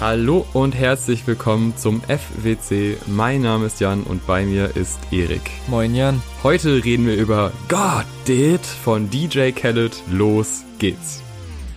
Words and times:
Hallo 0.00 0.46
und 0.52 0.76
herzlich 0.76 1.26
willkommen 1.26 1.76
zum 1.76 2.00
FWC. 2.02 2.98
Mein 3.08 3.42
Name 3.42 3.66
ist 3.66 3.80
Jan 3.80 4.04
und 4.04 4.24
bei 4.28 4.44
mir 4.44 4.76
ist 4.76 5.00
Erik. 5.10 5.50
Moin 5.66 5.92
Jan. 5.92 6.22
Heute 6.44 6.84
reden 6.84 7.04
wir 7.04 7.16
über 7.16 7.50
God 7.68 8.06
Did 8.28 8.64
von 8.64 9.10
DJ 9.10 9.50
Khaled. 9.50 10.00
Los 10.08 10.62
geht's. 10.78 11.24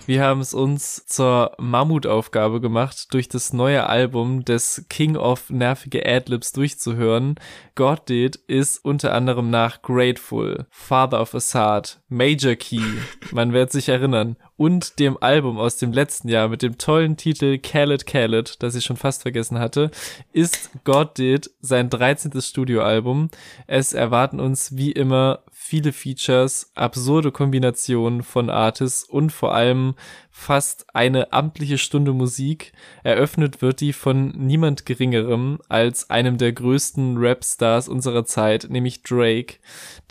Wir 0.06 0.24
haben 0.24 0.40
es 0.40 0.52
uns 0.52 1.06
zur 1.06 1.52
Mammutaufgabe 1.58 2.60
gemacht, 2.60 3.14
durch 3.14 3.28
das 3.28 3.52
neue 3.52 3.86
Album 3.86 4.44
des 4.44 4.84
King 4.88 5.16
of 5.16 5.48
nervige 5.48 6.04
Adlibs 6.04 6.50
durchzuhören. 6.52 7.36
God 7.76 8.08
Did 8.08 8.34
ist 8.34 8.84
unter 8.84 9.14
anderem 9.14 9.50
nach 9.50 9.80
Grateful, 9.82 10.66
Father 10.70 11.20
of 11.20 11.36
Assad, 11.36 12.00
Major 12.08 12.56
Key, 12.56 12.82
man 13.30 13.52
wird 13.52 13.70
sich 13.70 13.88
erinnern, 13.88 14.36
und 14.56 14.98
dem 14.98 15.20
Album 15.20 15.58
aus 15.58 15.76
dem 15.76 15.92
letzten 15.92 16.28
Jahr 16.28 16.48
mit 16.48 16.62
dem 16.62 16.78
tollen 16.78 17.16
Titel 17.16 17.58
Khaled 17.58 18.06
Khaled, 18.06 18.62
das 18.62 18.74
ich 18.74 18.84
schon 18.84 18.96
fast 18.96 19.22
vergessen 19.22 19.58
hatte, 19.58 19.90
ist 20.32 20.70
God 20.84 21.16
Did 21.16 21.50
sein 21.60 21.90
13. 21.90 22.40
Studioalbum. 22.40 23.28
Es 23.66 23.92
erwarten 23.92 24.40
uns 24.40 24.76
wie 24.76 24.92
immer 24.92 25.40
viele 25.72 25.94
Features, 25.94 26.70
absurde 26.74 27.32
Kombinationen 27.32 28.22
von 28.22 28.50
Artists 28.50 29.04
und 29.04 29.30
vor 29.30 29.54
allem 29.54 29.94
fast 30.32 30.86
eine 30.94 31.32
amtliche 31.32 31.78
Stunde 31.78 32.12
Musik. 32.12 32.72
Eröffnet 33.04 33.62
wird 33.62 33.80
die 33.80 33.92
von 33.92 34.30
niemand 34.30 34.86
geringerem 34.86 35.58
als 35.68 36.10
einem 36.10 36.38
der 36.38 36.52
größten 36.52 37.18
Rap-Stars 37.18 37.86
unserer 37.88 38.24
Zeit, 38.24 38.66
nämlich 38.70 39.02
Drake, 39.02 39.56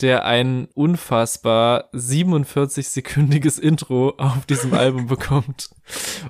der 0.00 0.24
ein 0.24 0.68
unfassbar 0.74 1.90
47-sekündiges 1.92 3.60
Intro 3.60 4.10
auf 4.16 4.46
diesem 4.46 4.72
Album 4.72 5.08
bekommt. 5.08 5.70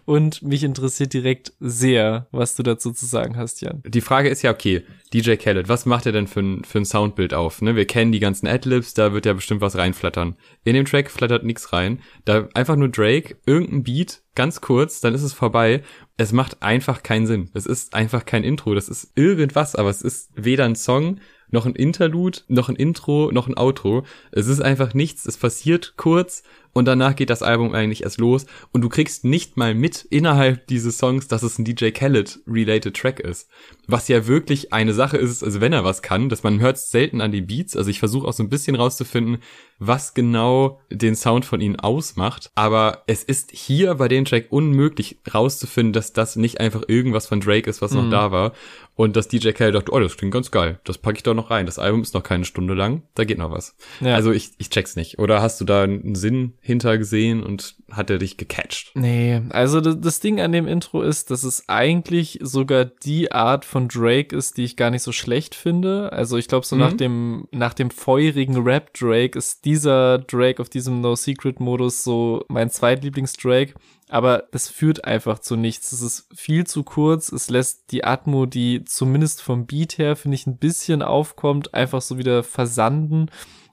Und 0.07 0.43
mich 0.43 0.65
interessiert 0.65 1.13
direkt 1.13 1.53
sehr, 1.61 2.27
was 2.33 2.57
du 2.57 2.63
dazu 2.63 2.93
zu 2.93 3.07
sagen 3.07 3.37
hast, 3.37 3.61
Jan. 3.61 3.83
Die 3.87 4.01
Frage 4.01 4.31
ist 4.31 4.43
ja, 4.43 4.51
okay, 4.51 4.85
DJ 5.13 5.37
Khaled, 5.37 5.69
was 5.69 5.85
macht 5.85 6.07
er 6.07 6.13
denn 6.13 6.27
für 6.27 6.41
ein, 6.41 6.65
für 6.65 6.79
ein 6.79 6.87
Soundbild 6.87 7.35
auf? 7.35 7.61
Ne? 7.61 7.77
Wir 7.77 7.87
kennen 7.87 8.13
die 8.13 8.21
ganzen 8.21 8.47
Adlibs, 8.47 8.95
da 8.95 9.13
wird 9.13 9.27
ja 9.27 9.35
bestimmt 9.35 9.61
was 9.61 9.77
reinflattern. 9.77 10.37
In 10.65 10.75
dem 10.75 10.87
Track 10.87 11.11
flattert 11.11 11.45
nichts 11.45 11.73
rein. 11.73 12.01
Da 12.25 12.49
einfach 12.55 12.77
nur 12.77 12.89
Drake, 12.89 13.37
irgendein 13.45 13.82
Beat, 13.83 14.23
ganz 14.35 14.61
kurz, 14.61 15.01
dann 15.01 15.15
ist 15.15 15.23
es 15.23 15.33
vorbei. 15.33 15.83
Es 16.17 16.33
macht 16.33 16.63
einfach 16.63 17.03
keinen 17.03 17.27
Sinn. 17.27 17.51
Es 17.55 17.67
ist 17.67 17.95
einfach 17.95 18.25
kein 18.25 18.45
Intro. 18.45 18.75
Das 18.75 18.89
ist 18.89 19.13
irgendwas, 19.15 19.75
aber 19.75 19.91
es 19.91 20.03
ist 20.03 20.31
weder 20.35 20.65
ein 20.65 20.77
Song, 20.77 21.21
noch 21.51 21.67
ein 21.67 21.75
Interlude, 21.75 22.41
noch 22.49 22.69
ein 22.69 22.77
Intro, 22.77 23.31
noch 23.33 23.47
ein 23.47 23.57
Outro. 23.57 24.05
Es 24.33 24.47
ist 24.47 24.61
einfach 24.61 24.95
nichts. 24.95 25.27
Es 25.27 25.37
passiert 25.37 25.95
kurz 25.97 26.43
und 26.73 26.87
danach 26.87 27.17
geht 27.17 27.31
das 27.31 27.43
Album 27.43 27.75
eigentlich 27.75 28.03
erst 28.03 28.19
los 28.19 28.47
und 28.73 28.81
du 28.83 28.89
kriegst 28.89 29.25
nicht 29.25 29.57
mal 29.57 29.75
mit 29.75 30.07
innerhalb 30.11 30.67
dieses 30.67 30.99
Songs, 30.99 31.29
dass 31.29 31.43
es 31.43 31.59
ein 31.59 31.65
DJ 31.65 31.91
Khaled 31.91 32.41
related 32.47 32.97
Track 32.97 33.21
ist. 33.21 33.49
Was 33.87 34.09
ja 34.09 34.27
wirklich 34.27 34.73
eine 34.73 34.95
Sache 34.95 35.17
ist, 35.17 35.43
also 35.43 35.61
wenn 35.61 35.73
er 35.73 35.85
was 35.85 36.03
kann, 36.03 36.29
dass 36.29 36.43
man 36.43 36.61
hört 36.61 36.79
selten 36.79 37.21
an 37.21 37.33
den 37.33 37.47
Beats, 37.47 37.77
also 37.77 37.91
ich 37.91 37.99
versuche 37.99 38.27
auch 38.27 38.33
so 38.33 38.43
ein 38.43 38.49
bisschen 38.49 38.77
rauszufinden, 38.77 39.39
was 39.79 40.15
genau 40.15 40.81
den 40.91 41.17
Sound 41.17 41.45
von 41.45 41.61
ihnen 41.61 41.77
ausmacht, 41.77 42.51
aber 42.55 43.03
es 43.07 43.25
ist 43.25 43.51
hier 43.53 43.97
bei 43.97 44.09
dem 44.09 44.25
Track 44.25 44.47
unmöglich 44.51 45.19
rauszufinden, 45.33 45.93
dass 45.93 46.13
das 46.13 46.37
nicht 46.37 46.61
einfach 46.61 46.83
irgendwas 46.87 47.27
von 47.27 47.41
Drake 47.41 47.69
ist, 47.69 47.83
was 47.83 47.93
noch 47.93 48.05
mhm. 48.05 48.11
da 48.11 48.31
war 48.31 48.53
und 48.95 49.17
dass 49.17 49.29
DJ 49.29 49.51
Khaled 49.51 49.75
dachte, 49.75 49.93
oh, 49.93 50.01
das 50.01 50.17
klingt 50.17 50.35
ganz 50.35 50.51
geil, 50.51 50.81
das 50.85 50.99
packe 50.99 51.17
ich 51.17 51.23
doch 51.23 51.35
noch 51.35 51.51
rein. 51.51 51.67
Das 51.67 51.79
Album 51.79 52.03
ist 52.03 52.15
noch 52.15 52.23
keine 52.23 52.45
Stunde 52.45 52.75
lang, 52.75 53.03
da 53.15 53.25
geht 53.25 53.39
noch 53.39 53.51
was. 53.51 53.75
Ja. 54.01 54.15
Also 54.15 54.33
ich, 54.33 54.53
ich 54.59 54.71
check's 54.71 54.97
nicht. 54.97 55.19
Oder 55.19 55.43
hast 55.43 55.61
du 55.61 55.65
da 55.65 55.83
einen 55.83 56.15
Sinn 56.15 56.55
hinter 56.65 56.97
gesehen 56.97 57.43
und 57.43 57.75
hat 57.91 58.09
er 58.09 58.19
dich 58.19 58.37
gecatcht? 58.37 58.93
Nee, 58.95 59.43
also 59.51 59.81
das 59.81 60.21
Ding 60.21 60.41
an 60.41 60.53
dem 60.53 60.69
Intro 60.69 61.03
ist, 61.03 61.31
dass 61.33 61.43
es 61.43 61.69
eigentlich 61.69 62.39
sogar 62.41 62.85
die 62.85 63.33
Art 63.33 63.65
von 63.65 63.89
Drake 63.89 64.35
ist, 64.35 64.57
die 64.57 64.65
ich 64.65 64.77
gar 64.77 64.91
nicht 64.91 65.03
so 65.03 65.11
schlecht 65.11 65.57
finde. 65.57 66.13
Also 66.13 66.37
ich 66.37 66.47
glaube, 66.47 66.65
so 66.65 66.77
mhm. 66.77 66.83
nach 66.83 66.93
dem, 66.93 67.49
nach 67.51 67.75
dem 67.75 67.91
feurigen 67.91 68.63
Rap 68.63 68.95
Drake 68.95 69.37
ist 69.37 69.65
dieser 69.65 70.19
Drake 70.19 70.63
auf 70.63 70.69
diesem 70.69 71.01
No 71.01 71.17
Secret 71.17 71.59
Modus 71.59 72.05
so 72.05 72.45
mein 72.49 72.71
zweitlieblings-Drake 72.71 73.75
aber 74.13 74.45
das 74.51 74.69
führt 74.69 75.07
einfach 75.07 75.39
zu 75.39 75.57
nichts. 75.57 75.91
Es 75.91 76.03
ist 76.03 76.29
viel 76.35 76.67
zu 76.67 76.83
kurz. 76.83 77.33
Es 77.33 77.49
lässt 77.49 77.93
die 77.93 78.05
Atmo, 78.05 78.45
die 78.45 78.85
zumindest 78.85 79.41
vom 79.41 79.65
Beat 79.65 79.97
her, 79.97 80.17
finde 80.17 80.35
ich, 80.35 80.47
ein 80.47 80.59
bisschen 80.59 81.01
aufkommt, 81.01 81.73
einfach 81.73 82.03
so 82.03 82.19
wieder 82.19 82.43
versanden. 82.43 83.31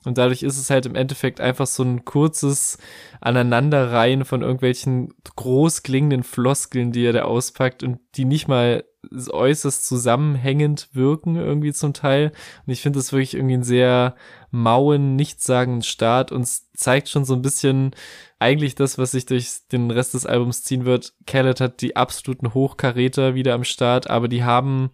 Und 0.10 0.18
dadurch 0.18 0.42
ist 0.42 0.58
es 0.58 0.72
halt 0.72 0.88
im 0.88 0.96
Endeffekt 0.96 1.40
einfach 1.40 1.68
so 1.68 1.84
ein 1.84 2.04
kurzes 2.04 2.80
Aneinanderreihen 3.22 4.26
von 4.26 4.42
irgendwelchen 4.42 5.14
groß 5.36 5.84
klingenden 5.84 6.24
Floskeln, 6.24 6.92
die 6.92 7.06
er 7.06 7.14
da 7.14 7.22
auspackt 7.26 7.84
und 7.84 8.00
die 8.16 8.26
nicht 8.26 8.48
mal 8.48 8.84
äußerst 9.12 9.86
zusammenhängend 9.86 10.90
wirken 10.94 11.36
irgendwie 11.36 11.74
zum 11.74 11.94
Teil. 11.94 12.32
Und 12.66 12.74
ich 12.74 12.82
finde 12.82 12.98
das 12.98 13.12
wirklich 13.12 13.36
irgendwie 13.36 13.58
ein 13.58 13.64
sehr 13.64 14.16
mauen, 14.50 15.16
nichtssagenden 15.16 15.84
Start 15.84 16.32
und 16.32 16.42
es 16.42 16.72
zeigt 16.74 17.08
schon 17.08 17.24
so 17.24 17.36
ein 17.36 17.44
bisschen 17.44 17.92
eigentlich 18.40 18.74
das, 18.74 18.98
was 18.98 19.12
sich 19.12 19.28
durch 19.28 19.68
den 19.72 19.92
Rest 19.92 20.16
des 20.16 20.26
Albums 20.26 20.64
ziehen 20.64 20.86
wird. 20.86 21.14
Khaled 21.28 21.62
hat 21.62 21.82
die 21.82 21.96
absoluten 21.96 22.56
Hochkaräter 22.56 23.36
wieder 23.36 23.54
am 23.54 23.64
Start, 23.64 24.10
aber 24.10 24.28
die 24.28 24.44
haben 24.44 24.90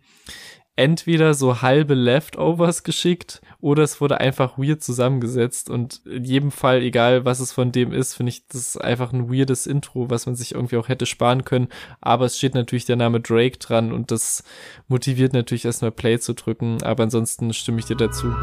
entweder 0.75 1.33
so 1.33 1.61
halbe 1.61 1.93
Leftovers 1.93 2.83
geschickt 2.83 3.41
oder 3.61 3.83
es 3.83 4.01
wurde 4.01 4.19
einfach 4.19 4.57
weird 4.57 4.83
zusammengesetzt 4.83 5.69
und 5.69 6.01
in 6.05 6.25
jedem 6.25 6.51
Fall, 6.51 6.81
egal 6.81 7.23
was 7.23 7.39
es 7.39 7.53
von 7.53 7.71
dem 7.71 7.93
ist, 7.93 8.13
finde 8.13 8.31
ich, 8.31 8.47
das 8.47 8.61
ist 8.61 8.77
einfach 8.77 9.13
ein 9.13 9.31
weirdes 9.31 9.67
Intro, 9.67 10.09
was 10.09 10.25
man 10.25 10.35
sich 10.35 10.53
irgendwie 10.53 10.77
auch 10.77 10.89
hätte 10.89 11.05
sparen 11.05 11.45
können, 11.45 11.69
aber 12.01 12.25
es 12.25 12.37
steht 12.37 12.55
natürlich 12.55 12.85
der 12.85 12.97
Name 12.97 13.21
Drake 13.21 13.57
dran 13.57 13.93
und 13.93 14.11
das 14.11 14.43
motiviert 14.87 15.33
natürlich 15.33 15.65
erstmal 15.65 15.91
Play 15.91 16.19
zu 16.19 16.33
drücken, 16.33 16.83
aber 16.83 17.03
ansonsten 17.03 17.53
stimme 17.53 17.79
ich 17.79 17.85
dir 17.85 17.97
dazu. 17.97 18.33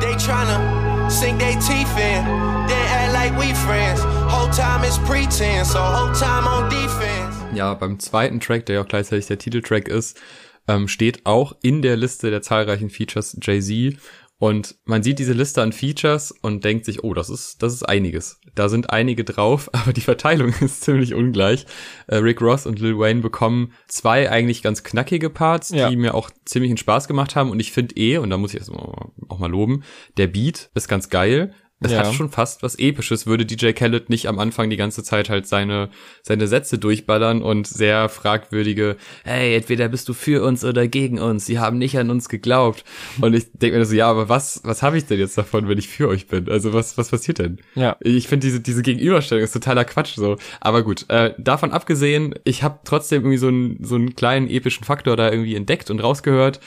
They 0.00 0.16
tryna 0.16 1.08
sink 1.08 1.38
their 1.38 1.58
teeth 1.60 1.86
in, 1.96 2.24
then 2.66 2.86
act 2.90 3.12
like 3.12 3.32
we 3.38 3.54
friends. 3.54 4.02
Whole 4.28 4.50
time 4.50 4.84
is 4.84 4.98
pretense, 4.98 5.72
so 5.72 5.78
whole 5.78 6.12
time 6.12 6.46
on 6.46 6.68
defense. 6.68 7.36
Ja, 7.54 7.74
beim 7.74 7.98
zweiten 8.00 8.40
Track, 8.40 8.66
der 8.66 8.76
ja 8.76 8.82
auch 8.82 8.88
gleichzeitig 8.88 9.26
der 9.26 9.38
Titeltrack 9.38 9.88
ist, 9.88 10.20
ähm, 10.68 10.88
steht 10.88 11.26
auch 11.26 11.56
in 11.62 11.82
der 11.82 11.96
Liste 11.96 12.30
der 12.30 12.42
zahlreichen 12.42 12.90
Features 12.90 13.36
Jay-Z. 13.40 13.98
Und 14.38 14.76
man 14.84 15.02
sieht 15.02 15.18
diese 15.18 15.32
Liste 15.32 15.62
an 15.62 15.72
Features 15.72 16.30
und 16.30 16.62
denkt 16.62 16.84
sich, 16.84 17.02
oh, 17.02 17.14
das 17.14 17.30
ist, 17.30 17.62
das 17.62 17.72
ist 17.72 17.84
einiges. 17.84 18.38
Da 18.54 18.68
sind 18.68 18.90
einige 18.90 19.24
drauf, 19.24 19.70
aber 19.72 19.92
die 19.94 20.02
Verteilung 20.02 20.52
ist 20.60 20.82
ziemlich 20.82 21.14
ungleich. 21.14 21.64
Äh, 22.06 22.16
Rick 22.16 22.42
Ross 22.42 22.66
und 22.66 22.78
Lil 22.78 22.98
Wayne 22.98 23.22
bekommen 23.22 23.72
zwei 23.88 24.30
eigentlich 24.30 24.62
ganz 24.62 24.84
knackige 24.84 25.30
Parts, 25.30 25.70
ja. 25.70 25.88
die 25.88 25.96
mir 25.96 26.14
auch 26.14 26.30
ziemlichen 26.44 26.76
Spaß 26.76 27.08
gemacht 27.08 27.34
haben. 27.34 27.50
Und 27.50 27.60
ich 27.60 27.72
finde 27.72 27.96
eh, 27.96 28.18
und 28.18 28.28
da 28.28 28.36
muss 28.36 28.52
ich 28.52 28.60
erst 28.60 28.70
auch 28.70 29.38
mal 29.38 29.50
loben, 29.50 29.84
der 30.18 30.26
Beat 30.26 30.70
ist 30.74 30.88
ganz 30.88 31.08
geil. 31.08 31.54
Es 31.80 31.92
ja. 31.92 31.98
hat 31.98 32.14
schon 32.14 32.30
fast 32.30 32.62
was 32.62 32.78
Episches, 32.78 33.26
würde 33.26 33.44
DJ 33.44 33.72
Khaled 33.72 34.08
nicht 34.08 34.28
am 34.28 34.38
Anfang 34.38 34.70
die 34.70 34.78
ganze 34.78 35.02
Zeit 35.02 35.28
halt 35.28 35.46
seine, 35.46 35.90
seine 36.22 36.48
Sätze 36.48 36.78
durchballern 36.78 37.42
und 37.42 37.66
sehr 37.66 38.08
fragwürdige, 38.08 38.96
hey, 39.24 39.54
entweder 39.54 39.88
bist 39.88 40.08
du 40.08 40.14
für 40.14 40.42
uns 40.42 40.64
oder 40.64 40.88
gegen 40.88 41.18
uns, 41.18 41.44
sie 41.44 41.58
haben 41.58 41.76
nicht 41.76 41.98
an 41.98 42.08
uns 42.08 42.30
geglaubt. 42.30 42.82
Und 43.20 43.34
ich 43.34 43.52
denke 43.52 43.76
mir 43.76 43.84
so, 43.84 43.94
ja, 43.94 44.08
aber 44.08 44.30
was, 44.30 44.62
was 44.64 44.82
habe 44.82 44.96
ich 44.96 45.04
denn 45.04 45.18
jetzt 45.18 45.36
davon, 45.36 45.68
wenn 45.68 45.76
ich 45.76 45.88
für 45.88 46.08
euch 46.08 46.28
bin? 46.28 46.48
Also 46.48 46.72
was, 46.72 46.96
was 46.96 47.10
passiert 47.10 47.40
denn? 47.40 47.58
Ja. 47.74 47.96
Ich 48.00 48.26
finde 48.26 48.46
diese, 48.46 48.60
diese 48.60 48.80
Gegenüberstellung 48.80 49.44
ist 49.44 49.52
totaler 49.52 49.84
Quatsch 49.84 50.14
so. 50.14 50.38
Aber 50.60 50.82
gut, 50.82 51.04
äh, 51.08 51.34
davon 51.36 51.72
abgesehen, 51.72 52.34
ich 52.44 52.62
habe 52.62 52.80
trotzdem 52.84 53.20
irgendwie 53.20 53.36
so 53.36 53.48
einen, 53.48 53.84
so 53.84 53.96
einen 53.96 54.14
kleinen 54.14 54.48
epischen 54.48 54.84
Faktor 54.84 55.14
da 55.18 55.30
irgendwie 55.30 55.54
entdeckt 55.54 55.90
und 55.90 56.00
rausgehört. 56.00 56.58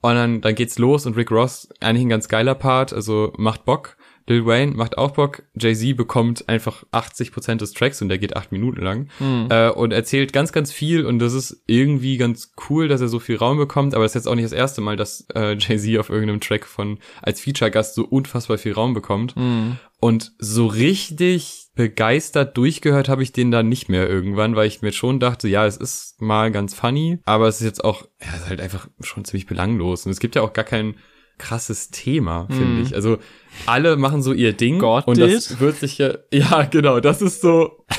Und 0.00 0.14
dann, 0.14 0.40
dann 0.40 0.54
geht's 0.54 0.78
los 0.78 1.04
und 1.04 1.16
Rick 1.16 1.30
Ross, 1.30 1.68
eigentlich 1.80 2.06
ein 2.06 2.10
ganz 2.10 2.28
geiler 2.28 2.54
Part, 2.54 2.92
also 2.92 3.32
macht 3.36 3.64
Bock. 3.64 3.96
Lil 4.26 4.46
Wayne 4.46 4.72
macht 4.74 4.96
auch 4.96 5.12
Bock. 5.12 5.42
Jay-Z 5.54 5.96
bekommt 5.96 6.48
einfach 6.48 6.84
80% 6.92 7.56
des 7.56 7.72
Tracks 7.72 8.00
und 8.00 8.08
der 8.08 8.18
geht 8.18 8.36
acht 8.36 8.52
Minuten 8.52 8.80
lang. 8.80 9.08
Mhm. 9.18 9.48
Äh, 9.50 9.70
und 9.70 9.92
erzählt 9.92 10.32
ganz, 10.32 10.52
ganz 10.52 10.72
viel 10.72 11.04
und 11.04 11.18
das 11.18 11.34
ist 11.34 11.62
irgendwie 11.66 12.16
ganz 12.16 12.52
cool, 12.68 12.88
dass 12.88 13.00
er 13.00 13.08
so 13.08 13.18
viel 13.18 13.36
Raum 13.36 13.58
bekommt, 13.58 13.94
aber 13.94 14.04
es 14.04 14.12
ist 14.12 14.14
jetzt 14.14 14.28
auch 14.28 14.34
nicht 14.34 14.46
das 14.46 14.52
erste 14.52 14.80
Mal, 14.80 14.96
dass 14.96 15.26
äh, 15.34 15.54
Jay-Z 15.58 15.98
auf 15.98 16.08
irgendeinem 16.08 16.40
Track 16.40 16.66
von 16.66 16.98
als 17.22 17.40
Feature-Gast 17.40 17.94
so 17.94 18.04
unfassbar 18.04 18.58
viel 18.58 18.72
Raum 18.72 18.94
bekommt. 18.94 19.36
Mhm. 19.36 19.78
Und 20.00 20.32
so 20.38 20.66
richtig 20.66 21.68
begeistert 21.74 22.56
durchgehört 22.56 23.08
habe 23.08 23.22
ich 23.22 23.32
den 23.32 23.50
dann 23.50 23.68
nicht 23.68 23.88
mehr 23.88 24.08
irgendwann, 24.08 24.54
weil 24.54 24.68
ich 24.68 24.82
mir 24.82 24.92
schon 24.92 25.18
dachte, 25.18 25.48
ja, 25.48 25.66
es 25.66 25.76
ist 25.76 26.20
mal 26.20 26.52
ganz 26.52 26.74
funny, 26.74 27.18
aber 27.24 27.48
es 27.48 27.60
ist 27.60 27.66
jetzt 27.66 27.84
auch, 27.84 28.02
ja, 28.20 28.28
es 28.34 28.42
ist 28.42 28.48
halt 28.48 28.60
einfach 28.60 28.88
schon 29.00 29.24
ziemlich 29.24 29.46
belanglos. 29.46 30.06
Und 30.06 30.12
es 30.12 30.20
gibt 30.20 30.36
ja 30.36 30.42
auch 30.42 30.52
gar 30.52 30.64
keinen 30.64 30.96
krasses 31.38 31.90
Thema, 31.90 32.46
finde 32.48 32.80
mm. 32.80 32.82
ich. 32.82 32.94
Also 32.94 33.18
alle 33.66 33.96
machen 33.96 34.22
so 34.22 34.32
ihr 34.32 34.52
Ding 34.52 34.78
God 34.78 35.06
und 35.06 35.18
did. 35.18 35.34
das 35.34 35.60
wird 35.60 35.76
sich 35.76 35.98
ja, 35.98 36.14
ja 36.32 36.62
genau, 36.64 37.00
das 37.00 37.22
ist 37.22 37.40
so, 37.40 37.84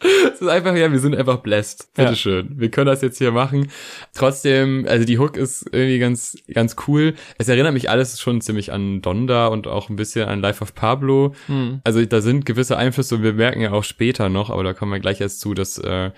es 0.00 0.40
ist 0.40 0.48
einfach, 0.48 0.74
ja, 0.74 0.90
wir 0.90 0.98
sind 0.98 1.14
einfach 1.14 1.38
blessed. 1.38 1.88
Bitteschön. 1.94 2.48
Ja. 2.52 2.60
Wir 2.60 2.70
können 2.70 2.86
das 2.86 3.02
jetzt 3.02 3.18
hier 3.18 3.32
machen. 3.32 3.70
Trotzdem, 4.14 4.86
also 4.88 5.04
die 5.04 5.18
Hook 5.18 5.36
ist 5.36 5.66
irgendwie 5.72 5.98
ganz, 5.98 6.36
ganz 6.52 6.76
cool. 6.86 7.14
Es 7.38 7.48
erinnert 7.48 7.74
mich 7.74 7.90
alles 7.90 8.20
schon 8.20 8.40
ziemlich 8.40 8.72
an 8.72 9.02
Donda 9.02 9.48
und 9.48 9.66
auch 9.66 9.88
ein 9.90 9.96
bisschen 9.96 10.28
an 10.28 10.40
Life 10.40 10.62
of 10.62 10.74
Pablo. 10.74 11.34
Hm. 11.46 11.80
Also 11.84 12.04
da 12.04 12.20
sind 12.20 12.46
gewisse 12.46 12.76
Einflüsse 12.76 13.16
und 13.16 13.22
wir 13.22 13.34
merken 13.34 13.60
ja 13.60 13.72
auch 13.72 13.84
später 13.84 14.28
noch, 14.28 14.50
aber 14.50 14.64
da 14.64 14.72
kommen 14.72 14.92
wir 14.92 15.00
gleich 15.00 15.20
erst 15.20 15.40
zu, 15.40 15.54
dass 15.54 15.78
äh, 15.78 16.10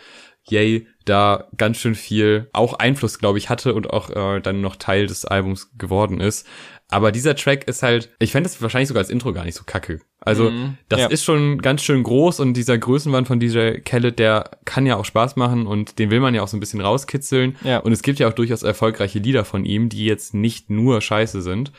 Yay 0.48 0.86
da 1.04 1.48
ganz 1.56 1.78
schön 1.78 1.94
viel 1.94 2.48
auch 2.52 2.74
Einfluss, 2.74 3.18
glaube 3.18 3.38
ich, 3.38 3.48
hatte 3.48 3.74
und 3.74 3.90
auch 3.90 4.10
äh, 4.10 4.40
dann 4.40 4.60
noch 4.60 4.76
Teil 4.76 5.06
des 5.06 5.24
Albums 5.24 5.70
geworden 5.76 6.20
ist. 6.20 6.46
Aber 6.88 7.12
dieser 7.12 7.34
Track 7.34 7.64
ist 7.68 7.82
halt, 7.82 8.14
ich 8.18 8.32
fände 8.32 8.48
das 8.48 8.60
wahrscheinlich 8.60 8.88
sogar 8.88 9.02
als 9.02 9.10
Intro 9.10 9.32
gar 9.32 9.44
nicht 9.44 9.56
so 9.56 9.64
kacke. 9.64 10.00
Also 10.24 10.50
mm, 10.50 10.78
das 10.88 11.00
ja. 11.00 11.06
ist 11.08 11.24
schon 11.24 11.60
ganz 11.60 11.82
schön 11.82 12.02
groß 12.02 12.40
und 12.40 12.54
dieser 12.54 12.78
Größenwand 12.78 13.26
von 13.26 13.40
DJ 13.40 13.78
Khaled, 13.84 14.18
der 14.18 14.50
kann 14.64 14.86
ja 14.86 14.96
auch 14.96 15.04
Spaß 15.04 15.36
machen 15.36 15.66
und 15.66 15.98
den 15.98 16.10
will 16.10 16.20
man 16.20 16.34
ja 16.34 16.42
auch 16.42 16.48
so 16.48 16.56
ein 16.56 16.60
bisschen 16.60 16.80
rauskitzeln. 16.80 17.56
Ja. 17.64 17.78
Und 17.78 17.92
es 17.92 18.02
gibt 18.02 18.18
ja 18.18 18.28
auch 18.28 18.32
durchaus 18.32 18.62
erfolgreiche 18.62 19.18
Lieder 19.18 19.44
von 19.44 19.64
ihm, 19.64 19.88
die 19.88 20.04
jetzt 20.04 20.32
nicht 20.34 20.70
nur 20.70 21.00
scheiße 21.00 21.42
sind. 21.42 21.72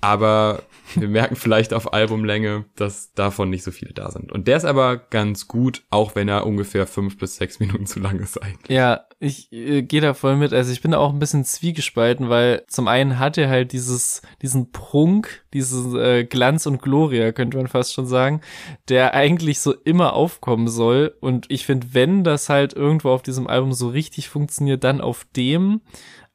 Aber 0.00 0.62
wir 0.94 1.08
merken 1.08 1.36
vielleicht 1.36 1.72
auf 1.72 1.92
Albumlänge, 1.92 2.64
dass 2.76 3.12
davon 3.14 3.50
nicht 3.50 3.64
so 3.64 3.70
viele 3.70 3.92
da 3.92 4.10
sind. 4.10 4.32
Und 4.32 4.48
der 4.48 4.56
ist 4.56 4.64
aber 4.64 4.96
ganz 4.96 5.48
gut, 5.48 5.82
auch 5.90 6.14
wenn 6.14 6.28
er 6.28 6.46
ungefähr 6.46 6.86
fünf 6.86 7.18
bis 7.18 7.36
sechs 7.36 7.60
Minuten 7.60 7.86
zu 7.86 8.00
lang 8.00 8.18
ist 8.20 8.42
eigentlich. 8.42 8.70
Ja, 8.76 9.06
ich 9.18 9.52
äh, 9.52 9.82
gehe 9.82 10.00
da 10.00 10.14
voll 10.14 10.36
mit. 10.36 10.52
Also 10.52 10.72
ich 10.72 10.80
bin 10.80 10.92
da 10.92 10.98
auch 10.98 11.12
ein 11.12 11.18
bisschen 11.18 11.44
zwiegespalten, 11.44 12.28
weil 12.28 12.64
zum 12.66 12.88
einen 12.88 13.18
hat 13.18 13.38
er 13.38 13.48
halt 13.48 13.72
dieses, 13.72 14.22
diesen 14.40 14.72
Prunk, 14.72 15.44
diesen 15.52 15.96
äh, 15.98 16.24
Glanz 16.24 16.66
und 16.66 16.82
Gloria, 16.82 17.32
könnte 17.32 17.56
man 17.56 17.68
fast 17.68 17.81
schon 17.90 18.06
sagen, 18.06 18.42
der 18.88 19.14
eigentlich 19.14 19.60
so 19.60 19.72
immer 19.72 20.12
aufkommen 20.12 20.68
soll. 20.68 21.16
Und 21.20 21.50
ich 21.50 21.66
finde, 21.66 21.88
wenn 21.94 22.22
das 22.22 22.48
halt 22.48 22.74
irgendwo 22.74 23.10
auf 23.10 23.22
diesem 23.22 23.46
Album 23.46 23.72
so 23.72 23.88
richtig 23.88 24.28
funktioniert, 24.28 24.84
dann 24.84 25.00
auf 25.00 25.26
dem. 25.34 25.80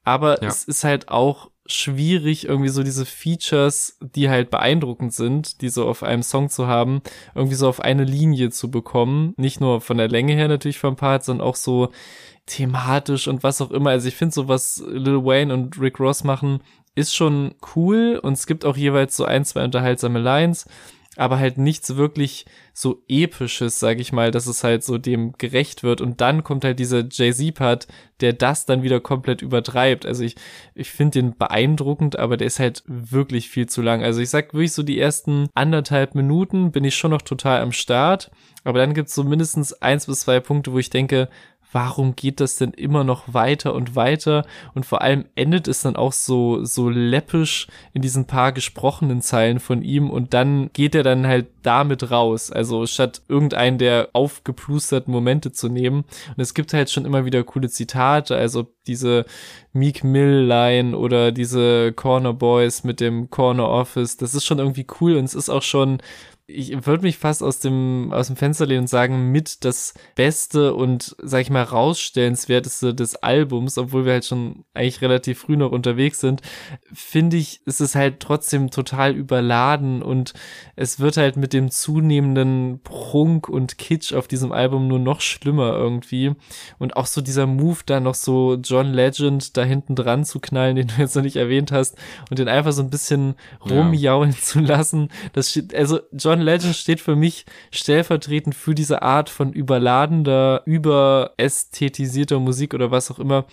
Aber 0.04 0.42
ja. 0.42 0.50
es 0.50 0.64
ist 0.64 0.84
halt 0.84 1.10
auch 1.10 1.52
schwierig, 1.68 2.48
irgendwie 2.48 2.70
so 2.70 2.82
diese 2.82 3.06
Features, 3.06 3.98
die 4.02 4.30
halt 4.30 4.50
beeindruckend 4.50 5.14
sind, 5.14 5.62
die 5.62 5.70
so 5.70 5.88
auf 5.88 6.02
einem 6.02 6.24
Song 6.24 6.50
zu 6.50 6.68
haben, 6.68 7.02
irgendwie 7.36 7.56
so 7.56 7.68
auf 7.68 7.82
eine 7.82 8.06
Linie 8.06 8.50
zu 8.50 8.72
bekommen. 8.72 9.34
Nicht 9.38 9.60
nur 9.60 9.82
von 9.82 9.98
der 9.98 10.08
Länge 10.08 10.34
her 10.34 10.48
natürlich 10.48 10.80
vom 10.80 10.96
Part, 10.96 11.24
sondern 11.26 11.46
auch 11.46 11.56
so 11.56 11.90
thematisch 12.46 13.28
und 13.28 13.44
was 13.44 13.62
auch 13.62 13.72
immer. 13.72 13.92
Also 13.92 14.08
ich 14.08 14.16
finde 14.16 14.34
so, 14.34 14.48
was 14.48 14.84
Lil 14.88 15.24
Wayne 15.24 15.54
und 15.54 15.80
Rick 15.80 16.00
Ross 16.00 16.24
machen, 16.24 16.62
ist 16.96 17.16
schon 17.16 17.54
cool 17.76 18.20
und 18.22 18.34
es 18.34 18.48
gibt 18.48 18.66
auch 18.66 18.76
jeweils 18.76 19.16
so 19.16 19.26
ein, 19.26 19.46
zwei 19.46 19.64
unterhaltsame 19.64 20.20
Lines 20.20 20.66
aber 21.18 21.40
halt 21.40 21.58
nichts 21.58 21.96
wirklich 21.96 22.46
so 22.74 23.02
episches, 23.08 23.80
sag 23.80 24.00
ich 24.00 24.14
mal, 24.14 24.30
dass 24.30 24.46
es 24.46 24.64
halt 24.64 24.84
so 24.84 24.98
dem 24.98 25.34
gerecht 25.38 25.82
wird. 25.82 26.00
Und 26.00 26.22
dann 26.22 26.44
kommt 26.44 26.64
halt 26.64 26.78
dieser 26.78 27.04
Jay-Z-Part, 27.10 27.88
der 28.22 28.34
das 28.34 28.66
dann 28.66 28.84
wieder 28.84 29.00
komplett 29.00 29.42
übertreibt. 29.42 30.06
Also 30.06 30.24
ich, 30.24 30.36
ich 30.76 30.92
finde 30.92 31.20
den 31.20 31.38
beeindruckend, 31.38 32.20
aber 32.20 32.38
der 32.38 32.48
ist 32.48 32.60
halt 32.60 32.84
wirklich 32.86 33.50
viel 33.50 33.68
zu 33.68 33.82
lang. 33.82 34.04
Also 34.04 34.22
ich 34.22 34.30
sag 34.30 34.54
wirklich 34.54 34.74
so 34.74 34.84
die 34.84 35.00
ersten 35.00 35.50
anderthalb 35.56 36.14
Minuten 36.14 36.72
bin 36.72 36.84
ich 36.84 36.96
schon 36.96 37.12
noch 37.12 37.24
total 37.24 37.62
am 37.62 37.72
Start. 37.72 38.30
Aber 38.64 38.80
dann 38.80 38.94
gibt's 38.94 39.16
so 39.16 39.24
mindestens 39.24 39.74
eins 39.74 40.06
bis 40.06 40.22
zwei 40.22 40.40
Punkte, 40.40 40.72
wo 40.72 40.78
ich 40.78 40.90
denke, 40.90 41.30
warum 41.72 42.16
geht 42.16 42.40
das 42.40 42.56
denn 42.56 42.72
immer 42.72 43.04
noch 43.04 43.34
weiter 43.34 43.74
und 43.74 43.96
weiter? 43.96 44.46
Und 44.74 44.86
vor 44.86 45.02
allem 45.02 45.26
endet 45.36 45.68
es 45.68 45.82
dann 45.82 45.96
auch 45.96 46.14
so, 46.14 46.64
so 46.64 46.90
läppisch 46.90 47.68
in 47.94 48.02
diesen 48.02 48.26
paar 48.26 48.52
gesprochenen 48.52 49.22
Zeilen 49.22 49.60
von 49.60 49.82
ihm 49.82 50.10
und 50.10 50.34
dann 50.34 50.70
geht 50.74 50.96
er 50.96 51.04
dann 51.04 51.28
halt 51.28 51.48
damit 51.64 52.10
raus. 52.10 52.52
Also 52.52 52.86
statt 52.86 53.22
irgendeinen 53.28 53.78
der 53.78 54.10
aufgeplusterten 54.14 55.12
Momente 55.12 55.52
zu 55.52 55.68
nehmen. 55.68 56.06
Und 56.30 56.40
es 56.40 56.54
gibt 56.54 56.74
halt 56.74 56.90
schon 56.90 57.06
immer 57.06 57.26
wieder 57.26 57.44
coole 57.44 57.70
Zitate, 57.70 58.36
also 58.36 58.68
diese 58.88 59.26
Meek 59.74 60.04
Mill 60.04 60.46
Line 60.46 60.98
oder 60.98 61.32
diese 61.32 61.92
Corner 61.94 62.34
Boys 62.34 62.84
mit 62.84 63.00
dem 63.00 63.30
Corner 63.30 63.68
Office. 63.68 64.18
Das 64.18 64.34
ist 64.34 64.46
schon 64.46 64.60
irgendwie 64.60 64.88
cool 65.02 65.18
und 65.18 65.26
es 65.26 65.36
ist 65.36 65.50
auch 65.50 65.62
schon 65.62 66.00
ich 66.50 66.86
würde 66.86 67.04
mich 67.04 67.18
fast 67.18 67.44
aus 67.44 67.60
dem, 67.60 68.14
aus 68.14 68.28
dem 68.28 68.38
Fenster 68.38 68.66
lehnen 68.66 68.82
und 68.82 68.88
sagen, 68.88 69.32
mit 69.32 69.66
das 69.66 69.94
Beste 70.16 70.74
und, 70.74 71.14
sag 71.22 71.42
ich 71.42 71.50
mal, 71.50 71.64
rausstellenswerteste 71.64 72.96
des 72.96 73.16
Albums, 73.16 73.78
obwohl 73.78 74.06
wir 74.06 74.14
halt 74.14 74.26
schon 74.26 74.64
eigentlich 74.74 75.02
relativ 75.02 75.40
früh 75.40 75.58
noch 75.58 75.74
unterwegs 75.74 76.22
sind, 76.22 76.42
finde 76.94 77.36
ich, 77.36 77.60
ist 77.66 77.82
es 77.82 77.96
halt 77.96 78.22
trotzdem 78.22 78.72
total 78.72 79.14
überladen 79.14 80.02
und 80.02 80.34
es 80.78 81.02
wird 81.02 81.18
halt 81.18 81.36
mit 81.36 81.52
dem 81.52 81.70
zunehmenden 81.70 82.80
Prunk 82.82 83.50
und 83.50 83.78
Kitsch 83.78 84.14
auf 84.14 84.30
diesem 84.30 84.54
Album 84.54 84.88
nur 84.88 85.00
noch 85.00 85.20
schlimmer 85.20 85.74
irgendwie. 85.74 86.32
Und 86.80 86.96
auch 86.96 87.08
so 87.08 87.20
dieser 87.20 87.46
Move 87.46 87.80
da 87.86 88.00
noch 88.00 88.16
so 88.16 88.56
John 88.56 88.94
Legend 88.94 89.58
da 89.58 89.66
hinten 89.66 89.96
dran 89.96 90.24
zu 90.24 90.40
knallen, 90.40 90.78
den 90.78 90.88
du 90.88 90.94
jetzt 90.98 91.16
noch 91.16 91.24
nicht 91.24 91.36
erwähnt 91.36 91.74
hast, 91.74 91.98
und 92.30 92.40
den 92.40 92.48
einfach 92.48 92.72
so 92.72 92.84
ein 92.84 92.90
bisschen 92.90 93.36
rumjaulen 93.70 94.32
ja. 94.32 94.38
zu 94.38 94.60
lassen. 94.62 95.10
Das, 95.34 95.60
also 95.74 96.00
John 96.14 96.37
John 96.38 96.46
Legend 96.46 96.76
steht 96.76 97.02
für 97.02 97.16
mich 97.16 97.46
stellvertretend 97.72 98.54
für 98.54 98.76
diese 98.76 99.02
Art 99.02 99.30
von 99.30 99.54
überladender, 99.54 100.62
überästhetisierter 100.66 102.40
Musik 102.40 102.76
oder 102.76 102.92
was 102.92 103.10
auch 103.10 103.18
immer, 103.18 103.46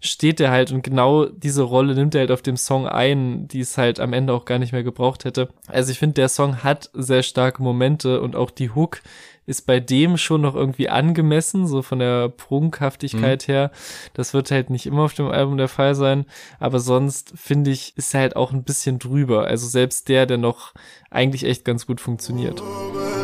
steht 0.00 0.40
er 0.40 0.50
halt 0.50 0.72
und 0.72 0.82
genau 0.82 1.26
diese 1.26 1.62
Rolle 1.62 1.94
nimmt 1.94 2.14
er 2.14 2.20
halt 2.20 2.30
auf 2.30 2.40
dem 2.40 2.56
Song 2.56 2.88
ein, 2.88 3.46
die 3.46 3.60
es 3.60 3.76
halt 3.76 4.00
am 4.00 4.14
Ende 4.14 4.32
auch 4.32 4.46
gar 4.46 4.58
nicht 4.58 4.72
mehr 4.72 4.82
gebraucht 4.82 5.26
hätte. 5.26 5.50
Also 5.66 5.92
ich 5.92 5.98
finde, 5.98 6.14
der 6.14 6.30
Song 6.30 6.64
hat 6.64 6.88
sehr 6.94 7.22
starke 7.22 7.62
Momente 7.62 8.22
und 8.22 8.36
auch 8.36 8.50
die 8.50 8.70
Hook 8.70 9.02
ist 9.46 9.66
bei 9.66 9.80
dem 9.80 10.16
schon 10.16 10.42
noch 10.42 10.54
irgendwie 10.54 10.88
angemessen, 10.88 11.66
so 11.66 11.82
von 11.82 11.98
der 11.98 12.28
Prunkhaftigkeit 12.28 13.46
mhm. 13.46 13.52
her. 13.52 13.70
Das 14.14 14.34
wird 14.34 14.50
halt 14.50 14.70
nicht 14.70 14.86
immer 14.86 15.02
auf 15.02 15.14
dem 15.14 15.28
Album 15.28 15.56
der 15.56 15.68
Fall 15.68 15.94
sein, 15.94 16.26
aber 16.58 16.80
sonst 16.80 17.32
finde 17.36 17.70
ich, 17.70 17.96
ist 17.96 18.14
er 18.14 18.20
halt 18.20 18.36
auch 18.36 18.52
ein 18.52 18.64
bisschen 18.64 18.98
drüber. 18.98 19.46
Also 19.46 19.66
selbst 19.66 20.08
der, 20.08 20.26
der 20.26 20.38
noch 20.38 20.72
eigentlich 21.10 21.44
echt 21.44 21.64
ganz 21.64 21.86
gut 21.86 22.00
funktioniert. 22.00 22.60
Where 22.60 23.19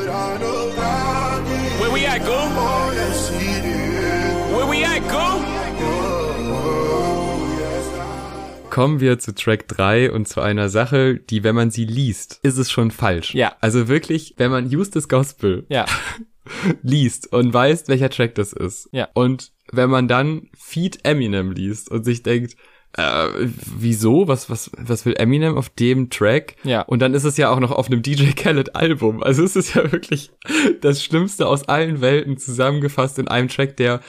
kommen 8.76 9.00
wir 9.00 9.18
zu 9.18 9.34
Track 9.34 9.68
3 9.68 10.12
und 10.12 10.28
zu 10.28 10.42
einer 10.42 10.68
Sache, 10.68 11.16
die, 11.16 11.42
wenn 11.42 11.54
man 11.54 11.70
sie 11.70 11.86
liest, 11.86 12.40
ist 12.42 12.58
es 12.58 12.70
schon 12.70 12.90
falsch. 12.90 13.32
Ja. 13.32 13.56
Also 13.62 13.88
wirklich, 13.88 14.34
wenn 14.36 14.50
man 14.50 14.68
Justus 14.68 15.08
Gospel 15.08 15.64
ja. 15.70 15.86
liest 16.82 17.32
und 17.32 17.54
weiß, 17.54 17.88
welcher 17.88 18.10
Track 18.10 18.34
das 18.34 18.52
ist. 18.52 18.90
Ja. 18.92 19.08
Und 19.14 19.52
wenn 19.72 19.88
man 19.88 20.08
dann 20.08 20.50
Feed 20.54 21.06
Eminem 21.06 21.52
liest 21.52 21.90
und 21.90 22.04
sich 22.04 22.22
denkt, 22.22 22.54
äh, 22.92 23.28
wieso? 23.78 24.28
Was, 24.28 24.50
was, 24.50 24.70
was 24.76 25.06
will 25.06 25.14
Eminem 25.16 25.56
auf 25.56 25.70
dem 25.70 26.10
Track? 26.10 26.56
Ja. 26.62 26.82
Und 26.82 27.00
dann 27.00 27.14
ist 27.14 27.24
es 27.24 27.38
ja 27.38 27.48
auch 27.48 27.60
noch 27.60 27.70
auf 27.70 27.86
einem 27.86 28.02
DJ 28.02 28.32
Khaled 28.32 28.76
Album. 28.76 29.22
Also 29.22 29.42
es 29.42 29.56
ist 29.56 29.74
ja 29.74 29.90
wirklich 29.90 30.32
das 30.82 31.02
Schlimmste 31.02 31.48
aus 31.48 31.66
allen 31.66 32.02
Welten 32.02 32.36
zusammengefasst 32.36 33.18
in 33.18 33.28
einem 33.28 33.48
Track, 33.48 33.78
der 33.78 34.02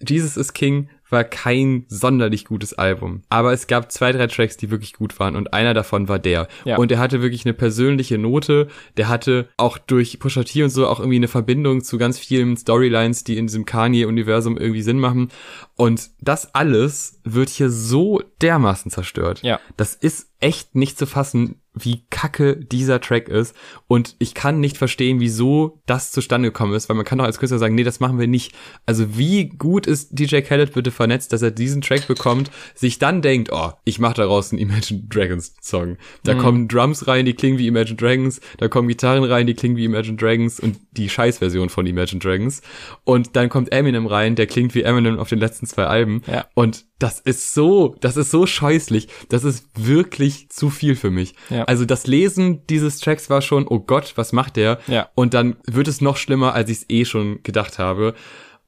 Jesus 0.00 0.36
is 0.36 0.52
King 0.52 0.88
war 1.10 1.24
kein 1.24 1.84
sonderlich 1.88 2.44
gutes 2.44 2.74
Album. 2.74 3.22
Aber 3.28 3.52
es 3.52 3.66
gab 3.66 3.90
zwei, 3.90 4.12
drei 4.12 4.26
Tracks, 4.26 4.56
die 4.56 4.70
wirklich 4.70 4.92
gut 4.92 5.18
waren 5.18 5.36
und 5.36 5.52
einer 5.52 5.74
davon 5.74 6.08
war 6.08 6.18
der. 6.18 6.48
Ja. 6.64 6.76
Und 6.76 6.92
er 6.92 6.98
hatte 6.98 7.22
wirklich 7.22 7.44
eine 7.44 7.54
persönliche 7.54 8.18
Note. 8.18 8.68
Der 8.96 9.08
hatte 9.08 9.48
auch 9.56 9.78
durch 9.78 10.18
Pusha 10.18 10.44
T 10.44 10.62
und 10.62 10.70
so 10.70 10.86
auch 10.86 11.00
irgendwie 11.00 11.16
eine 11.16 11.28
Verbindung 11.28 11.82
zu 11.82 11.98
ganz 11.98 12.18
vielen 12.18 12.56
Storylines, 12.56 13.24
die 13.24 13.38
in 13.38 13.46
diesem 13.46 13.64
Kanye-Universum 13.64 14.56
irgendwie 14.56 14.82
Sinn 14.82 14.98
machen. 14.98 15.30
Und 15.76 16.10
das 16.20 16.54
alles 16.54 17.17
wird 17.34 17.48
hier 17.48 17.70
so 17.70 18.22
dermaßen 18.40 18.90
zerstört. 18.90 19.42
Ja. 19.42 19.60
Das 19.76 19.94
ist 19.94 20.28
echt 20.40 20.74
nicht 20.74 20.98
zu 20.98 21.06
fassen, 21.06 21.60
wie 21.74 22.04
kacke 22.10 22.56
dieser 22.56 23.00
Track 23.00 23.28
ist. 23.28 23.54
Und 23.86 24.16
ich 24.18 24.34
kann 24.34 24.60
nicht 24.60 24.76
verstehen, 24.76 25.20
wieso 25.20 25.80
das 25.86 26.10
zustande 26.12 26.48
gekommen 26.48 26.74
ist, 26.74 26.88
weil 26.88 26.96
man 26.96 27.04
kann 27.04 27.18
doch 27.18 27.24
als 27.24 27.38
Künstler 27.38 27.58
sagen, 27.58 27.74
nee, 27.74 27.84
das 27.84 28.00
machen 28.00 28.18
wir 28.18 28.26
nicht. 28.26 28.54
Also 28.86 29.16
wie 29.16 29.48
gut 29.48 29.86
ist 29.86 30.10
DJ 30.18 30.40
Khaled 30.40 30.74
bitte 30.74 30.90
vernetzt, 30.90 31.32
dass 31.32 31.42
er 31.42 31.50
diesen 31.50 31.80
Track 31.80 32.06
bekommt, 32.06 32.50
sich 32.74 32.98
dann 32.98 33.22
denkt, 33.22 33.50
oh, 33.52 33.72
ich 33.84 33.98
mache 33.98 34.14
daraus 34.14 34.52
einen 34.52 34.60
Imagine 34.60 35.02
Dragons 35.08 35.54
Song. 35.60 35.96
Da 36.24 36.34
mhm. 36.34 36.38
kommen 36.38 36.68
Drums 36.68 37.06
rein, 37.06 37.26
die 37.26 37.34
klingen 37.34 37.58
wie 37.58 37.66
Imagine 37.66 37.96
Dragons, 37.96 38.40
da 38.58 38.68
kommen 38.68 38.88
Gitarren 38.88 39.24
rein, 39.24 39.46
die 39.46 39.54
klingen 39.54 39.76
wie 39.76 39.84
Imagine 39.84 40.16
Dragons 40.16 40.60
und 40.60 40.78
die 40.92 41.08
Scheißversion 41.08 41.68
von 41.68 41.86
Imagine 41.86 42.20
Dragons. 42.20 42.62
Und 43.04 43.36
dann 43.36 43.48
kommt 43.48 43.72
Eminem 43.72 44.06
rein, 44.06 44.34
der 44.34 44.46
klingt 44.46 44.74
wie 44.74 44.82
Eminem 44.82 45.18
auf 45.18 45.28
den 45.28 45.38
letzten 45.38 45.66
zwei 45.66 45.84
Alben. 45.84 46.22
Ja. 46.26 46.46
Und 46.54 46.87
das 46.98 47.20
ist 47.20 47.54
so, 47.54 47.94
das 48.00 48.16
ist 48.16 48.30
so 48.30 48.46
scheußlich. 48.46 49.08
Das 49.28 49.44
ist 49.44 49.66
wirklich 49.74 50.48
zu 50.50 50.68
viel 50.68 50.96
für 50.96 51.10
mich. 51.10 51.34
Ja. 51.48 51.64
Also 51.64 51.84
das 51.84 52.06
Lesen 52.06 52.66
dieses 52.68 52.98
Tracks 52.98 53.30
war 53.30 53.40
schon, 53.40 53.66
oh 53.68 53.78
Gott, 53.78 54.14
was 54.16 54.32
macht 54.32 54.56
der? 54.56 54.78
Ja. 54.88 55.08
Und 55.14 55.34
dann 55.34 55.56
wird 55.66 55.86
es 55.86 56.00
noch 56.00 56.16
schlimmer, 56.16 56.54
als 56.54 56.70
ich 56.70 56.78
es 56.78 56.90
eh 56.90 57.04
schon 57.04 57.42
gedacht 57.44 57.78
habe. 57.78 58.14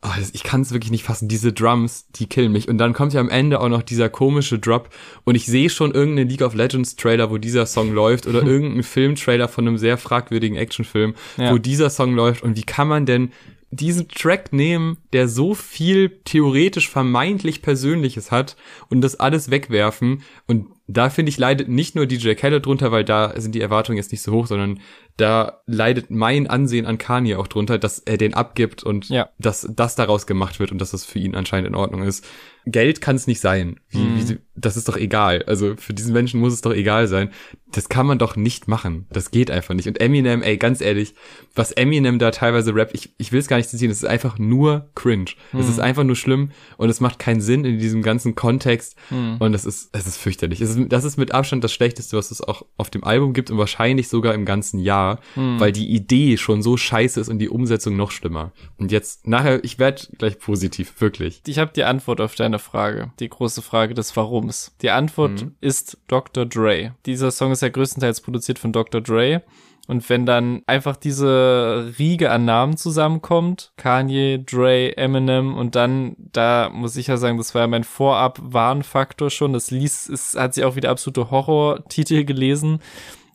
Oh, 0.03 0.09
ich 0.33 0.45
kann 0.45 0.63
es 0.63 0.73
wirklich 0.73 0.93
nicht 0.93 1.05
fassen. 1.05 1.29
Diese 1.29 1.53
Drums, 1.53 2.07
die 2.15 2.27
killen 2.27 2.53
mich. 2.53 2.69
Und 2.69 2.79
dann 2.79 2.95
kommt 2.95 3.13
ja 3.13 3.21
am 3.21 3.29
Ende 3.29 3.61
auch 3.61 3.69
noch 3.69 3.83
dieser 3.83 4.09
komische 4.09 4.59
Drop. 4.59 4.89
Und 5.25 5.35
ich 5.35 5.45
sehe 5.45 5.69
schon 5.69 5.93
irgendeinen 5.93 6.29
League 6.29 6.41
of 6.41 6.55
Legends 6.55 6.97
Trailer, 6.97 7.31
wo 7.31 7.37
dieser 7.37 7.67
Song 7.67 7.93
läuft. 7.93 8.27
Oder 8.27 8.43
irgendeinen 8.43 8.85
Filmtrailer 8.85 9.49
von 9.49 9.67
einem 9.67 9.77
sehr 9.77 9.99
fragwürdigen 9.99 10.57
Actionfilm, 10.57 11.15
ja. 11.37 11.53
wo 11.53 11.59
dieser 11.59 11.91
Song 11.91 12.15
läuft. 12.15 12.43
Und 12.43 12.57
wie 12.57 12.63
kann 12.63 12.89
man 12.89 13.05
denn 13.05 13.33
diesen 13.71 14.09
Track 14.09 14.53
nehmen, 14.53 14.99
der 15.13 15.29
so 15.29 15.55
viel 15.55 16.21
theoretisch 16.25 16.89
vermeintlich 16.89 17.63
Persönliches 17.63 18.31
hat 18.31 18.57
und 18.89 19.01
das 19.01 19.19
alles 19.21 19.51
wegwerfen. 19.51 20.23
Und 20.47 20.67
da 20.89 21.09
finde 21.09 21.31
ich 21.31 21.39
leidet 21.39 21.69
nicht 21.69 21.95
nur 21.95 22.07
DJ 22.07 22.35
Khaled 22.35 22.67
drunter, 22.67 22.91
weil 22.91 23.05
da 23.05 23.41
sind 23.41 23.55
die 23.55 23.61
Erwartungen 23.61 23.97
jetzt 23.97 24.11
nicht 24.11 24.23
so 24.23 24.33
hoch, 24.33 24.49
sondern 24.49 24.81
da 25.21 25.61
leidet 25.67 26.11
mein 26.11 26.47
Ansehen 26.47 26.87
an 26.87 26.99
Kanye 26.99 27.37
auch 27.37 27.47
drunter, 27.47 27.79
dass 27.79 27.99
er 28.01 28.17
den 28.17 28.35
abgibt 28.35 28.83
und 28.83 29.09
Ja. 29.09 29.29
dass 29.39 29.67
das 29.71 29.95
daraus 29.95 30.27
gemacht 30.27 30.59
wird 30.61 30.73
und 30.73 30.79
dass 30.81 30.91
das 30.93 31.05
für 31.05 31.19
ihn 31.19 31.35
anscheinend 31.35 31.69
in 31.69 31.75
Ordnung 31.75 32.03
ist. 32.03 32.27
Geld 32.67 33.01
kann 33.01 33.17
es 33.17 33.27
nicht 33.27 33.41
sein. 33.41 33.81
Wie, 33.89 33.99
Mhm. 33.99 34.29
wie 34.29 34.39
das 34.55 34.77
ist 34.77 34.87
doch 34.89 34.97
egal. 34.99 35.43
Also 35.47 35.77
für 35.77 35.95
diesen 35.95 36.13
Menschen 36.13 36.41
muss 36.41 36.53
es 36.53 36.61
doch 36.61 36.75
egal 36.75 37.07
sein. 37.09 37.31
Das 37.73 37.89
kann 37.89 38.05
man 38.07 38.19
doch 38.19 38.37
nicht 38.37 38.69
machen. 38.69 39.07
Das 39.11 39.31
geht 39.31 39.51
einfach 39.51 39.75
nicht. 39.75 39.89
Und 39.89 39.99
Eminem, 39.99 40.43
ey, 40.43 40.59
ganz 40.59 40.83
ehrlich, 40.83 41.15
was 41.55 41.73
Eminem 41.73 42.19
da 42.19 42.31
teilweise 42.31 42.75
rappt, 42.75 42.95
ich, 42.95 43.15
ich 43.17 43.33
will 43.33 43.41
es 43.41 43.49
gar 43.49 43.57
nicht 43.57 43.71
zitieren, 43.71 43.91
es 43.91 44.03
ist 44.03 44.09
einfach 44.09 44.39
nur 44.39 44.91
cringe. 44.95 45.31
Es 45.53 45.65
Mhm. 45.65 45.71
ist 45.71 45.81
einfach 45.81 46.05
nur 46.05 46.17
schlimm 46.17 46.51
und 46.77 46.91
es 46.91 47.01
macht 47.01 47.19
keinen 47.19 47.41
Sinn 47.41 47.65
in 47.65 47.79
diesem 47.79 48.03
ganzen 48.03 48.35
Kontext. 48.35 48.95
Mhm. 49.09 49.37
Und 49.39 49.55
es 49.55 49.65
ist, 49.65 49.89
es 49.93 50.07
ist 50.07 50.19
fürchterlich. 50.19 50.61
Es 50.61 50.77
ist, 50.77 50.93
das 50.93 51.05
ist 51.05 51.17
mit 51.17 51.33
Abstand 51.33 51.65
das 51.65 51.73
Schlechteste, 51.73 52.19
was 52.19 52.31
es 52.31 52.43
auch 52.43 52.67
auf 52.77 52.91
dem 52.91 53.05
Album 53.05 53.33
gibt 53.33 53.51
und 53.51 53.57
wahrscheinlich 53.57 54.09
sogar 54.09 54.35
im 54.35 54.45
ganzen 54.45 54.79
Jahr, 54.81 55.10
Mhm. 55.35 55.59
weil 55.61 55.73
die 55.73 55.89
Idee 55.91 56.37
schon 56.37 56.63
so 56.63 56.77
scheiße 56.77 57.21
ist 57.21 57.29
und 57.29 57.39
die 57.39 57.49
Umsetzung 57.49 57.97
noch 57.97 58.11
schlimmer. 58.11 58.53
Und 58.79 58.93
jetzt, 58.93 59.27
nachher, 59.27 59.63
ich 59.65 59.79
werde 59.79 60.03
gleich 60.19 60.39
positiv, 60.39 61.01
wirklich. 61.01 61.43
Ich 61.47 61.59
habe 61.59 61.73
die 61.75 61.85
Antwort 61.85 62.21
auf 62.21 62.35
deine 62.35 62.59
Frage, 62.59 63.13
die 63.21 63.29
große 63.29 63.63
Frage 63.63 63.95
des 63.95 64.17
Warums. 64.17 64.75
Die 64.83 64.91
Antwort 64.91 65.43
Mhm. 65.43 65.55
ist 65.61 65.99
Dr. 66.09 66.47
Dre. 66.47 66.95
Dieser 67.07 67.31
Song 67.31 67.53
ist 67.53 67.63
ja 67.63 67.69
größtenteils 67.69 68.21
produziert 68.21 68.59
von 68.59 68.73
Dr. 68.73 69.01
Dre. 69.01 69.43
Und 69.89 70.09
wenn 70.09 70.25
dann 70.25 70.63
einfach 70.67 70.95
diese 70.95 71.93
Riege 71.99 72.31
an 72.31 72.45
Namen 72.45 72.77
zusammenkommt, 72.77 73.73
Kanye, 73.77 74.39
Dre, 74.39 74.97
Eminem 74.97 75.57
und 75.57 75.75
dann, 75.75 76.15
da 76.33 76.71
muss 76.73 76.95
ich 76.95 77.09
ja 77.09 77.17
sagen, 77.17 77.39
das 77.39 77.55
war 77.57 77.63
ja 77.63 77.67
mein 77.67 77.83
Vorab-Warnfaktor 77.83 79.31
schon. 79.31 79.53
Das 79.53 79.71
ließ, 79.73 80.09
es 80.11 80.37
hat 80.37 80.55
sich 80.55 80.65
auch 80.65 80.77
wieder 80.77 80.91
absolute 80.91 81.31
Horror-Titel 81.31 82.25
gelesen. 82.25 82.81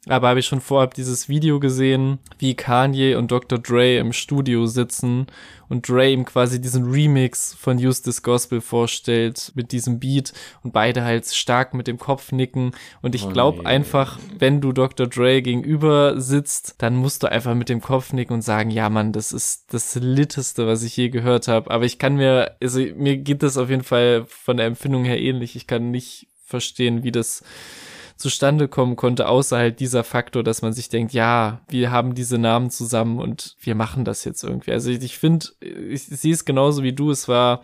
Aber 0.08 0.30
habe 0.30 0.40
ich 0.40 0.46
schon 0.46 0.62
vorab 0.62 0.94
dieses 0.94 1.30
Video 1.30 1.60
gesehen, 1.60 2.20
wie 2.38 2.54
Kanye 2.54 3.16
und 3.16 3.32
Dr. 3.32 3.58
Dre 3.58 3.98
im 3.98 4.14
Studio 4.14 4.68
sitzen 4.68 5.28
und 5.68 5.90
Dre 5.90 6.12
ihm 6.12 6.26
quasi 6.26 6.62
diesen 6.62 6.92
Remix 6.92 7.56
von 7.60 7.78
Use 7.78 8.04
This 8.04 8.22
Gospel 8.22 8.62
vorstellt 8.62 9.52
mit 9.56 9.72
diesem 9.72 10.00
Beat 10.00 10.32
und 10.62 10.74
beide 10.74 11.04
halt 11.04 11.26
stark 11.26 11.74
mit 11.74 11.88
dem 11.88 11.98
Kopf 11.98 12.32
nicken. 12.32 12.72
Und 13.02 13.16
ich 13.16 13.26
Oh 13.26 13.30
glaube 13.30 13.60
nee. 13.62 13.66
einfach, 13.66 14.20
wenn 14.38 14.62
du 14.62 14.74
Dr. 14.74 15.08
Dre 15.08 15.42
gegenüber 15.42 16.22
sitzt, 16.22 16.76
dann 16.78 16.96
musst 16.96 17.24
du 17.24 17.32
einfach 17.32 17.56
mit 17.56 17.70
dem 17.70 17.82
Kopf 17.82 18.14
nicken 18.14 18.34
und 18.34 18.42
sagen, 18.44 18.70
ja 18.70 18.90
Mann, 18.90 19.12
das 19.12 19.32
ist 19.32 19.74
das 19.74 19.96
Litteste, 19.96 20.68
was 20.68 20.84
ich 20.84 20.96
je 20.96 21.10
gehört 21.10 21.48
habe. 21.48 21.72
Aber 21.72 21.86
ich 21.86 21.98
kann 21.98 22.16
mir, 22.16 22.56
also 22.62 22.80
mir 22.80 23.18
geht 23.18 23.42
das 23.42 23.58
auf 23.58 23.72
jeden 23.72 23.84
Fall 23.84 24.26
von 24.28 24.58
der 24.58 24.68
Empfindung 24.68 25.04
her 25.04 25.20
ähnlich. 25.20 25.56
Ich 25.56 25.66
kann 25.66 25.90
nicht 25.90 26.28
verstehen, 26.46 27.04
wie 27.04 27.12
das 27.12 27.44
zustande 28.16 28.68
kommen 28.68 28.96
konnte, 28.96 29.28
außer 29.28 29.58
halt 29.58 29.80
dieser 29.80 30.04
Faktor, 30.04 30.44
dass 30.44 30.62
man 30.62 30.74
sich 30.74 30.90
denkt, 30.90 31.14
ja, 31.14 31.62
wir 31.70 31.92
haben 31.92 32.16
diese 32.16 32.38
Namen 32.38 32.70
zusammen 32.70 33.20
und 33.20 33.56
wir 33.60 33.76
machen 33.76 34.06
das 34.06 34.24
jetzt 34.24 34.44
irgendwie. 34.44 34.72
Also 34.72 34.90
ich, 34.90 35.04
ich 35.04 35.18
finde, 35.18 35.48
ich 35.60 36.06
sehe 36.06 36.34
es 36.34 36.46
genauso 36.46 36.84
wie 36.84 36.94
du, 36.94 37.12
es 37.12 37.28
war 37.28 37.62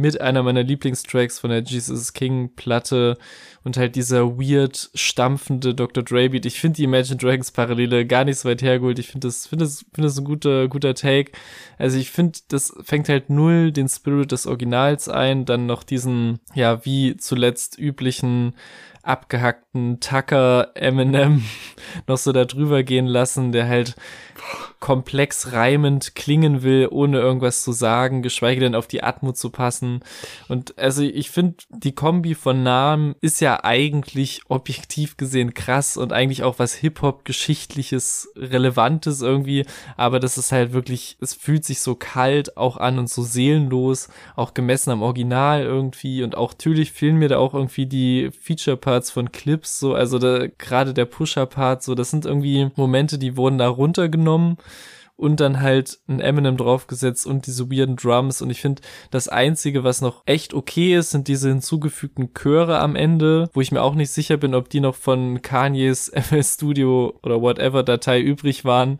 mit 0.00 0.18
einer 0.18 0.42
meiner 0.42 0.62
Lieblingstracks 0.62 1.38
von 1.38 1.50
der 1.50 1.62
Jesus 1.62 2.14
King 2.14 2.54
Platte 2.56 3.18
und 3.64 3.76
halt 3.76 3.96
dieser 3.96 4.38
weird 4.38 4.90
stampfende 4.94 5.74
Dr. 5.74 6.02
Dre 6.02 6.30
Beat. 6.30 6.46
Ich 6.46 6.58
finde 6.58 6.76
die 6.76 6.84
Imagine 6.84 7.18
Dragons 7.18 7.50
Parallele 7.52 8.06
gar 8.06 8.24
nicht 8.24 8.38
so 8.38 8.48
weit 8.48 8.62
hergeholt. 8.62 8.98
Ich 8.98 9.08
finde 9.08 9.28
das, 9.28 9.46
finde 9.46 9.66
das, 9.66 9.84
finde 9.92 10.08
das 10.08 10.16
ein 10.16 10.24
guter, 10.24 10.68
guter 10.68 10.94
Take. 10.94 11.32
Also 11.76 11.98
ich 11.98 12.10
finde, 12.10 12.38
das 12.48 12.72
fängt 12.82 13.10
halt 13.10 13.28
null 13.28 13.72
den 13.72 13.90
Spirit 13.90 14.32
des 14.32 14.46
Originals 14.46 15.10
ein, 15.10 15.44
dann 15.44 15.66
noch 15.66 15.82
diesen, 15.82 16.40
ja, 16.54 16.82
wie 16.86 17.18
zuletzt 17.18 17.78
üblichen 17.78 18.54
abgehackten 19.02 20.00
Tucker 20.00 20.70
Eminem 20.74 21.44
noch 22.06 22.18
so 22.18 22.32
da 22.32 22.44
drüber 22.44 22.82
gehen 22.82 23.06
lassen, 23.06 23.52
der 23.52 23.68
halt 23.68 23.96
komplex 24.80 25.52
reimend 25.52 26.14
klingen 26.14 26.62
will, 26.62 26.88
ohne 26.90 27.18
irgendwas 27.18 27.62
zu 27.62 27.72
sagen, 27.72 28.22
geschweige 28.22 28.60
denn 28.60 28.74
auf 28.74 28.86
die 28.86 29.02
Atmo 29.02 29.32
zu 29.32 29.50
passen. 29.50 30.00
Und 30.48 30.78
also 30.78 31.02
ich 31.02 31.30
finde, 31.30 31.56
die 31.68 31.94
Kombi 31.94 32.34
von 32.34 32.62
Namen 32.62 33.14
ist 33.20 33.40
ja 33.40 33.62
eigentlich 33.62 34.40
objektiv 34.48 35.18
gesehen 35.18 35.52
krass 35.52 35.98
und 35.98 36.14
eigentlich 36.14 36.42
auch 36.42 36.58
was 36.58 36.72
Hip-Hop-Geschichtliches, 36.74 38.32
Relevantes 38.36 39.20
irgendwie, 39.20 39.66
aber 39.98 40.18
das 40.18 40.38
ist 40.38 40.50
halt 40.50 40.72
wirklich, 40.72 41.18
es 41.20 41.34
fühlt 41.34 41.64
sich 41.66 41.80
so 41.80 41.94
kalt 41.94 42.56
auch 42.56 42.78
an 42.78 42.98
und 42.98 43.10
so 43.10 43.22
seelenlos, 43.22 44.08
auch 44.34 44.54
gemessen 44.54 44.90
am 44.90 45.02
Original 45.02 45.62
irgendwie 45.62 46.22
und 46.22 46.36
auch 46.36 46.52
natürlich 46.52 46.92
fehlen 46.92 47.16
mir 47.16 47.28
da 47.28 47.36
auch 47.36 47.52
irgendwie 47.52 47.86
die 47.86 48.30
Feature-Parts 48.90 49.10
von 49.10 49.32
Clips, 49.32 49.78
so, 49.78 49.94
also 49.94 50.18
da, 50.18 50.46
gerade 50.58 50.92
der 50.94 51.04
Pusher-Part, 51.04 51.82
so, 51.82 51.94
das 51.94 52.10
sind 52.10 52.26
irgendwie 52.26 52.70
Momente, 52.76 53.18
die 53.18 53.36
wurden 53.36 53.58
da 53.58 53.68
runtergenommen 53.68 54.56
und 55.16 55.38
dann 55.38 55.60
halt 55.60 55.98
ein 56.08 56.20
Eminem 56.20 56.56
draufgesetzt 56.56 57.26
und 57.26 57.46
diese 57.46 57.70
weirden 57.70 57.96
Drums 57.96 58.42
und 58.42 58.50
ich 58.50 58.60
finde, 58.60 58.82
das 59.10 59.28
einzige, 59.28 59.84
was 59.84 60.00
noch 60.00 60.22
echt 60.26 60.54
okay 60.54 60.96
ist, 60.96 61.10
sind 61.10 61.28
diese 61.28 61.50
hinzugefügten 61.50 62.32
Chöre 62.34 62.78
am 62.80 62.96
Ende, 62.96 63.48
wo 63.52 63.60
ich 63.60 63.70
mir 63.70 63.82
auch 63.82 63.94
nicht 63.94 64.10
sicher 64.10 64.38
bin, 64.38 64.54
ob 64.54 64.70
die 64.70 64.80
noch 64.80 64.96
von 64.96 65.42
Kanyes 65.42 66.10
FL 66.14 66.42
Studio 66.42 67.18
oder 67.22 67.40
whatever 67.40 67.82
Datei 67.82 68.20
übrig 68.20 68.64
waren. 68.64 68.98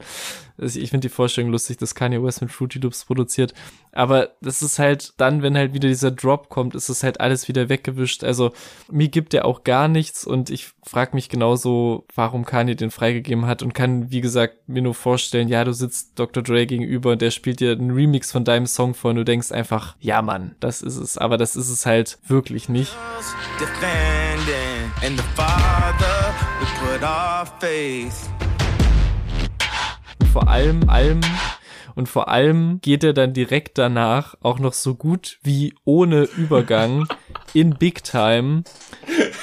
Ich 0.61 0.91
finde 0.91 1.09
die 1.09 1.15
Vorstellung 1.15 1.51
lustig, 1.51 1.79
dass 1.79 1.95
Kanye 1.95 2.23
West 2.23 2.43
mit 2.43 2.51
Fruity 2.51 2.79
Loops 2.79 3.05
produziert. 3.05 3.55
Aber 3.93 4.31
das 4.41 4.63
ist 4.63 4.79
halt 4.79 5.15
dann, 5.17 5.43
wenn 5.43 5.57
halt 5.57 5.75
wieder 5.75 5.89
dieser 5.89 6.11
Drop 6.11 6.49
kommt, 6.49 6.75
ist 6.75 6.89
es 6.89 7.03
halt 7.03 7.21
alles 7.21 7.49
wieder 7.49 7.69
weggewischt. 7.69 8.23
Also 8.23 8.53
mir 8.91 9.09
gibt 9.09 9.35
er 9.35 9.45
auch 9.45 9.65
gar 9.65 9.89
nichts 9.89 10.25
und 10.25 10.51
ich 10.51 10.71
frage 10.85 11.15
mich 11.15 11.29
genauso, 11.29 12.05
warum 12.15 12.45
Kanye 12.45 12.77
den 12.77 12.91
freigegeben 12.91 13.47
hat 13.47 13.63
und 13.63 13.75
kann, 13.75 14.11
wie 14.11 14.21
gesagt, 14.21 14.69
mir 14.69 14.83
nur 14.83 14.95
vorstellen, 14.95 15.49
ja, 15.49 15.65
du 15.65 15.73
sitzt 15.73 16.19
Dr. 16.19 16.43
Dre 16.43 16.67
gegenüber 16.67 17.13
und 17.13 17.23
der 17.23 17.31
spielt 17.31 17.61
dir 17.61 17.73
einen 17.73 17.91
Remix 17.91 18.31
von 18.31 18.45
deinem 18.45 18.67
Song 18.67 18.95
vor 18.95 19.11
und 19.11 19.17
du 19.17 19.25
denkst 19.25 19.53
einfach, 19.53 19.97
ja 19.99 20.23
Mann, 20.23 20.55
das 20.61 20.83
ist 20.83 20.97
es. 20.97 21.19
Aber 21.19 21.37
das 21.37 21.57
ist 21.57 21.71
es 21.71 21.87
halt 21.87 22.19
wirklich 22.27 22.69
nicht. 22.69 22.95
defending. 23.59 24.91
And 25.03 25.17
the 25.17 25.25
Father, 25.35 26.35
we 26.61 26.67
put 26.79 27.03
our 27.03 27.47
faith. 27.61 28.50
Vor 30.33 30.47
allem, 30.47 30.89
allem, 30.89 31.21
und 31.97 32.09
vor 32.09 32.29
allem 32.29 32.81
geht 32.81 33.03
er 33.03 33.13
dann 33.13 33.33
direkt 33.33 33.79
danach 33.79 34.37
auch 34.43 34.61
noch 34.61 34.75
so 34.75 34.95
gut 34.95 35.41
wie 35.43 35.75
ohne 35.85 36.23
Übergang 36.37 37.09
in 37.53 37.75
Big 37.75 38.05
Time, 38.05 38.63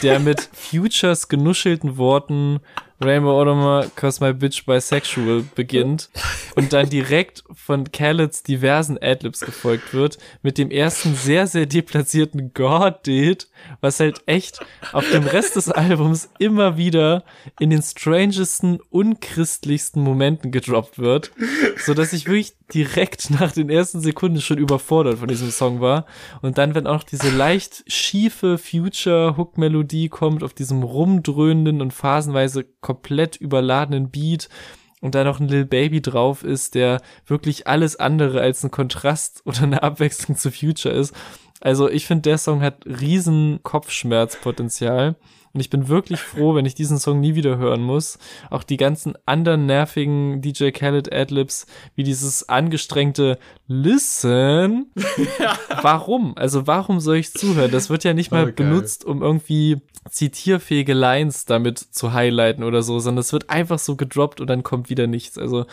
der 0.01 0.20
mit 0.20 0.50
Futures 0.53 1.27
genuschelten 1.27 1.98
Worten 1.98 2.62
Rainbow 3.00 3.39
Odomer, 3.39 3.92
cause 3.96 4.24
my 4.24 4.34
bitch 4.34 4.66
bisexual 4.66 5.44
beginnt 5.56 6.10
und 6.56 6.74
dann 6.74 6.89
direkt 6.89 7.44
von 7.54 7.92
Khaleds 7.92 8.42
diversen 8.42 8.98
Adlibs 9.00 9.42
gefolgt 9.42 9.94
wird 9.94 10.18
mit 10.42 10.58
dem 10.58 10.72
ersten 10.72 11.13
sehr, 11.13 11.46
sehr 11.46 11.68
deplatzierten 11.68 12.54
God-Date, 12.54 13.50
was 13.82 14.00
halt 14.00 14.22
echt 14.25 14.60
auf 14.94 15.10
dem 15.12 15.24
Rest 15.24 15.56
des 15.56 15.70
Albums 15.70 16.30
immer 16.39 16.77
wieder 16.77 17.24
in 17.60 17.70
den 17.70 17.84
strangesten, 17.84 18.80
unchristlichsten 18.89 20.01
Momenten 20.01 20.51
gedroppt 20.51 20.98
wird, 20.98 21.32
so 21.86 21.94
dass 21.94 22.13
ich 22.13 22.25
wirklich 22.25 22.56
direkt 22.74 23.29
nach 23.29 23.51
den 23.51 23.69
ersten 23.69 24.01
Sekunden 24.01 24.41
schon 24.41 24.57
überfordert 24.57 25.19
von 25.19 25.27
diesem 25.27 25.51
Song 25.51 25.79
war. 25.79 26.05
Und 26.41 26.57
dann, 26.57 26.75
wenn 26.75 26.88
auch 26.88 27.03
diese 27.03 27.29
leicht 27.29 27.83
schiefe 27.88 28.57
Future-Hook-Melodie 28.57 30.09
kommt, 30.09 30.43
auf 30.43 30.53
diesem 30.53 30.83
rumdröhnenden 30.83 31.81
und 31.81 31.93
phasenweise 31.93 32.65
komplett 32.81 33.38
überladenen 33.38 34.12
Beat, 34.12 34.50
und 35.00 35.13
da 35.13 35.24
noch 35.24 35.39
ein 35.39 35.47
Lil 35.47 35.65
Baby 35.65 36.01
drauf 36.01 36.43
ist, 36.43 36.75
der 36.75 37.01
wirklich 37.25 37.67
alles 37.67 37.97
andere 37.97 38.41
als 38.41 38.63
ein 38.63 38.71
Kontrast 38.71 39.41
oder 39.45 39.63
eine 39.63 39.83
Abwechslung 39.83 40.38
zu 40.38 40.51
Future 40.51 40.93
ist. 40.93 41.13
Also 41.59 41.89
ich 41.89 42.05
finde, 42.05 42.24
der 42.24 42.38
Song 42.38 42.62
hat 42.62 42.86
riesen 42.86 43.59
Kopfschmerzpotenzial. 43.63 45.15
Und 45.58 45.62
ich 45.62 45.72
bin 45.72 45.88
wirklich 45.88 46.20
froh, 46.20 46.54
wenn 46.54 46.68
ich 46.68 46.76
diesen 46.76 47.00
Song 47.00 47.20
nie 47.20 47.34
wieder 47.34 47.58
hören 47.58 47.82
muss. 47.82 48.20
Auch 48.52 48.62
die 48.62 48.78
ganzen 48.78 49.16
anderen 49.26 49.66
nervigen 49.66 50.40
DJ 50.40 50.70
Khaled 50.70 51.12
Adlibs, 51.12 51.66
wie 51.96 52.04
dieses 52.04 52.48
angestrengte 52.48 53.40
Listen. 53.66 54.92
Warum? 55.82 56.38
Also 56.38 56.68
warum 56.68 57.00
soll 57.00 57.16
ich 57.16 57.34
zuhören? 57.34 57.72
Das 57.72 57.90
wird 57.90 58.04
ja 58.04 58.14
nicht 58.14 58.30
mal 58.32 58.48
Oh, 58.48 58.52
benutzt, 58.52 59.04
um 59.04 59.24
irgendwie 59.24 59.78
zitierfähige 60.08 60.94
Lines 60.94 61.46
damit 61.46 61.80
zu 61.80 62.14
highlighten 62.14 62.64
oder 62.64 62.84
so, 62.84 63.00
sondern 63.00 63.22
es 63.22 63.34
wird 63.34 63.50
einfach 63.50 63.80
so 63.80 63.96
gedroppt 63.96 64.40
und 64.40 64.48
dann 64.48 64.62
kommt 64.62 64.92
wieder 64.92 65.08
nichts. 65.08 65.40
Also 65.40 65.66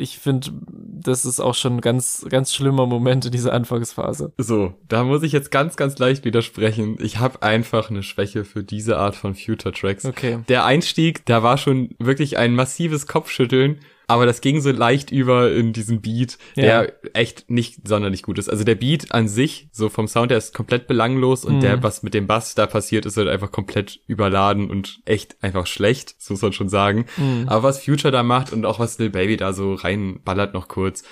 ich 0.00 0.18
finde, 0.18 0.52
das 0.70 1.24
ist 1.24 1.40
auch 1.40 1.54
schon 1.56 1.76
ein 1.76 1.80
ganz, 1.80 2.24
ganz 2.28 2.54
schlimmer 2.54 2.86
Moment 2.86 3.24
in 3.26 3.32
dieser 3.32 3.52
Anfangsphase. 3.52 4.32
So, 4.38 4.74
da 4.86 5.02
muss 5.02 5.24
ich 5.24 5.32
jetzt 5.32 5.50
ganz, 5.50 5.76
ganz 5.76 5.98
leicht 5.98 6.24
widersprechen. 6.24 6.98
Ich 7.00 7.18
habe 7.18 7.42
einfach 7.42 7.90
eine 7.90 8.04
Schwäche 8.04 8.44
für 8.44 8.62
diese 8.62 8.97
Art 8.98 9.16
von 9.16 9.34
Future-Tracks. 9.34 10.04
Okay. 10.04 10.38
Der 10.48 10.64
Einstieg, 10.64 11.24
da 11.26 11.42
war 11.42 11.58
schon 11.58 11.90
wirklich 11.98 12.36
ein 12.38 12.54
massives 12.54 13.06
Kopfschütteln, 13.06 13.80
aber 14.10 14.24
das 14.24 14.40
ging 14.40 14.60
so 14.62 14.70
leicht 14.70 15.10
über 15.10 15.52
in 15.52 15.72
diesen 15.74 16.00
Beat, 16.00 16.38
der 16.56 16.64
Ja. 16.64 17.10
echt 17.12 17.50
nicht 17.50 17.86
sonderlich 17.86 18.22
gut 18.22 18.38
ist. 18.38 18.48
Also 18.48 18.64
der 18.64 18.74
Beat 18.74 19.12
an 19.12 19.28
sich, 19.28 19.68
so 19.70 19.88
vom 19.90 20.08
Sound, 20.08 20.30
der 20.30 20.38
ist 20.38 20.54
komplett 20.54 20.86
belanglos 20.86 21.44
und 21.44 21.56
Mhm. 21.56 21.60
der, 21.60 21.82
was 21.82 22.02
mit 22.02 22.14
dem 22.14 22.26
Bass 22.26 22.54
da 22.54 22.66
passiert, 22.66 23.04
ist 23.04 23.16
halt 23.18 23.28
einfach 23.28 23.52
komplett 23.52 24.00
überladen 24.06 24.70
und 24.70 25.00
echt 25.04 25.36
einfach 25.42 25.66
schlecht, 25.66 26.16
das 26.18 26.30
muss 26.30 26.40
man 26.42 26.52
schon 26.54 26.70
sagen. 26.70 27.04
Mhm. 27.18 27.44
Aber 27.48 27.64
was 27.64 27.84
Future 27.84 28.10
da 28.10 28.22
macht 28.22 28.52
und 28.52 28.64
auch 28.64 28.78
was 28.78 28.98
Lil 28.98 29.10
Baby 29.10 29.36
da 29.36 29.52
so 29.52 29.74
reinballert 29.74 30.54
noch 30.54 30.68
kurz, 30.68 31.02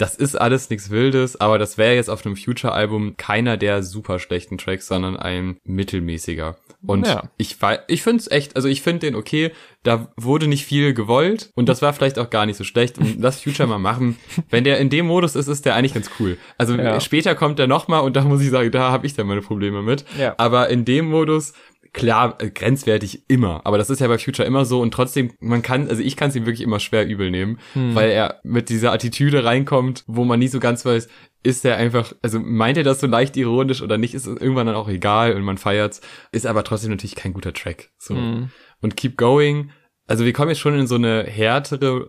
das 0.00 0.14
ist 0.16 0.34
alles 0.34 0.70
nichts 0.70 0.90
Wildes, 0.90 1.40
aber 1.40 1.58
das 1.58 1.76
wäre 1.78 1.94
jetzt 1.94 2.08
auf 2.08 2.24
einem 2.24 2.36
Future-Album 2.36 3.16
keiner 3.16 3.56
der 3.56 3.82
super 3.82 4.18
schlechten 4.18 4.56
Tracks, 4.58 4.86
sondern 4.86 5.16
ein 5.16 5.58
mittelmäßiger. 5.64 6.56
Und 6.86 7.06
Ja. 7.06 7.24
ich 7.36 7.58
ich 7.88 8.02
finde 8.02 8.20
es 8.20 8.30
echt, 8.30 8.56
also 8.56 8.66
ich 8.66 8.80
finde 8.80 9.00
den 9.00 9.14
okay, 9.14 9.50
da 9.82 10.10
wurde 10.16 10.46
nicht 10.46 10.64
viel 10.64 10.94
gewollt 10.94 11.50
und 11.54 11.68
das 11.68 11.82
war 11.82 11.92
vielleicht 11.92 12.18
auch 12.18 12.30
gar 12.30 12.46
nicht 12.46 12.56
so 12.56 12.64
schlecht 12.64 12.98
und 12.98 13.20
lass 13.20 13.42
Future 13.42 13.68
mal 13.68 13.78
machen. 13.78 14.16
Wenn 14.50 14.64
der 14.64 14.78
in 14.78 14.88
dem 14.88 15.06
Modus 15.06 15.36
ist, 15.36 15.48
ist 15.48 15.66
der 15.66 15.74
eigentlich 15.74 15.92
ganz 15.94 16.10
cool. 16.18 16.38
Also 16.56 16.74
Ja. 16.76 16.98
später 17.00 17.34
kommt 17.34 17.58
der 17.58 17.66
nochmal 17.66 18.00
und 18.00 18.16
da 18.16 18.22
muss 18.24 18.40
ich 18.40 18.48
sagen, 18.50 18.70
da 18.70 18.90
habe 18.90 19.06
ich 19.06 19.12
dann 19.14 19.26
meine 19.26 19.42
Probleme 19.42 19.82
mit. 19.82 20.04
Ja. 20.18 20.34
Aber 20.38 20.70
in 20.70 20.86
dem 20.86 21.10
Modus 21.10 21.52
klar, 21.92 22.36
äh, 22.40 22.50
grenzwertig 22.50 23.24
immer. 23.28 23.62
Aber 23.64 23.78
das 23.78 23.90
ist 23.90 24.00
ja 24.00 24.08
bei 24.08 24.18
Future 24.18 24.46
immer 24.46 24.64
so 24.64 24.80
und 24.80 24.92
trotzdem, 24.92 25.32
man 25.40 25.62
kann, 25.62 25.88
also 25.88 26.02
ich 26.02 26.16
kann 26.16 26.30
es 26.30 26.36
ihm 26.36 26.46
wirklich 26.46 26.62
immer 26.62 26.80
schwer 26.80 27.06
übel 27.06 27.30
nehmen, 27.30 27.58
Hm. 27.72 27.94
weil 27.94 28.10
er 28.10 28.40
mit 28.44 28.68
dieser 28.68 28.92
Attitüde 28.92 29.44
reinkommt, 29.44 30.04
wo 30.06 30.24
man 30.24 30.38
nie 30.38 30.48
so 30.48 30.60
ganz 30.60 30.84
weiß, 30.84 31.08
ist 31.42 31.64
er 31.64 31.76
einfach, 31.76 32.12
also 32.22 32.38
meint 32.38 32.76
er 32.76 32.84
das 32.84 33.00
so 33.00 33.06
leicht 33.06 33.36
ironisch 33.36 33.82
oder 33.82 33.98
nicht, 33.98 34.14
ist 34.14 34.26
es 34.26 34.40
irgendwann 34.40 34.66
dann 34.66 34.76
auch 34.76 34.88
egal 34.88 35.34
und 35.34 35.42
man 35.42 35.58
feiert's, 35.58 36.00
ist 36.32 36.46
aber 36.46 36.64
trotzdem 36.64 36.90
natürlich 36.90 37.16
kein 37.16 37.32
guter 37.32 37.52
Track. 37.52 37.90
So. 37.98 38.14
Mhm. 38.14 38.50
Und 38.82 38.96
Keep 38.96 39.16
Going, 39.16 39.70
also 40.10 40.24
wir 40.24 40.32
kommen 40.32 40.48
jetzt 40.50 40.58
schon 40.58 40.76
in 40.78 40.86
so 40.88 40.96
eine 40.96 41.22
härtere 41.22 42.08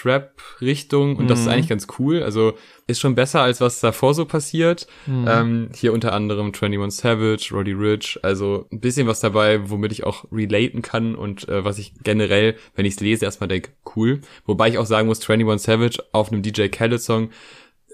Rap-Trap-Richtung 0.00 1.16
und 1.16 1.28
das 1.28 1.40
ist 1.40 1.46
Mhm. 1.46 1.52
eigentlich 1.52 1.68
ganz 1.68 1.86
cool. 1.98 2.22
Also 2.22 2.54
ist 2.86 3.00
schon 3.00 3.14
besser, 3.14 3.42
als 3.42 3.60
was 3.60 3.80
davor 3.80 4.14
so 4.14 4.24
passiert. 4.24 4.86
Mhm. 5.06 5.26
Ähm, 5.28 5.68
hier 5.74 5.92
unter 5.92 6.12
anderem 6.12 6.52
21 6.54 6.98
Savage, 7.00 7.50
Roddy 7.52 7.72
Rich, 7.72 8.18
also 8.22 8.66
ein 8.72 8.80
bisschen 8.80 9.06
was 9.06 9.20
dabei, 9.20 9.68
womit 9.68 9.92
ich 9.92 10.04
auch 10.04 10.24
relaten 10.32 10.82
kann 10.82 11.14
und 11.14 11.48
äh, 11.48 11.64
was 11.64 11.78
ich 11.78 11.92
generell, 12.02 12.56
wenn 12.74 12.86
ich 12.86 12.94
es 12.94 13.00
lese, 13.00 13.24
erstmal 13.24 13.48
denke, 13.48 13.70
cool. 13.94 14.20
Wobei 14.46 14.68
ich 14.68 14.78
auch 14.78 14.86
sagen 14.86 15.08
muss, 15.08 15.20
21 15.28 15.64
Savage 15.66 15.98
auf 16.12 16.32
einem 16.32 16.42
DJ 16.42 16.68
Khaled-Song 16.68 17.30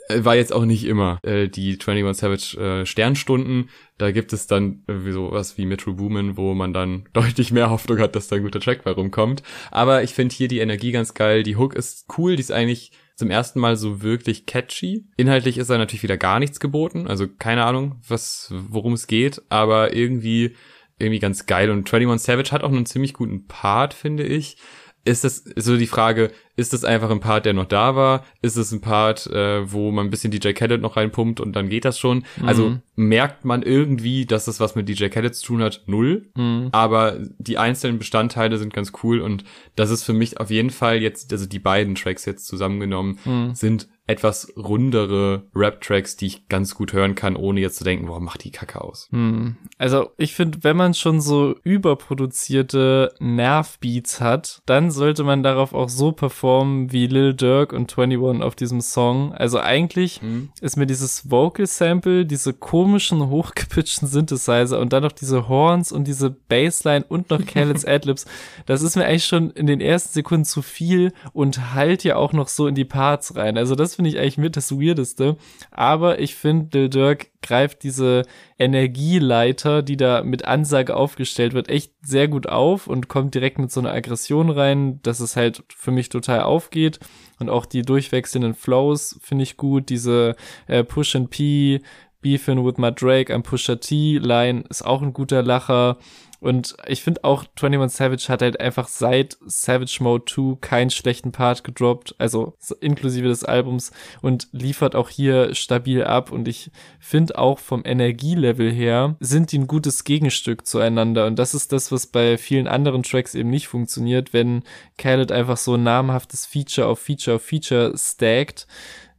war 0.09 0.37
jetzt 0.37 0.53
auch 0.53 0.65
nicht 0.65 0.85
immer 0.85 1.19
äh, 1.23 1.49
die 1.49 1.79
21 1.79 2.17
Savage 2.17 2.61
äh, 2.61 2.87
Sternstunden. 2.87 3.71
Da 3.99 4.11
gibt 4.11 4.33
es 4.33 4.47
dann 4.47 4.83
irgendwie 4.87 5.13
sowas 5.13 5.59
wie 5.59 5.67
Metro 5.67 5.95
Boomin, 5.95 6.37
wo 6.37 6.55
man 6.55 6.73
dann 6.73 7.09
deutlich 7.13 7.53
mehr 7.53 7.71
Hoffnung 7.71 7.99
hat, 7.99 8.17
dass 8.17 8.29
da 8.29 8.37
ein 8.37 8.43
guter 8.43 8.61
Track 8.61 8.85
bei 8.85 8.91
rumkommt. 8.91 9.43
Aber 9.71 10.03
ich 10.03 10.15
finde 10.15 10.35
hier 10.35 10.49
die 10.49 10.59
Energie 10.59 10.93
ganz 10.93 11.15
geil. 11.15 11.43
Die 11.43 11.57
Hook 11.57 11.75
ist 11.75 12.07
cool, 12.17 12.37
die 12.37 12.43
ist 12.43 12.53
eigentlich 12.53 12.93
zum 13.17 13.31
ersten 13.31 13.61
Mal 13.61 13.77
so 13.77 14.03
wirklich 14.03 14.47
catchy. 14.47 15.07
Inhaltlich 15.17 15.59
ist 15.59 15.71
da 15.71 15.79
natürlich 15.79 16.03
wieder 16.03 16.17
gar 16.17 16.39
nichts 16.39 16.61
geboten. 16.61 17.07
Also 17.07 17.29
keine 17.29 17.65
Ahnung, 17.65 18.01
was, 18.09 18.53
worum 18.53 18.95
es 18.95 19.07
geht, 19.07 19.43
aber 19.49 19.95
irgendwie, 19.95 20.57
irgendwie 20.99 21.21
ganz 21.21 21.47
geil. 21.47 21.71
Und 21.71 21.93
21 21.93 22.25
Savage 22.25 22.51
hat 22.53 22.65
auch 22.65 22.73
einen 22.73 22.87
ziemlich 22.87 23.13
guten 23.15 23.47
Part, 23.47 23.95
finde 23.95 24.25
ich. 24.25 24.57
Ist 25.05 25.25
das 25.25 25.45
so 25.57 25.77
die 25.77 25.89
Frage, 25.89 26.31
ist 26.57 26.73
das 26.73 26.85
einfach 26.85 27.11
ein 27.11 27.21
Part, 27.21 27.47
der 27.47 27.55
noch 27.55 27.65
da 27.65 27.97
war? 27.97 28.25
Ist 28.43 28.57
es 28.57 28.73
ein 28.73 28.81
Part, 28.81 29.27
äh, 29.29 29.71
wo 29.73 29.91
man 29.91 30.07
ein 30.07 30.11
bisschen 30.11 30.31
DJ 30.31 30.53
Khaled 30.53 30.81
noch 30.83 30.97
reinpumpt 30.97 31.41
und 31.41 31.55
dann 31.57 31.69
geht 31.69 31.85
das 31.85 31.99
schon? 31.99 32.25
Also 32.45 32.77
merkt 32.95 33.45
man 33.45 33.63
irgendwie, 33.63 34.27
dass 34.27 34.45
das 34.45 34.61
was 34.61 34.75
mit 34.75 34.89
DJ 34.89 35.07
Khaled 35.09 35.35
zu 35.35 35.47
tun 35.47 35.63
hat? 35.63 35.83
Null. 35.87 36.31
Mhm. 36.37 36.69
Aber 36.73 37.19
die 37.39 37.57
einzelnen 37.59 37.99
Bestandteile 37.99 38.59
sind 38.59 38.75
ganz 38.75 38.93
cool 39.03 39.21
und 39.21 39.45
das 39.77 39.91
ist 39.91 40.03
für 40.05 40.13
mich 40.13 40.39
auf 40.41 40.51
jeden 40.51 40.71
Fall 40.71 41.01
jetzt, 41.01 41.33
also 41.33 41.47
die 41.47 41.59
beiden 41.59 41.95
Tracks 41.95 42.25
jetzt 42.27 42.47
zusammengenommen, 42.47 43.19
Mhm. 43.25 43.55
sind 43.55 43.89
etwas 44.09 44.53
rundere 44.57 45.45
Rap-Tracks, 45.55 46.17
die 46.17 46.27
ich 46.27 46.49
ganz 46.49 46.75
gut 46.75 46.93
hören 46.93 47.15
kann, 47.15 47.37
ohne 47.37 47.61
jetzt 47.61 47.77
zu 47.77 47.85
denken, 47.85 48.07
boah, 48.07 48.21
mach 48.21 48.37
die 48.37 48.51
Kacke 48.51 48.81
aus. 48.83 49.09
Hm. 49.13 49.57
Also 49.79 50.11
ich 50.19 50.35
finde, 50.35 50.59
wenn 50.63 50.77
man 50.77 50.93
schon 50.93 51.21
so 51.21 51.55
überproduzierte 51.63 53.15
Nervbeats 53.21 54.21
hat, 54.21 54.61
dann 54.67 54.91
sollte 54.91 55.23
man 55.25 55.43
darauf 55.45 55.73
auch 55.73 55.89
so 55.89 56.11
performen 56.13 56.42
wie 56.43 57.07
Lil 57.07 57.35
Durk 57.35 57.73
und 57.73 57.97
21 57.97 58.43
auf 58.43 58.55
diesem 58.55 58.81
Song. 58.81 59.33
Also 59.33 59.59
eigentlich 59.61 60.21
Mhm. 60.23 60.51
ist 60.61 60.77
mir 60.77 60.87
dieses 60.87 61.31
Vocal 61.31 61.67
Sample, 61.67 62.27
diese 62.27 62.53
komischen 62.53 63.29
hochgepitchten 63.29 64.09
Synthesizer 64.09 64.79
und 64.81 64.93
dann 64.93 65.03
noch 65.03 65.13
diese 65.13 65.49
Horns 65.49 65.93
und 65.93 66.07
diese 66.07 66.31
Bassline 66.31 67.05
und 67.09 67.31
noch 67.31 67.45
Khaled's 67.47 67.85
Adlibs, 67.87 68.27
das 68.67 68.83
ist 68.83 68.97
mir 68.97 69.05
eigentlich 69.05 69.27
schon 69.27 69.51
in 69.51 69.67
den 69.67 69.81
ersten 69.81 70.13
Sekunden 70.13 70.45
zu 70.45 70.63
viel 70.63 71.13
und 71.33 71.75
halt 71.75 72.05
ja 72.05 72.17
auch 72.17 72.33
noch 72.33 72.49
so 72.49 72.67
in 72.67 72.75
die 72.75 72.85
Parts 72.85 73.37
rein. 73.37 73.57
Also 73.57 73.75
das 73.75 73.95
finde 73.97 74.11
ich 74.11 74.19
eigentlich 74.19 74.39
mit 74.39 74.57
das 74.57 74.73
Weirdeste. 74.73 75.37
Aber 75.71 76.19
ich 76.19 76.35
finde, 76.35 76.79
Lil 76.79 76.89
Durk 76.89 77.27
greift 77.43 77.83
diese 77.83 78.23
Energieleiter, 78.59 79.83
die 79.83 79.97
da 79.97 80.23
mit 80.23 80.45
Ansage 80.45 80.97
aufgestellt 80.97 81.53
wird, 81.53 81.69
echt 81.69 81.93
sehr 82.03 82.29
gut 82.29 82.49
auf 82.49 82.87
und 82.87 83.09
kommt 83.09 83.35
direkt 83.35 83.59
mit 83.59 83.71
so 83.71 83.81
einer 83.81 83.93
Aggression 83.93 84.51
rein, 84.51 85.01
dass 85.03 85.21
es 85.21 85.37
halt 85.37 85.65
für 85.69 85.91
mich 85.91 86.09
total 86.09 86.43
aufgeht. 86.43 87.01
Und 87.39 87.51
auch 87.51 87.67
die 87.67 87.83
durchwechselnden 87.83 88.55
Flows 88.55 89.19
finde 89.21 89.43
ich 89.43 89.57
gut. 89.57 89.89
Diese 89.89 90.37
äh, 90.69 90.85
Push 90.85 91.17
and 91.17 91.31
P, 91.31 91.81
Beefin 92.21 92.65
with 92.65 92.79
my 92.79 92.93
Drake, 92.93 93.35
am 93.35 93.43
Pusher 93.43 93.81
T 93.81 94.19
Line 94.19 94.65
ist 94.71 94.87
auch 94.87 95.03
ein 95.03 95.13
guter 95.13 95.43
Lacher. 95.43 95.99
Und 96.43 96.77
ich 96.89 97.05
finde 97.05 97.23
auch 97.23 97.45
21 97.55 97.97
Savage 97.97 98.27
hat 98.29 98.43
halt 98.43 98.59
einfach 98.59 98.89
seit 98.89 99.39
Savage 99.47 99.99
Mode 100.01 100.25
2 100.27 100.57
keinen 100.61 100.91
schlechten 100.91 101.31
Part 101.31 101.63
gedroppt, 101.63 102.17
also 102.19 102.55
inklusive 102.81 103.29
des 103.29 103.45
Albums 103.45 103.93
und 104.23 104.49
liefert 104.51 104.97
auch 104.97 105.09
hier 105.09 105.55
stabil 105.55 106.03
ab. 106.03 106.33
Und 106.33 106.49
ich 106.49 106.73
finde 106.99 107.39
auch 107.39 107.61
vom 107.61 107.83
Energielevel 107.85 108.73
her 108.73 109.15
sind 109.21 109.53
die 109.53 109.59
ein 109.61 109.69
gutes 109.69 110.03
Gegenstück 110.03 110.67
zueinander. 110.67 111.27
Und 111.27 111.39
das 111.39 111.55
ist 111.55 111.71
das, 111.71 111.93
was 111.93 112.09
bei 112.09 112.37
vielen 112.37 112.67
anderen 112.67 113.05
Tracks 113.05 113.37
eben 113.37 113.51
nicht 113.51 113.69
funktioniert, 113.69 114.33
wenn 114.33 114.65
Khaled 114.99 115.31
einfach 115.31 115.57
so 115.57 115.75
ein 115.75 115.85
namhaftes 115.85 116.45
Feature 116.45 116.89
auf 116.89 116.99
Feature 116.99 117.37
auf 117.37 117.43
Feature 117.43 117.95
stackt 117.97 118.67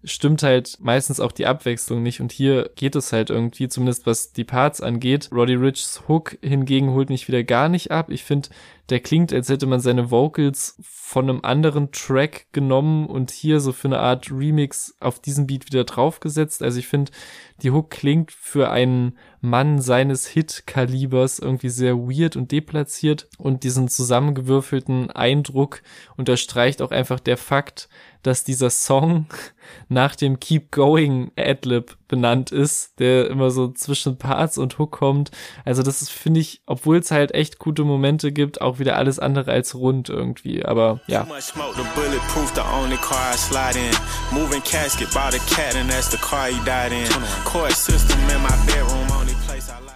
stimmt 0.03 0.43
halt 0.43 0.77
meistens 0.81 1.19
auch 1.19 1.31
die 1.31 1.45
Abwechslung 1.45 2.03
nicht 2.03 2.19
und 2.19 2.31
hier 2.31 2.69
geht 2.75 2.95
es 2.95 3.13
halt 3.13 3.29
irgendwie, 3.29 3.67
zumindest 3.67 4.05
was 4.05 4.33
die 4.33 4.43
Parts 4.43 4.81
angeht. 4.81 5.29
Roddy 5.31 5.55
Richs 5.55 6.03
Hook 6.07 6.37
hingegen 6.41 6.91
holt 6.91 7.09
mich 7.09 7.27
wieder 7.27 7.43
gar 7.43 7.69
nicht 7.69 7.91
ab. 7.91 8.09
Ich 8.09 8.23
finde, 8.23 8.49
der 8.89 8.99
klingt, 8.99 9.31
als 9.31 9.49
hätte 9.49 9.65
man 9.65 9.79
seine 9.79 10.11
Vocals 10.11 10.77
von 10.83 11.29
einem 11.29 11.39
anderen 11.43 11.91
Track 11.91 12.47
genommen 12.51 13.07
und 13.07 13.31
hier 13.31 13.59
so 13.59 13.71
für 13.71 13.87
eine 13.87 13.99
Art 13.99 14.29
Remix 14.31 14.95
auf 14.99 15.19
diesen 15.19 15.47
Beat 15.47 15.67
wieder 15.67 15.85
draufgesetzt. 15.85 16.61
Also 16.61 16.79
ich 16.79 16.87
finde, 16.87 17.11
die 17.61 17.71
Hook 17.71 17.89
klingt 17.89 18.31
für 18.31 18.69
einen 18.69 19.17
Mann 19.45 19.81
seines 19.81 20.25
Hit-Kalibers 20.25 21.37
irgendwie 21.37 21.67
sehr 21.67 21.97
weird 21.97 22.37
und 22.37 22.53
deplatziert 22.53 23.27
und 23.37 23.65
diesen 23.65 23.89
zusammengewürfelten 23.89 25.11
Eindruck 25.11 25.81
unterstreicht 26.15 26.81
auch 26.81 26.91
einfach 26.91 27.19
der 27.19 27.35
Fakt, 27.35 27.89
dass 28.21 28.45
dieser 28.45 28.69
Song 28.69 29.25
nach 29.89 30.15
dem 30.15 30.39
Keep 30.39 30.71
Going 30.71 31.33
Adlib 31.37 31.97
benannt 32.07 32.53
ist, 32.53 32.97
der 32.99 33.29
immer 33.29 33.51
so 33.51 33.67
zwischen 33.67 34.17
Parts 34.17 34.57
und 34.57 34.79
Hook 34.79 34.91
kommt. 34.91 35.31
Also 35.65 35.83
das 35.83 36.07
finde 36.09 36.39
ich, 36.39 36.61
obwohl 36.65 36.99
es 36.99 37.11
halt 37.11 37.33
echt 37.33 37.59
gute 37.59 37.83
Momente 37.83 38.31
gibt, 38.31 38.61
auch 38.61 38.79
wieder 38.79 38.95
alles 38.95 39.19
andere 39.19 39.51
als 39.51 39.75
rund 39.75 40.07
irgendwie. 40.07 40.63
Aber 40.63 41.01
ja. 41.07 41.27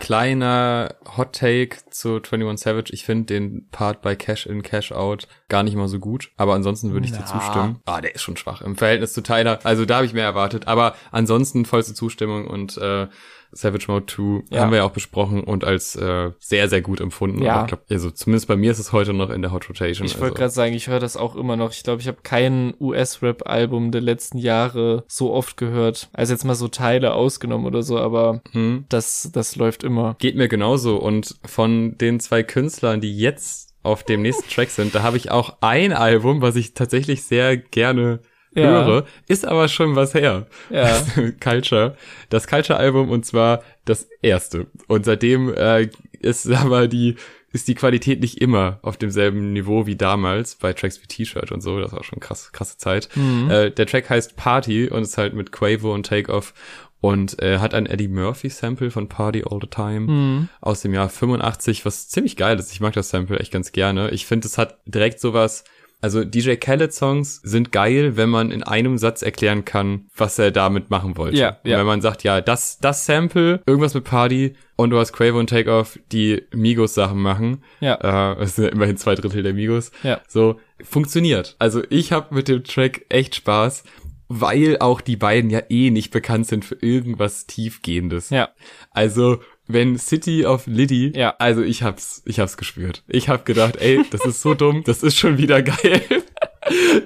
Kleiner 0.07 0.95
Hot 1.17 1.33
Take 1.33 1.79
zu 1.89 2.21
21 2.21 2.63
Savage. 2.63 2.93
Ich 2.93 3.03
finde 3.03 3.25
den 3.25 3.67
Part 3.71 4.01
bei 4.01 4.15
Cash 4.15 4.45
in, 4.45 4.63
Cash 4.63 4.93
out 4.93 5.27
gar 5.49 5.63
nicht 5.63 5.75
mal 5.75 5.89
so 5.89 5.99
gut. 5.99 6.31
Aber 6.37 6.53
ansonsten 6.53 6.93
würde 6.93 7.07
ich 7.07 7.11
dir 7.11 7.19
Na. 7.19 7.25
zustimmen. 7.25 7.81
Ah, 7.83 7.99
der 7.99 8.15
ist 8.15 8.21
schon 8.21 8.37
schwach 8.37 8.61
im 8.61 8.77
Verhältnis 8.77 9.11
zu 9.11 9.21
Tyler. 9.21 9.59
Also 9.65 9.83
da 9.83 9.97
habe 9.97 10.05
ich 10.05 10.13
mehr 10.13 10.23
erwartet. 10.23 10.65
Aber 10.65 10.95
ansonsten 11.11 11.65
vollste 11.65 11.93
Zustimmung 11.93 12.47
und 12.47 12.77
äh, 12.77 13.09
Savage 13.57 13.85
Mode 13.87 14.05
2 14.07 14.43
Ja. 14.55 14.61
haben 14.61 14.71
wir 14.71 14.77
ja 14.77 14.83
auch 14.83 14.91
besprochen 14.91 15.43
und 15.43 15.63
als 15.63 15.95
äh, 15.95 16.31
sehr, 16.39 16.69
sehr 16.69 16.81
gut 16.81 17.01
empfunden. 17.01 17.41
Ja. 17.41 17.65
Glaub, 17.65 17.81
also 17.89 18.11
zumindest 18.11 18.47
bei 18.47 18.55
mir 18.55 18.71
ist 18.71 18.79
es 18.79 18.91
heute 18.93 19.13
noch 19.13 19.29
in 19.29 19.41
der 19.41 19.51
Hot 19.51 19.67
Rotation. 19.69 20.05
Ich 20.05 20.13
wollte 20.15 20.25
also. 20.25 20.35
gerade 20.35 20.51
sagen, 20.53 20.73
ich 20.73 20.87
höre 20.87 20.99
das 20.99 21.17
auch 21.17 21.35
immer 21.35 21.55
noch. 21.55 21.71
Ich 21.71 21.83
glaube, 21.83 22.01
ich 22.01 22.07
habe 22.07 22.17
kein 22.23 22.73
US-Rap-Album 22.79 23.91
der 23.91 24.01
letzten 24.01 24.37
Jahre 24.37 25.03
so 25.07 25.33
oft 25.33 25.57
gehört. 25.57 26.09
Also 26.13 26.33
jetzt 26.33 26.43
mal 26.45 26.55
so 26.55 26.67
Teile 26.67 27.13
ausgenommen 27.13 27.65
oder 27.65 27.83
so, 27.83 27.97
aber 27.97 28.41
Hm. 28.51 28.85
das, 28.89 29.29
das 29.33 29.55
läuft 29.55 29.83
immer. 29.83 30.15
Geht 30.19 30.35
mir 30.35 30.47
genauso. 30.47 30.97
Und 30.97 31.35
von 31.45 31.97
den 31.97 32.19
zwei 32.19 32.43
Künstlern, 32.43 33.01
die 33.01 33.17
jetzt 33.17 33.73
auf 33.83 34.03
dem 34.03 34.21
nächsten 34.21 34.49
Track 34.49 34.69
sind, 34.69 34.93
da 34.95 35.01
habe 35.03 35.17
ich 35.17 35.31
auch 35.31 35.57
ein 35.61 35.93
Album, 35.93 36.41
was 36.41 36.55
ich 36.55 36.73
tatsächlich 36.73 37.23
sehr 37.23 37.55
gerne 37.57 38.19
Ja. 38.63 38.85
höre, 38.85 39.05
ist 39.27 39.45
aber 39.45 39.67
schon 39.67 39.95
was 39.95 40.13
her. 40.13 40.47
Ja. 40.69 40.99
Culture. 41.41 41.95
Das 42.29 42.47
Culture-Album 42.47 43.09
und 43.09 43.25
zwar 43.25 43.63
das 43.85 44.07
erste. 44.21 44.67
Und 44.87 45.05
seitdem 45.05 45.53
äh, 45.53 45.89
ist 46.19 46.49
aber 46.51 46.87
die, 46.87 47.15
ist 47.53 47.67
die 47.67 47.75
Qualität 47.75 48.19
nicht 48.19 48.41
immer 48.41 48.79
auf 48.81 48.97
demselben 48.97 49.53
Niveau 49.53 49.85
wie 49.85 49.95
damals 49.95 50.55
bei 50.55 50.73
Tracks 50.73 51.01
wie 51.01 51.07
T-Shirt 51.07 51.51
und 51.51 51.61
so. 51.61 51.79
Das 51.79 51.91
war 51.93 52.03
schon 52.03 52.19
krass, 52.19 52.51
krasse 52.51 52.77
Zeit. 52.77 53.09
Mhm. 53.15 53.49
Äh, 53.49 53.71
der 53.71 53.85
Track 53.85 54.09
heißt 54.09 54.35
Party 54.35 54.89
und 54.89 55.03
ist 55.03 55.17
halt 55.17 55.33
mit 55.33 55.51
Quavo 55.51 55.93
und 55.93 56.05
Takeoff 56.05 56.53
und 56.99 57.39
äh, 57.41 57.59
hat 57.59 57.75
ein 57.75 57.85
Eddie 57.85 58.07
Murphy 58.07 58.49
Sample 58.49 58.89
von 58.89 59.07
Party 59.07 59.43
All 59.47 59.59
the 59.61 59.67
Time 59.67 59.99
Mhm. 60.11 60.49
aus 60.61 60.81
dem 60.81 60.93
Jahr 60.95 61.09
85, 61.09 61.85
was 61.85 62.09
ziemlich 62.09 62.35
geil 62.35 62.57
ist. 62.57 62.71
Ich 62.73 62.79
mag 62.81 62.93
das 62.93 63.09
Sample 63.11 63.39
echt 63.39 63.53
ganz 63.53 63.71
gerne. 63.71 64.09
Ich 64.09 64.25
finde, 64.25 64.47
es 64.47 64.57
hat 64.57 64.79
direkt 64.85 65.19
sowas. 65.19 65.63
Also 65.99 66.23
DJ 66.23 66.55
Khaled 66.55 66.93
Songs 66.93 67.41
sind 67.43 67.71
geil, 67.71 68.17
wenn 68.17 68.29
man 68.29 68.51
in 68.51 68.61
einem 68.61 68.97
Satz 68.97 69.23
erklären 69.23 69.65
kann, 69.65 70.05
was 70.15 70.37
er 70.37 70.51
damit 70.51 70.91
machen 70.91 71.17
wollte. 71.17 71.37
Ja, 71.37 71.57
Und 71.63 71.71
ja. 71.71 71.79
wenn 71.79 71.87
man 71.87 72.01
sagt, 72.01 72.23
ja, 72.23 72.39
das, 72.39 72.77
das 72.79 73.05
Sample, 73.05 73.61
irgendwas 73.65 73.95
mit 73.95 74.03
Party 74.03 74.53
und 74.75 74.91
du 74.91 74.99
hast 74.99 75.11
Quavo 75.11 75.39
und 75.39 75.49
Takeoff, 75.49 75.99
die 76.11 76.43
Migos 76.53 76.93
Sachen 76.93 77.19
machen. 77.19 77.63
Ja. 77.79 78.33
Äh, 78.35 78.43
es 78.43 78.55
sind 78.55 78.65
ja 78.65 78.71
immerhin 78.71 78.97
zwei 78.97 79.15
Drittel 79.15 79.41
der 79.41 79.53
Migos. 79.53 79.91
Ja. 80.03 80.21
So, 80.27 80.59
funktioniert. 80.83 81.55
Also 81.57 81.81
ich 81.89 82.11
habe 82.11 82.35
mit 82.35 82.47
dem 82.47 82.63
Track 82.63 83.05
echt 83.09 83.33
Spaß, 83.35 83.83
weil 84.27 84.77
auch 84.79 85.01
die 85.01 85.15
beiden 85.15 85.49
ja 85.49 85.61
eh 85.69 85.89
nicht 85.89 86.11
bekannt 86.11 86.47
sind 86.47 86.63
für 86.63 86.75
irgendwas 86.81 87.47
Tiefgehendes. 87.47 88.29
Ja. 88.29 88.49
Also, 88.91 89.39
wenn 89.67 89.97
City 89.97 90.45
of 90.45 90.65
Liddy, 90.67 91.11
Ja. 91.15 91.35
also 91.39 91.61
ich 91.61 91.83
hab's, 91.83 92.21
ich 92.25 92.39
hab's 92.39 92.57
gespürt. 92.57 93.03
Ich 93.07 93.29
hab 93.29 93.45
gedacht, 93.45 93.75
ey, 93.77 94.01
das 94.11 94.25
ist 94.25 94.41
so 94.41 94.53
dumm, 94.53 94.83
das 94.85 95.03
ist 95.03 95.17
schon 95.17 95.37
wieder 95.37 95.61
geil. 95.61 96.01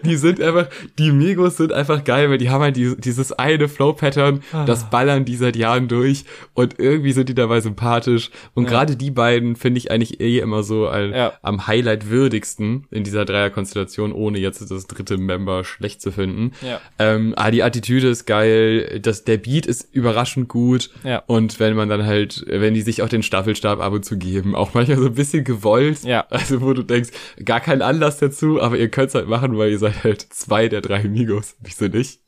Die 0.03 0.15
sind 0.15 0.41
einfach, 0.41 0.67
die 0.97 1.11
Migos 1.11 1.57
sind 1.57 1.71
einfach 1.73 2.03
geil, 2.03 2.29
weil 2.29 2.37
die 2.37 2.49
haben 2.49 2.61
halt 2.61 2.75
die, 2.75 2.95
dieses 2.97 3.31
eine 3.31 3.67
Flow-Pattern, 3.67 4.41
Ah. 4.51 4.65
das 4.65 4.89
ballern 4.89 5.25
die 5.25 5.35
seit 5.35 5.55
Jahren 5.55 5.87
durch 5.87 6.25
und 6.53 6.79
irgendwie 6.79 7.11
sind 7.11 7.29
die 7.29 7.35
dabei 7.35 7.61
sympathisch. 7.61 8.29
Und 8.53 8.65
Ja. 8.65 8.69
gerade 8.71 8.95
die 8.95 9.11
beiden 9.11 9.55
finde 9.55 9.77
ich 9.77 9.91
eigentlich 9.91 10.19
eh 10.19 10.39
immer 10.39 10.63
so 10.63 10.87
al- 10.87 11.11
Ja. 11.15 11.33
am 11.41 11.67
Highlight 11.67 12.09
würdigsten 12.09 12.85
in 12.91 13.03
dieser 13.03 13.25
Dreierkonstellation, 13.25 14.11
ohne 14.13 14.39
jetzt 14.39 14.69
das 14.69 14.87
dritte 14.87 15.17
Member 15.17 15.63
schlecht 15.63 16.01
zu 16.01 16.11
finden. 16.11 16.51
Ja. 16.61 16.79
Ähm, 16.99 17.33
ah, 17.37 17.51
die 17.51 17.63
Attitüde 17.63 18.07
ist 18.09 18.25
geil, 18.25 18.99
das, 19.01 19.23
der 19.23 19.37
Beat 19.37 19.65
ist 19.65 19.87
überraschend 19.93 20.47
gut. 20.47 20.89
Ja. 21.03 21.23
Und 21.27 21.59
wenn 21.59 21.75
man 21.75 21.89
dann 21.89 22.05
halt, 22.05 22.43
wenn 22.47 22.73
die 22.73 22.81
sich 22.81 23.01
auch 23.01 23.09
den 23.09 23.23
Staffelstab 23.23 23.79
ab 23.81 23.93
und 23.93 24.05
zu 24.05 24.17
geben, 24.17 24.55
auch 24.55 24.73
manchmal 24.73 24.97
so 24.97 25.05
ein 25.07 25.13
bisschen 25.15 25.43
gewollt. 25.43 26.03
Ja. 26.03 26.25
Also 26.29 26.61
wo 26.61 26.73
du 26.73 26.83
denkst, 26.83 27.09
gar 27.45 27.59
keinen 27.59 27.81
Anlass 27.81 28.17
dazu, 28.17 28.61
aber 28.61 28.77
ihr 28.77 28.89
könnt's 28.89 29.15
halt 29.15 29.27
machen, 29.27 29.50
weil 29.57 29.71
ihr 29.71 29.79
seid 29.79 30.03
halt 30.03 30.21
zwei 30.21 30.67
der 30.67 30.81
drei 30.81 31.03
Migos, 31.03 31.55
wieso 31.59 31.85
nicht? 31.85 32.19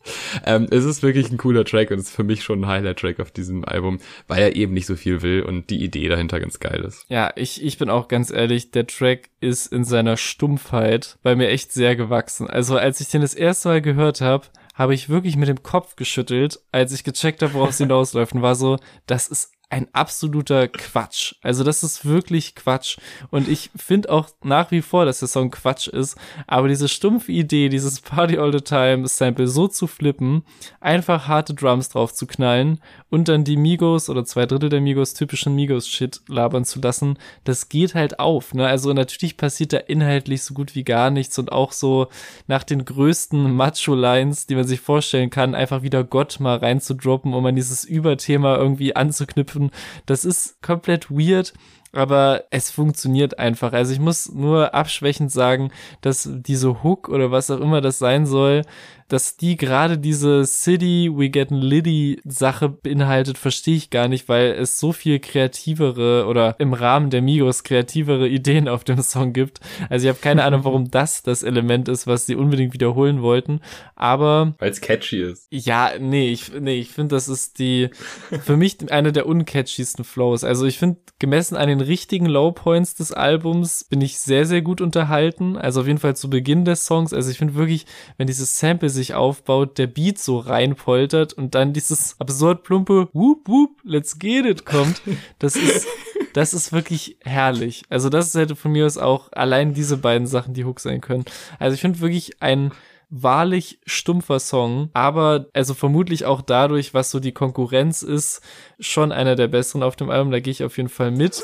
Ähm, 0.46 0.68
es 0.70 0.84
ist 0.84 1.04
wirklich 1.04 1.32
ein 1.32 1.38
cooler 1.38 1.66
Track 1.66 1.92
und 1.92 2.00
es 2.00 2.08
ist 2.08 2.16
für 2.16 2.24
mich 2.24 2.44
schon 2.44 2.62
ein 2.62 2.68
Highlight-Track 2.68 3.20
auf 3.20 3.32
diesem 3.32 3.64
Album, 3.66 4.00
weil 4.28 4.42
er 4.42 4.56
eben 4.56 4.74
nicht 4.74 4.86
so 4.86 4.96
viel 4.96 5.22
will 5.22 5.44
und 5.44 5.70
die 5.70 5.84
Idee 5.84 6.10
dahinter 6.10 6.40
ganz 6.40 6.60
geil 6.60 6.82
ist. 6.82 7.06
Ja, 7.10 7.32
ich, 7.36 7.64
ich 7.64 7.78
bin 7.78 7.90
auch 7.90 8.08
ganz 8.08 8.32
ehrlich, 8.32 8.72
der 8.72 8.88
Track 8.88 9.30
ist 9.40 9.68
in 9.68 9.84
seiner 9.84 10.18
Stumpfheit 10.18 11.18
bei 11.24 11.36
mir 11.36 11.50
echt 11.50 11.72
sehr 11.72 11.96
gewachsen. 11.96 12.48
Also 12.48 12.78
als 12.78 13.00
ich 13.00 13.10
den 13.10 13.22
das 13.22 13.34
erste 13.34 13.70
Mal 13.70 13.82
gehört 13.82 14.22
habe, 14.22 14.48
habe 14.74 14.94
ich 14.94 15.10
wirklich 15.10 15.36
mit 15.38 15.48
dem 15.48 15.62
Kopf 15.62 15.96
geschüttelt, 15.96 16.60
als 16.72 16.92
ich 16.94 17.04
gecheckt 17.04 17.42
habe, 17.42 17.54
worauf 17.54 17.70
es 17.70 17.78
hinausläuft 17.80 18.34
und 18.34 18.42
war 18.42 18.56
so, 18.56 18.78
das 19.06 19.28
ist 19.28 19.53
ein 19.74 19.88
absoluter 19.92 20.68
Quatsch. 20.68 21.34
Also 21.42 21.64
das 21.64 21.82
ist 21.82 22.06
wirklich 22.06 22.54
Quatsch. 22.54 22.98
Und 23.32 23.48
ich 23.48 23.72
finde 23.76 24.12
auch 24.12 24.30
nach 24.44 24.70
wie 24.70 24.84
vor, 24.84 25.06
dass 25.06 25.18
der 25.18 25.28
Song 25.28 25.50
Quatsch 25.50 25.88
ist. 25.88 26.16
Aber 26.46 26.68
diese 26.68 26.88
stumpfe 26.88 27.32
Idee, 27.32 27.70
dieses 27.70 28.00
Party 28.00 28.38
All 28.38 28.54
the 28.54 28.62
Time 28.62 29.08
Sample 29.08 29.48
so 29.48 29.68
zu 29.68 29.88
flippen, 29.88 30.44
einfach 30.80 31.28
harte 31.28 31.56
Drums 31.56 31.90
drauf 31.90 32.14
zu 32.14 32.28
knallen 32.28 32.82
und 33.10 33.28
dann 33.28 33.44
die 33.44 33.58
Migos 33.58 34.12
oder 34.12 34.26
zwei 34.26 34.46
Drittel 34.46 34.70
der 34.70 34.80
Migos 34.80 35.16
typischen 35.16 35.56
Migos-Shit 35.56 36.22
labern 36.28 36.66
zu 36.66 36.80
lassen, 36.80 37.18
das 37.44 37.68
geht 37.68 37.96
halt 37.96 38.20
auf. 38.20 38.54
Ne? 38.54 38.68
Also 38.68 38.94
natürlich 38.94 39.38
passiert 39.38 39.74
da 39.74 39.78
inhaltlich 39.78 40.44
so 40.44 40.54
gut 40.54 40.76
wie 40.76 40.84
gar 40.84 41.10
nichts 41.10 41.40
und 41.40 41.52
auch 41.52 41.72
so 41.72 42.10
nach 42.46 42.64
den 42.64 42.86
größten 42.86 43.56
Macho-Lines, 43.56 44.46
die 44.46 44.54
man 44.54 44.68
sich 44.68 44.82
vorstellen 44.82 45.32
kann, 45.32 45.56
einfach 45.56 45.82
wieder 45.82 46.04
Gott 46.04 46.40
mal 46.40 46.58
reinzudroppen, 46.58 47.34
um 47.34 47.44
an 47.48 47.56
dieses 47.56 47.86
Überthema 47.86 48.56
irgendwie 48.56 48.96
anzuknüpfen. 48.96 49.63
Das 50.06 50.26
ist 50.26 50.62
komplett 50.62 51.10
weird. 51.12 51.54
Aber 51.96 52.46
es 52.50 52.72
funktioniert 52.72 53.38
einfach. 53.38 53.72
Also 53.72 53.94
ich 53.94 54.00
muss 54.00 54.32
nur 54.32 54.74
abschwächend 54.74 55.32
sagen, 55.32 55.72
dass 56.02 56.28
diese 56.28 56.82
Hook 56.82 57.08
oder 57.08 57.30
was 57.30 57.52
auch 57.52 57.60
immer 57.60 57.82
das 57.82 58.00
sein 58.00 58.26
soll, 58.26 58.64
dass 59.08 59.38
die 59.38 59.58
gerade 59.58 59.98
diese 59.98 60.46
City 60.46 61.10
We 61.14 61.30
Gettin' 61.30 61.62
Liddy 61.62 62.22
Sache 62.26 62.70
beinhaltet, 62.70 63.38
verstehe 63.38 63.76
ich 63.76 63.90
gar 63.90 64.08
nicht, 64.08 64.30
weil 64.30 64.52
es 64.52 64.80
so 64.80 64.92
viel 64.92 65.20
kreativere 65.20 66.26
oder 66.28 66.56
im 66.60 66.74
Rahmen 66.74 67.10
der 67.10 67.22
Migos 67.22 67.64
kreativere 67.64 68.28
Ideen 68.28 68.68
auf 68.68 68.84
dem 68.84 69.02
Song 69.02 69.34
gibt. 69.34 69.60
Also 69.90 70.06
ich 70.06 70.10
habe 70.10 70.22
keine 70.22 70.44
Ahnung, 70.44 70.64
warum 70.64 70.92
das 70.92 71.24
das 71.24 71.44
Element 71.44 71.88
ist, 71.88 72.08
was 72.08 72.26
sie 72.26 72.36
unbedingt 72.36 72.74
wiederholen 72.74 73.22
wollten. 73.22 73.62
Aber 73.96 74.56
Weil 74.60 74.72
es 74.72 74.82
catchy 74.82 75.22
ist. 75.22 75.48
ja, 75.50 75.92
nee, 76.00 76.30
ich, 76.30 76.52
nee, 76.54 76.76
ich 76.76 76.90
finde, 76.90 77.16
das 77.16 77.28
ist 77.28 77.60
die, 77.60 77.90
für 78.44 78.58
mich 78.58 78.92
eine 78.92 79.12
der 79.12 79.26
uncatchiesten 79.26 80.04
Flows. 80.04 80.44
Also 80.44 80.66
ich 80.66 80.78
finde, 80.80 80.98
gemessen 81.20 81.56
an 81.56 81.68
den 81.68 81.82
richtigen 81.82 82.26
Low 82.26 82.52
Points 82.52 82.96
des 82.96 83.12
Albums 83.12 83.86
bin 83.86 84.02
ich 84.02 84.20
sehr, 84.20 84.46
sehr 84.46 84.62
gut 84.62 84.82
unterhalten. 84.82 85.58
Also 85.58 85.82
auf 85.82 85.88
jeden 85.88 86.00
Fall 86.00 86.16
zu 86.16 86.30
Beginn 86.30 86.66
des 86.66 86.86
Songs. 86.86 87.14
Also 87.14 87.32
ich 87.32 87.38
finde 87.38 87.56
wirklich, 87.56 87.86
wenn 88.18 88.28
dieses 88.28 88.60
Sample 88.60 88.90
sich 88.94 89.14
aufbaut, 89.14 89.78
der 89.78 89.88
Beat 89.88 90.20
so 90.20 90.40
reinpoltert 90.40 91.34
und 91.34 91.56
dann 91.56 91.74
dieses 91.74 92.16
absurd 92.20 92.64
plumpe 92.64 93.10
Whoop 93.14 93.48
Whoop, 93.48 93.72
let's 93.84 94.20
get 94.20 94.46
it 94.46 94.66
kommt, 94.66 95.02
das 95.40 95.56
ist, 95.56 95.88
das 96.34 96.54
ist 96.54 96.72
wirklich 96.72 97.18
herrlich. 97.22 97.84
Also 97.90 98.10
das 98.10 98.34
hätte 98.34 98.56
von 98.56 98.72
mir 98.72 98.86
aus 98.86 98.98
auch 98.98 99.32
allein 99.34 99.74
diese 99.74 99.98
beiden 99.98 100.28
Sachen 100.28 100.54
die 100.54 100.66
Hook 100.66 100.80
sein 100.80 101.02
können. 101.02 101.26
Also 101.60 101.76
ich 101.76 101.82
finde 101.82 102.00
wirklich 102.00 102.42
ein 102.42 102.72
wahrlich 103.14 103.80
stumpfer 103.86 104.40
Song, 104.40 104.90
aber 104.94 105.46
also 105.54 105.76
vermutlich 105.76 106.26
auch 106.26 106.42
dadurch, 106.42 106.96
was 106.96 107.12
so 107.12 107.20
die 107.20 107.32
Konkurrenz 107.32 108.02
ist, 108.02 108.42
schon 108.80 109.12
einer 109.12 109.36
der 109.36 109.48
besseren 109.48 109.84
auf 109.84 109.96
dem 109.96 110.10
Album. 110.10 110.32
Da 110.32 110.40
gehe 110.40 110.52
ich 110.52 110.64
auf 110.64 110.78
jeden 110.78 110.90
Fall 110.90 111.12
mit. 111.12 111.44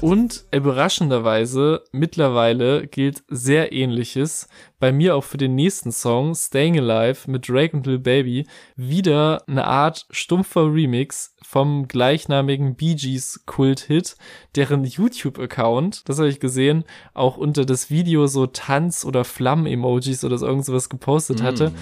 Und 0.00 0.44
überraschenderweise 0.50 1.82
mittlerweile 1.92 2.86
gilt 2.86 3.22
sehr 3.28 3.72
ähnliches. 3.72 4.48
Bei 4.78 4.92
mir 4.92 5.16
auch 5.16 5.24
für 5.24 5.38
den 5.38 5.54
nächsten 5.54 5.92
Song 5.92 6.34
Staying 6.34 6.78
Alive 6.78 7.30
mit 7.30 7.48
Drake 7.48 7.74
und 7.74 7.86
Lil 7.86 7.98
Baby. 7.98 8.46
Wieder 8.76 9.42
eine 9.46 9.66
Art 9.66 9.93
stumpfer 10.10 10.72
Remix 10.72 11.34
vom 11.42 11.88
gleichnamigen 11.88 12.74
Bee 12.74 12.94
Gees 12.94 13.44
Kult-Hit, 13.46 14.16
deren 14.56 14.84
YouTube-Account, 14.84 16.08
das 16.08 16.18
habe 16.18 16.28
ich 16.28 16.40
gesehen, 16.40 16.84
auch 17.12 17.36
unter 17.36 17.64
das 17.64 17.90
Video 17.90 18.26
so 18.26 18.46
Tanz- 18.46 19.04
oder 19.04 19.24
Flammen-Emojis 19.24 20.24
oder 20.24 20.38
so 20.38 20.46
irgend 20.46 20.64
sowas 20.64 20.88
gepostet 20.88 21.42
hatte. 21.42 21.72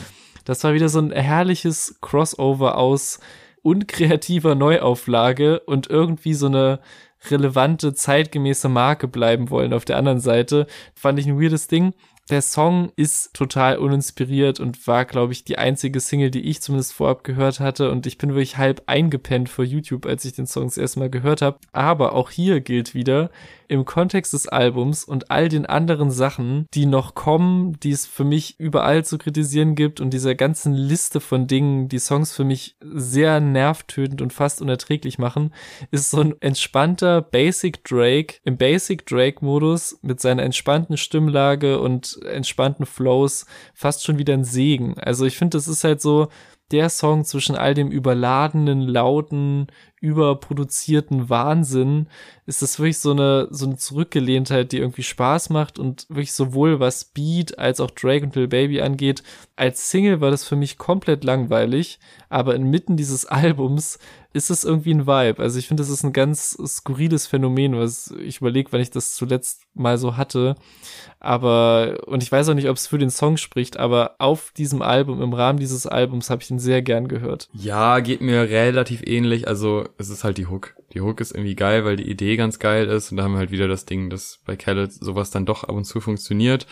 Das 0.45 0.65
war 0.65 0.75
wieder 0.75 0.89
so 0.89 0.99
ein 0.99 1.13
herrliches 1.13 1.99
Crossover 2.01 2.77
aus 2.77 3.21
unkreativer 3.63 4.55
Neuauflage 4.55 5.61
und 5.61 5.89
irgendwie 5.89 6.35
so 6.35 6.47
eine 6.47 6.81
relevante, 7.31 7.95
zeitgemäße 7.95 8.69
Marke 8.69 9.07
bleiben 9.09 9.51
wollen. 9.51 9.73
Auf 9.73 9.85
der 9.85 9.97
anderen 9.97 10.21
Seite 10.21 10.67
fand 10.95 11.19
ich 11.19 11.27
ein 11.27 11.41
weirdes 11.41 11.69
Ding. 11.69 11.95
Der 12.33 12.41
Song 12.41 12.93
ist 12.97 13.35
total 13.35 13.77
uninspiriert 13.77 14.59
und 14.59 14.87
war, 14.87 15.05
glaube 15.05 15.35
ich, 15.35 15.45
die 15.45 15.59
einzige 15.59 16.01
Single, 16.01 16.31
die 16.31 16.49
ich 16.49 16.63
zumindest 16.63 16.95
vorab 16.95 17.25
gehört 17.25 17.61
hatte. 17.61 17.91
Und 17.91 18.07
ich 18.07 18.17
bin 18.17 18.31
wirklich 18.31 18.57
halb 18.57 18.85
eingepennt 18.87 19.51
vor 19.51 19.67
YouTube, 19.67 20.07
als 20.07 20.25
ich 20.25 20.33
den 20.33 20.47
Song 20.47 20.65
das 20.65 20.79
erste 20.79 21.01
Mal 21.01 21.11
gehört 21.11 21.43
habe. 21.43 21.59
Aber 21.73 22.15
auch 22.15 22.31
hier 22.31 22.63
gilt 22.63 22.95
wieder, 22.95 23.31
im 23.73 23.87
Kontext 23.87 24.35
des 24.35 24.49
Albums 24.49 25.03
und 25.03 25.31
all 25.31 25.49
den 25.49 25.65
anderen 25.65 26.11
Sachen, 26.11 26.67
die 26.75 26.85
noch 26.85 27.15
kommen, 27.15 27.81
die 27.81 27.91
es 27.91 28.05
für 28.05 28.25
mich 28.25 28.61
überall 28.61 29.03
zu 29.03 29.17
kritisieren 29.17 29.75
gibt 29.75 29.99
und 29.99 30.11
dieser 30.11 30.35
ganzen 30.35 30.75
Liste 30.75 31.21
von 31.21 31.47
Dingen, 31.47 31.89
die 31.89 31.99
Songs 31.99 32.35
für 32.35 32.45
mich 32.45 32.77
sehr 32.83 33.41
nervtötend 33.41 34.21
und 34.21 34.35
fast 34.35 34.61
unerträglich 34.61 35.19
machen, 35.19 35.55
ist 35.91 36.11
so 36.11 36.21
ein 36.21 36.35
entspannter 36.41 37.23
Basic 37.23 37.83
Drake 37.85 38.37
im 38.45 38.59
Basic 38.59 39.07
Drake 39.07 39.43
Modus 39.43 39.99
mit 40.03 40.21
seiner 40.21 40.43
entspannten 40.43 40.99
Stimmlage 40.99 41.81
und 41.81 42.21
entspannten 42.25 42.85
Flows 42.85 43.47
fast 43.73 44.05
schon 44.05 44.19
wieder 44.19 44.35
ein 44.35 44.45
Segen. 44.45 44.99
Also 44.99 45.25
ich 45.25 45.39
finde, 45.39 45.57
das 45.57 45.67
ist 45.67 45.83
halt 45.83 46.03
so 46.03 46.29
der 46.73 46.89
Song 46.89 47.25
zwischen 47.25 47.55
all 47.55 47.75
dem 47.75 47.91
überladenen, 47.91 48.81
lauten, 48.81 49.67
überproduzierten 50.01 51.31
Wahnsinn 51.31 52.09
ist 52.47 52.61
das 52.61 52.79
wirklich 52.79 52.99
so 52.99 53.13
eine, 53.13 53.47
so 53.51 53.67
eine 53.67 53.77
Zurückgelehntheit, 53.77 54.73
die 54.73 54.79
irgendwie 54.79 55.05
Spaß 55.05 55.51
macht 55.51 55.79
und 55.79 56.07
wirklich 56.09 56.33
sowohl 56.33 56.81
was 56.81 57.05
Beat 57.05 57.59
als 57.59 57.79
auch 57.79 57.91
Drake 57.91 58.25
und 58.25 58.33
Baby 58.33 58.81
angeht. 58.81 59.23
Als 59.55 59.91
Single 59.91 60.21
war 60.21 60.33
das 60.33 60.45
für 60.45 60.57
mich 60.57 60.77
komplett 60.77 61.23
langweilig, 61.23 62.01
aber 62.29 62.57
inmitten 62.57 62.97
dieses 62.97 63.27
Albums 63.27 64.01
ist 64.33 64.51
es 64.51 64.65
irgendwie 64.65 64.95
ein 64.95 65.07
Vibe. 65.07 65.43
Also 65.43 65.59
ich 65.59 65.69
finde, 65.69 65.83
das 65.83 65.91
ist 65.91 66.05
ein 66.05 66.13
ganz 66.13 66.57
skurriles 66.67 67.27
Phänomen, 67.27 67.77
was 67.77 68.15
ich 68.23 68.39
überlege, 68.39 68.73
wenn 68.73 68.81
ich 68.81 68.91
das 68.91 69.15
zuletzt 69.15 69.63
mal 69.75 69.99
so 69.99 70.17
hatte. 70.17 70.55
Aber, 71.21 71.99
und 72.07 72.23
ich 72.23 72.33
weiß 72.33 72.49
auch 72.49 72.55
nicht, 72.55 72.69
ob 72.69 72.77
es 72.77 72.87
für 72.87 72.99
den 72.99 73.11
Song 73.11 73.37
spricht, 73.37 73.77
aber 73.77 74.17
auf 74.19 74.53
diesem 74.57 74.83
Album, 74.83 75.23
im 75.23 75.33
Rahmen 75.33 75.59
dieses 75.59 75.87
Albums, 75.87 76.31
habe 76.31 76.43
ich 76.43 76.51
ihn 76.51 76.59
sehr 76.59 76.83
gern 76.83 77.09
gehört. 77.09 77.49
Ja, 77.53 78.01
geht 78.01 78.21
mir 78.21 78.43
relativ 78.43 79.03
ähnlich. 79.07 79.47
Also 79.49 79.85
es 79.99 80.09
ist 80.09 80.25
halt 80.25 80.39
die 80.39 80.47
Hook. 80.47 80.75
Die 80.95 81.01
Hook 81.01 81.21
ist 81.21 81.33
irgendwie 81.33 81.55
geil, 81.55 81.85
weil 81.85 81.97
die 81.97 82.11
Idee 82.11 82.37
ganz 82.37 82.59
geil 82.59 82.89
ist. 82.89 83.11
Und 83.11 83.19
da 83.19 83.25
haben 83.25 83.33
wir 83.33 83.39
halt 83.39 83.53
wieder 83.53 83.69
das 83.69 83.85
Ding, 83.85 84.11
dass 84.11 84.41
bei 84.45 84.57
Khaled 84.57 84.93
sowas 84.93 85.31
dann 85.31 85.47
doch 85.47 85.65
ab 85.65 85.75
und 85.75 85.85
zu 85.85 86.01
funktioniert. 86.01 86.67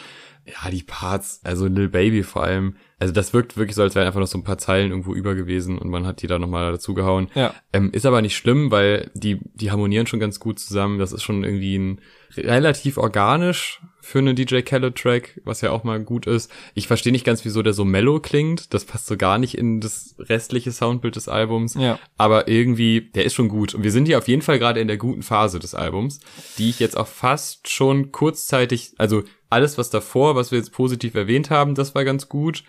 Ja, 0.47 0.71
die 0.71 0.83
Parts, 0.83 1.41
also 1.45 1.67
Lil 1.67 1.89
Baby 1.89 2.23
vor 2.23 2.43
allem, 2.43 2.77
also 3.01 3.15
das 3.15 3.33
wirkt 3.33 3.57
wirklich 3.57 3.75
so, 3.75 3.83
als 3.83 3.95
wären 3.95 4.07
einfach 4.07 4.21
noch 4.21 4.27
so 4.27 4.37
ein 4.37 4.45
paar 4.45 4.59
Zeilen 4.59 4.91
irgendwo 4.91 5.15
über 5.15 5.35
gewesen 5.35 5.79
und 5.79 5.89
man 5.89 6.07
hat 6.07 6.21
die 6.21 6.27
da 6.27 6.39
nochmal 6.39 6.71
dazu 6.71 6.93
gehauen. 6.93 7.29
Ja. 7.35 7.55
Ähm, 7.73 7.91
ist 7.93 8.05
aber 8.05 8.21
nicht 8.21 8.37
schlimm, 8.37 8.71
weil 8.71 9.11
die, 9.15 9.39
die 9.55 9.71
harmonieren 9.71 10.07
schon 10.07 10.21
ganz 10.21 10.39
gut 10.39 10.59
zusammen. 10.59 10.99
Das 10.99 11.13
ist 11.13 11.23
schon 11.23 11.43
irgendwie 11.43 11.79
ein 11.79 12.01
relativ 12.37 12.99
organisch 12.99 13.81
für 14.03 14.19
einen 14.19 14.37
DJ 14.37 14.61
Khaled 14.61 14.97
Track, 14.97 15.41
was 15.45 15.63
ja 15.63 15.71
auch 15.71 15.83
mal 15.83 16.01
gut 16.01 16.27
ist. 16.27 16.51
Ich 16.75 16.87
verstehe 16.89 17.13
nicht 17.13 17.25
ganz, 17.25 17.45
wieso 17.45 17.63
der 17.63 17.73
so 17.73 17.87
mellow 17.87 18.21
klingt. 18.21 18.73
Das 18.75 18.85
passt 18.85 19.07
so 19.07 19.17
gar 19.17 19.39
nicht 19.39 19.57
in 19.57 19.81
das 19.81 20.15
restliche 20.19 20.71
Soundbild 20.71 21.17
des 21.17 21.29
Albums. 21.29 21.75
Ja. 21.75 21.99
Aber 22.19 22.49
irgendwie, 22.49 23.11
der 23.15 23.25
ist 23.25 23.35
schon 23.35 23.49
gut. 23.49 23.75
Und 23.75 23.83
wir 23.83 23.93
sind 23.93 24.07
hier 24.07 24.19
auf 24.19 24.29
jeden 24.29 24.43
Fall 24.43 24.59
gerade 24.59 24.81
in 24.81 24.89
der 24.89 24.99
guten 24.99 25.23
Phase 25.23 25.59
des 25.59 25.75
Albums, 25.75 26.21
die 26.59 26.69
ich 26.69 26.81
jetzt 26.81 26.99
auch 26.99 27.09
fast 27.09 27.69
schon 27.71 28.13
kurzzeitig, 28.13 28.93
also 28.99 29.23
alles, 29.51 29.79
was 29.79 29.91
davor, 29.91 30.37
was 30.37 30.53
wir 30.53 30.59
jetzt 30.59 30.73
positiv 30.73 31.15
erwähnt 31.15 31.51
haben, 31.51 31.75
das 31.75 31.95
war 31.95 32.05
ganz 32.05 32.29
gut. 32.29 32.63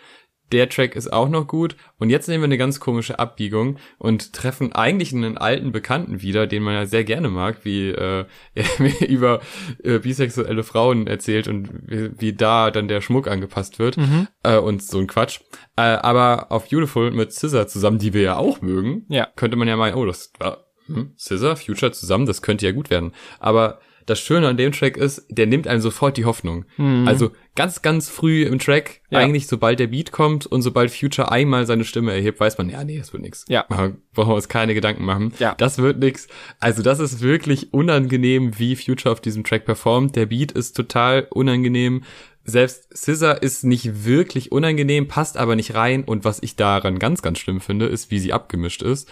Der 0.52 0.70
Track 0.70 0.96
ist 0.96 1.12
auch 1.12 1.30
noch 1.30 1.48
gut. 1.48 1.76
Und 1.98 2.10
jetzt 2.10 2.28
nehmen 2.28 2.42
wir 2.42 2.46
eine 2.46 2.58
ganz 2.58 2.80
komische 2.80 3.20
Abbiegung 3.20 3.78
und 3.98 4.34
treffen 4.34 4.74
eigentlich 4.74 5.14
einen 5.14 5.38
alten 5.38 5.72
Bekannten 5.72 6.22
wieder, 6.22 6.48
den 6.48 6.64
man 6.64 6.74
ja 6.74 6.86
sehr 6.86 7.04
gerne 7.04 7.30
mag, 7.30 7.64
wie 7.64 7.90
äh, 7.90 8.26
er 8.56 8.66
mir 8.80 9.08
über 9.08 9.42
äh, 9.84 10.00
bisexuelle 10.00 10.64
Frauen 10.64 11.08
erzählt 11.08 11.48
und 11.48 11.70
wie, 11.88 12.12
wie 12.20 12.34
da 12.34 12.72
dann 12.72 12.88
der 12.88 13.02
Schmuck 13.02 13.28
angepasst 13.28 13.80
wird 13.80 13.98
Mhm. 13.98 14.28
äh, 14.44 14.58
und 14.58 14.84
so 14.84 14.98
ein 15.00 15.08
Quatsch. 15.08 15.40
Äh, 15.78 15.82
aber 15.82 16.52
auf 16.52 16.70
Beautiful 16.70 17.12
mit 17.12 17.32
Scissor 17.34 17.68
zusammen, 17.68 18.00
die 18.00 18.14
wir 18.14 18.22
ja 18.22 18.38
auch 18.38 18.62
mögen, 18.62 19.06
Ja. 19.10 19.28
könnte 19.36 19.58
man 19.58 19.68
ja 19.68 19.76
meinen, 19.78 19.96
oh, 19.96 20.06
das 20.06 20.32
war 20.40 20.66
hm, 20.88 21.14
Scissor, 21.18 21.56
Future 21.56 21.92
zusammen, 21.92 22.26
das 22.26 22.42
könnte 22.42 22.66
ja 22.66 22.72
gut 22.72 22.90
werden. 22.90 23.14
Aber 23.40 23.80
das 24.12 24.20
Schöne 24.20 24.48
an 24.48 24.58
dem 24.58 24.72
Track 24.72 24.98
ist, 24.98 25.26
der 25.30 25.48
nimmt 25.48 25.68
einem 25.68 25.82
sofort 25.82 26.18
die 26.18 26.26
Hoffnung. 26.26 26.66
Also 27.06 27.32
ganz, 27.56 27.82
ganz 27.82 28.10
früh 28.10 28.44
im 28.44 28.60
Track, 28.60 29.02
Mhm. 29.10 29.16
Ja. 29.18 29.20
eigentlich 29.20 29.48
sobald 29.48 29.80
der 29.80 29.88
Beat 29.88 30.12
kommt 30.12 30.46
und 30.46 30.62
sobald 30.62 30.92
Future 30.92 31.32
einmal 31.32 31.66
seine 31.66 31.84
Stimme 31.84 32.14
erhebt, 32.14 32.40
weiß 32.40 32.58
man, 32.58 32.70
ja, 32.70 32.84
nee, 32.84 32.98
das 32.98 33.12
wird 33.14 33.24
nix. 33.24 33.46
Ja. 33.50 33.66
Brauchen 33.68 33.98
wir 34.16 34.28
uns 34.36 34.48
keine 34.48 34.74
Gedanken 34.74 35.04
machen. 35.04 35.34
Ja. 35.40 35.56
Das 35.58 35.78
wird 35.80 36.00
nix. 36.00 36.28
Also 36.60 36.82
das 36.82 37.00
ist 37.00 37.22
wirklich 37.22 37.74
unangenehm, 37.74 38.58
wie 38.60 38.76
Future 38.76 39.12
auf 39.12 39.20
diesem 39.22 39.44
Track 39.44 39.66
performt. 39.66 40.16
Der 40.16 40.28
Beat 40.28 40.52
ist 40.54 40.76
total 40.78 41.28
unangenehm. 41.30 42.04
Selbst 42.44 42.88
Scissor 42.98 43.42
ist 43.44 43.64
nicht 43.64 44.06
wirklich 44.06 44.52
unangenehm, 44.52 45.08
passt 45.08 45.38
aber 45.38 45.56
nicht 45.56 45.76
rein. 45.76 46.04
Und 46.04 46.26
was 46.26 46.42
ich 46.42 46.56
daran 46.56 46.98
ganz, 47.00 47.22
ganz 47.22 47.40
schlimm 47.40 47.62
finde, 47.62 47.86
ist, 47.86 48.10
wie 48.12 48.20
sie 48.20 48.34
abgemischt 48.34 48.82
ist. 48.82 49.08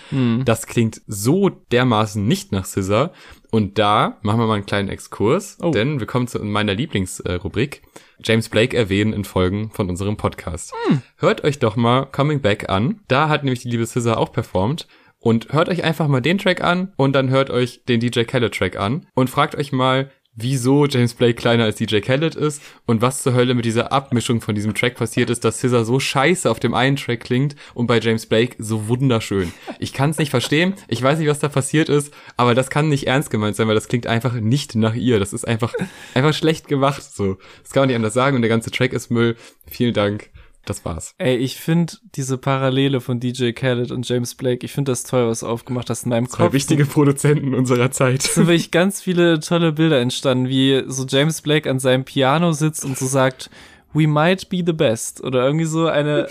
Das 0.46 0.65
klingt 0.68 1.02
so 1.08 1.50
dermaßen 1.50 2.28
nicht 2.28 2.52
nach 2.52 2.65
Scissor. 2.65 3.12
Und 3.52 3.78
da 3.78 4.18
machen 4.22 4.39
wir 4.39 4.48
mal 4.48 4.56
einen 4.56 4.65
kleinen 4.65 4.89
Exkurs, 4.89 5.58
Oh. 5.62 5.72
denn 5.72 6.00
wir 6.00 6.08
kommen 6.08 6.28
zu 6.28 6.39
meiner 6.44 6.74
Lieblingsrubrik. 6.74 7.82
James 8.24 8.50
Blake 8.50 8.76
erwähnen 8.76 9.13
in 9.13 9.24
Folgen 9.26 9.72
von 9.72 9.89
unserem 9.89 10.18
Podcast. 10.18 10.74
Hört 11.18 11.44
euch 11.44 11.60
doch 11.60 11.76
mal 11.76 12.06
Coming 12.06 12.42
Back 12.42 12.70
an. 12.70 13.00
Da 13.08 13.30
hat 13.30 13.44
nämlich 13.44 13.62
die 13.62 13.70
liebe 13.70 13.86
Scissor 13.86 14.18
auch 14.18 14.32
performt. 14.32 14.88
Und 15.22 15.52
hört 15.52 15.68
euch 15.68 15.84
einfach 15.84 16.08
mal 16.08 16.22
den 16.22 16.38
Track 16.38 16.63
an 16.63 16.94
und 16.96 17.12
dann 17.12 17.30
hört 17.30 17.50
euch 17.50 17.84
den 17.84 18.00
DJ 18.00 18.22
Khaled 18.24 18.54
Track 18.56 18.78
an 18.80 19.06
und 19.15 19.30
fragt 19.30 19.54
euch 19.56 19.74
mal, 19.74 20.12
wieso 20.41 20.86
James 20.86 21.13
Blake 21.13 21.36
kleiner 21.36 21.65
als 21.65 21.78
DJ 21.78 21.99
Khaled 21.99 22.36
ist 22.36 22.62
und 22.86 23.02
was 23.02 23.21
zur 23.21 23.34
Hölle 23.34 23.54
mit 23.54 23.65
dieser 23.65 23.91
Abmischung 23.91 24.41
von 24.41 24.56
diesem 24.56 24.73
Track 24.73 24.95
passiert 24.95 25.30
ist, 25.30 25.43
dass 25.43 25.60
Scissor 25.60 25.86
so 25.86 25.99
scheiße 25.99 26.49
auf 26.49 26.60
dem 26.60 26.73
einen 26.73 26.95
Track 26.95 27.21
klingt 27.21 27.56
und 27.73 27.88
bei 27.88 27.99
James 27.99 28.25
Blake 28.25 28.56
so 28.58 28.88
wunderschön. 28.88 29.52
Ich 29.80 29.93
kann 29.93 30.10
es 30.12 30.17
nicht 30.17 30.30
verstehen, 30.32 30.73
ich 30.88 31.02
weiß 31.02 31.19
nicht, 31.19 31.28
was 31.28 31.39
da 31.39 31.47
passiert 31.49 31.89
ist, 31.89 32.13
aber 32.38 32.56
das 32.56 32.69
kann 32.69 32.89
nicht 32.89 33.08
ernst 33.08 33.30
gemeint 33.30 33.56
sein, 33.56 33.67
weil 33.67 33.75
das 33.75 33.88
klingt 33.88 34.08
einfach 34.08 34.34
nicht 34.34 34.75
nach 34.75 34.95
ihr. 34.95 35.19
Das 35.19 35.34
ist 35.34 35.47
einfach, 35.47 35.73
einfach 36.13 36.34
schlecht 36.34 36.67
gemacht, 36.67 37.04
so. 37.04 37.38
Das 37.63 37.71
kann 37.71 37.82
man 37.82 37.88
nicht 37.88 37.95
anders 37.95 38.13
sagen 38.13 38.36
und 38.36 38.41
der 38.41 38.49
ganze 38.49 38.71
Track 38.71 38.93
ist 38.93 39.12
Müll. 39.12 39.36
Vielen 39.67 39.93
Dank. 39.93 40.30
Das 40.65 40.86
war's. 40.86 41.15
Ey, 41.17 41.36
ich 41.38 41.56
finde 41.56 41.93
diese 42.15 42.38
Parallele 42.38 43.02
von 43.02 43.19
DJ 43.19 43.52
Khaled 43.52 43.91
und 43.91 44.08
James 44.08 44.36
Blake, 44.36 44.65
ich 44.65 44.72
finde 44.72 44.91
das 44.91 45.04
toll, 45.04 45.28
was 45.28 45.39
du 45.39 45.48
aufgemacht 45.48 45.89
hast 45.89 46.04
in 46.04 46.10
meinem 46.10 46.30
Zwei 46.30 46.43
Kopf. 46.43 46.54
wichtige 46.54 46.86
Produzenten 46.86 47.56
unserer 47.56 47.91
Zeit. 47.91 48.22
sind 48.22 48.48
wirklich 48.48 48.72
ganz 48.72 49.02
viele 49.02 49.39
tolle 49.39 49.72
Bilder 49.72 50.00
entstanden, 50.00 50.48
wie 50.48 50.84
so 50.88 51.06
James 51.08 51.41
Blake 51.41 51.69
an 51.69 51.80
seinem 51.80 52.04
Piano 52.06 52.52
sitzt 52.52 52.86
und 52.86 52.98
so 52.98 53.08
sagt, 53.08 53.50
we 53.93 54.08
might 54.08 54.50
be 54.50 54.62
the 54.65 54.74
best. 54.74 55.24
Oder 55.24 55.45
irgendwie 55.45 55.65
so 55.65 55.88
eine, 55.88 56.28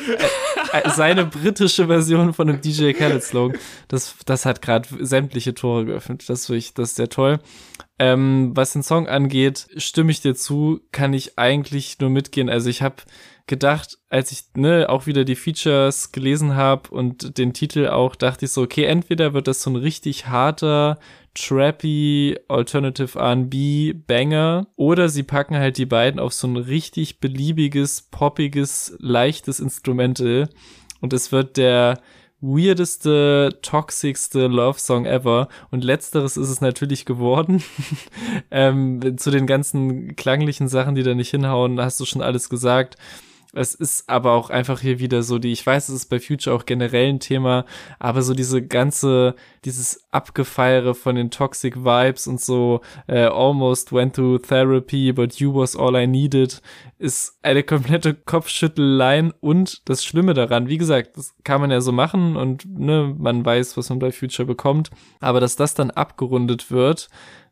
äh, 0.72 0.78
äh, 0.78 0.90
seine 0.90 1.24
britische 1.24 1.86
Version 1.86 2.32
von 2.32 2.48
einem 2.48 2.60
DJ 2.60 2.92
Khaled 2.92 3.22
Slogan. 3.22 3.58
Das, 3.88 4.14
das 4.24 4.44
hat 4.44 4.62
gerade 4.62 4.88
sämtliche 5.00 5.54
Tore 5.54 5.84
geöffnet. 5.86 6.28
Das, 6.28 6.42
ist 6.42 6.48
wirklich, 6.50 6.74
das 6.74 6.90
ist 6.90 6.96
sehr 6.96 7.08
toll. 7.08 7.40
Ähm, 7.98 8.52
was 8.54 8.74
den 8.74 8.84
Song 8.84 9.08
angeht, 9.08 9.66
stimme 9.76 10.12
ich 10.12 10.20
dir 10.20 10.36
zu, 10.36 10.80
kann 10.92 11.12
ich 11.12 11.36
eigentlich 11.38 11.98
nur 11.98 12.10
mitgehen. 12.10 12.48
Also 12.48 12.70
ich 12.70 12.82
habe 12.82 12.96
gedacht, 13.48 13.98
als 14.08 14.30
ich 14.30 14.44
ne 14.54 14.88
auch 14.88 15.06
wieder 15.06 15.24
die 15.24 15.34
Features 15.34 16.12
gelesen 16.12 16.54
habe 16.54 16.90
und 16.90 17.38
den 17.38 17.52
Titel 17.52 17.88
auch, 17.88 18.14
dachte 18.14 18.44
ich 18.44 18.52
so, 18.52 18.62
okay, 18.62 18.84
entweder 18.84 19.34
wird 19.34 19.48
das 19.48 19.62
so 19.62 19.70
ein 19.70 19.76
richtig 19.76 20.28
harter, 20.28 20.98
trappy, 21.34 22.38
alternative 22.48 23.18
R&B 23.18 23.94
Banger 24.06 24.66
oder 24.76 25.08
sie 25.08 25.24
packen 25.24 25.56
halt 25.56 25.78
die 25.78 25.86
beiden 25.86 26.20
auf 26.20 26.32
so 26.32 26.46
ein 26.46 26.56
richtig 26.56 27.20
beliebiges, 27.20 28.02
poppiges, 28.10 28.96
leichtes 29.00 29.60
Instrumental 29.60 30.48
und 31.00 31.12
es 31.12 31.32
wird 31.32 31.56
der 31.56 32.00
weirdeste, 32.40 33.58
toxicste 33.62 34.46
Love-Song 34.46 35.06
ever. 35.06 35.48
Und 35.70 35.82
letzteres 35.84 36.36
ist 36.36 36.48
es 36.48 36.60
natürlich 36.60 37.04
geworden. 37.04 37.62
ähm, 38.50 39.16
zu 39.18 39.30
den 39.30 39.46
ganzen 39.46 40.14
klanglichen 40.14 40.68
Sachen, 40.68 40.94
die 40.94 41.02
da 41.02 41.14
nicht 41.14 41.30
hinhauen, 41.30 41.80
hast 41.80 41.98
du 42.00 42.04
schon 42.04 42.22
alles 42.22 42.48
gesagt. 42.48 42.96
Es 43.54 43.74
ist 43.74 44.10
aber 44.10 44.32
auch 44.32 44.50
einfach 44.50 44.80
hier 44.80 44.98
wieder 44.98 45.22
so 45.22 45.38
die, 45.38 45.52
ich 45.52 45.66
weiß, 45.66 45.88
es 45.88 45.94
ist 45.94 46.10
bei 46.10 46.20
Future 46.20 46.54
auch 46.54 46.66
generell 46.66 47.08
ein 47.08 47.20
Thema, 47.20 47.64
aber 47.98 48.20
so 48.20 48.34
diese 48.34 48.60
ganze, 48.60 49.36
dieses 49.64 50.04
Abgefeiere 50.10 50.94
von 50.94 51.14
den 51.14 51.30
Toxic 51.30 51.76
Vibes 51.82 52.26
und 52.26 52.42
so, 52.42 52.82
äh, 53.06 53.22
almost 53.24 53.90
went 53.90 54.16
to 54.16 54.36
therapy, 54.36 55.14
but 55.14 55.36
you 55.36 55.54
was 55.54 55.76
all 55.76 55.96
I 55.96 56.06
needed, 56.06 56.60
ist 56.98 57.38
eine 57.40 57.62
komplette 57.62 58.12
Kopfschüttellein 58.12 59.32
und 59.40 59.88
das 59.88 60.04
Schlimme 60.04 60.34
daran, 60.34 60.68
wie 60.68 60.78
gesagt, 60.78 61.16
das 61.16 61.34
kann 61.42 61.62
man 61.62 61.70
ja 61.70 61.80
so 61.80 61.90
machen 61.92 62.36
und 62.36 62.66
ne, 62.66 63.14
man 63.16 63.46
weiß, 63.46 63.78
was 63.78 63.88
man 63.88 63.98
bei 63.98 64.12
Future 64.12 64.44
bekommt, 64.46 64.90
aber 65.20 65.40
dass 65.40 65.56
das 65.56 65.72
dann 65.72 65.90
abgerundet 65.90 66.70
wird, 66.70 67.08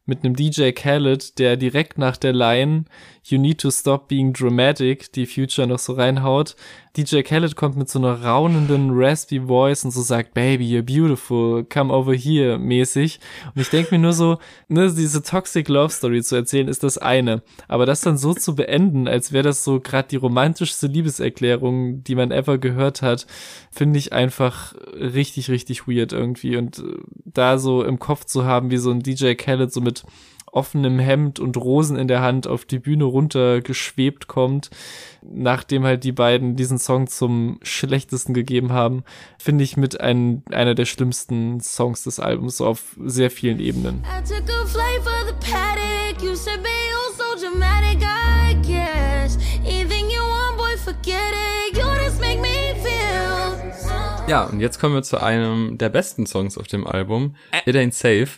mit 0.06 0.24
einem 0.24 0.34
DJ 0.34 0.70
Khaled, 0.70 1.38
der 1.38 1.56
direkt 1.56 1.98
nach 1.98 2.16
der 2.16 2.32
Line 2.32 2.84
You 3.28 3.38
need 3.38 3.58
to 3.58 3.72
stop 3.72 4.06
being 4.06 4.32
dramatic, 4.32 5.12
die 5.12 5.26
Future 5.26 5.66
noch 5.66 5.80
so 5.80 5.94
reinhaut. 5.94 6.54
DJ 6.96 7.22
Khaled 7.22 7.56
kommt 7.56 7.76
mit 7.76 7.90
so 7.90 7.98
einer 7.98 8.22
raunenden, 8.22 8.90
raspy 8.92 9.40
Voice 9.40 9.84
und 9.84 9.90
so 9.90 10.00
sagt, 10.00 10.32
Baby, 10.32 10.64
you're 10.64 10.82
beautiful, 10.82 11.64
come 11.64 11.92
over 11.92 12.14
here, 12.14 12.56
mäßig. 12.56 13.18
Und 13.54 13.60
ich 13.60 13.68
denke 13.68 13.94
mir 13.94 13.98
nur 13.98 14.12
so, 14.12 14.38
ne, 14.68 14.90
diese 14.92 15.22
Toxic 15.22 15.68
Love 15.68 15.92
Story 15.92 16.22
zu 16.22 16.36
erzählen, 16.36 16.68
ist 16.68 16.84
das 16.84 16.98
eine. 16.98 17.42
Aber 17.66 17.84
das 17.84 18.00
dann 18.00 18.16
so 18.16 18.32
zu 18.32 18.54
beenden, 18.54 19.08
als 19.08 19.32
wäre 19.32 19.42
das 19.42 19.64
so 19.64 19.80
gerade 19.80 20.08
die 20.08 20.16
romantischste 20.16 20.86
Liebeserklärung, 20.86 22.04
die 22.04 22.14
man 22.14 22.30
ever 22.30 22.58
gehört 22.58 23.02
hat, 23.02 23.26
finde 23.72 23.98
ich 23.98 24.12
einfach 24.12 24.74
richtig, 24.94 25.50
richtig 25.50 25.88
weird 25.88 26.12
irgendwie. 26.12 26.56
Und 26.56 26.78
äh, 26.78 26.82
da 27.24 27.58
so 27.58 27.82
im 27.82 27.98
Kopf 27.98 28.24
zu 28.24 28.44
haben, 28.44 28.70
wie 28.70 28.78
so 28.78 28.90
ein 28.90 29.00
DJ 29.00 29.34
Khaled 29.34 29.72
so 29.72 29.80
mit 29.80 29.95
offenem 30.56 30.98
Hemd 30.98 31.38
und 31.38 31.56
Rosen 31.56 31.96
in 31.96 32.08
der 32.08 32.22
Hand 32.22 32.46
auf 32.46 32.64
die 32.64 32.78
Bühne 32.78 33.04
runter 33.04 33.60
geschwebt 33.60 34.26
kommt, 34.26 34.70
nachdem 35.22 35.84
halt 35.84 36.02
die 36.02 36.12
beiden 36.12 36.56
diesen 36.56 36.78
Song 36.78 37.08
zum 37.08 37.58
schlechtesten 37.62 38.32
gegeben 38.32 38.72
haben, 38.72 39.04
finde 39.38 39.64
ich 39.64 39.76
mit 39.76 40.00
ein, 40.00 40.42
einer 40.50 40.74
der 40.74 40.86
schlimmsten 40.86 41.60
Songs 41.60 42.04
des 42.04 42.18
Albums 42.20 42.56
so 42.56 42.66
auf 42.66 42.96
sehr 43.04 43.30
vielen 43.30 43.60
Ebenen. 43.60 44.02
Ja, 54.26 54.44
und 54.44 54.58
jetzt 54.58 54.80
kommen 54.80 54.94
wir 54.94 55.02
zu 55.02 55.22
einem 55.22 55.78
der 55.78 55.88
besten 55.88 56.26
Songs 56.26 56.58
auf 56.58 56.66
dem 56.66 56.86
Album. 56.86 57.36
It 57.64 57.76
Ain't 57.76 57.92
Safe. 57.92 58.28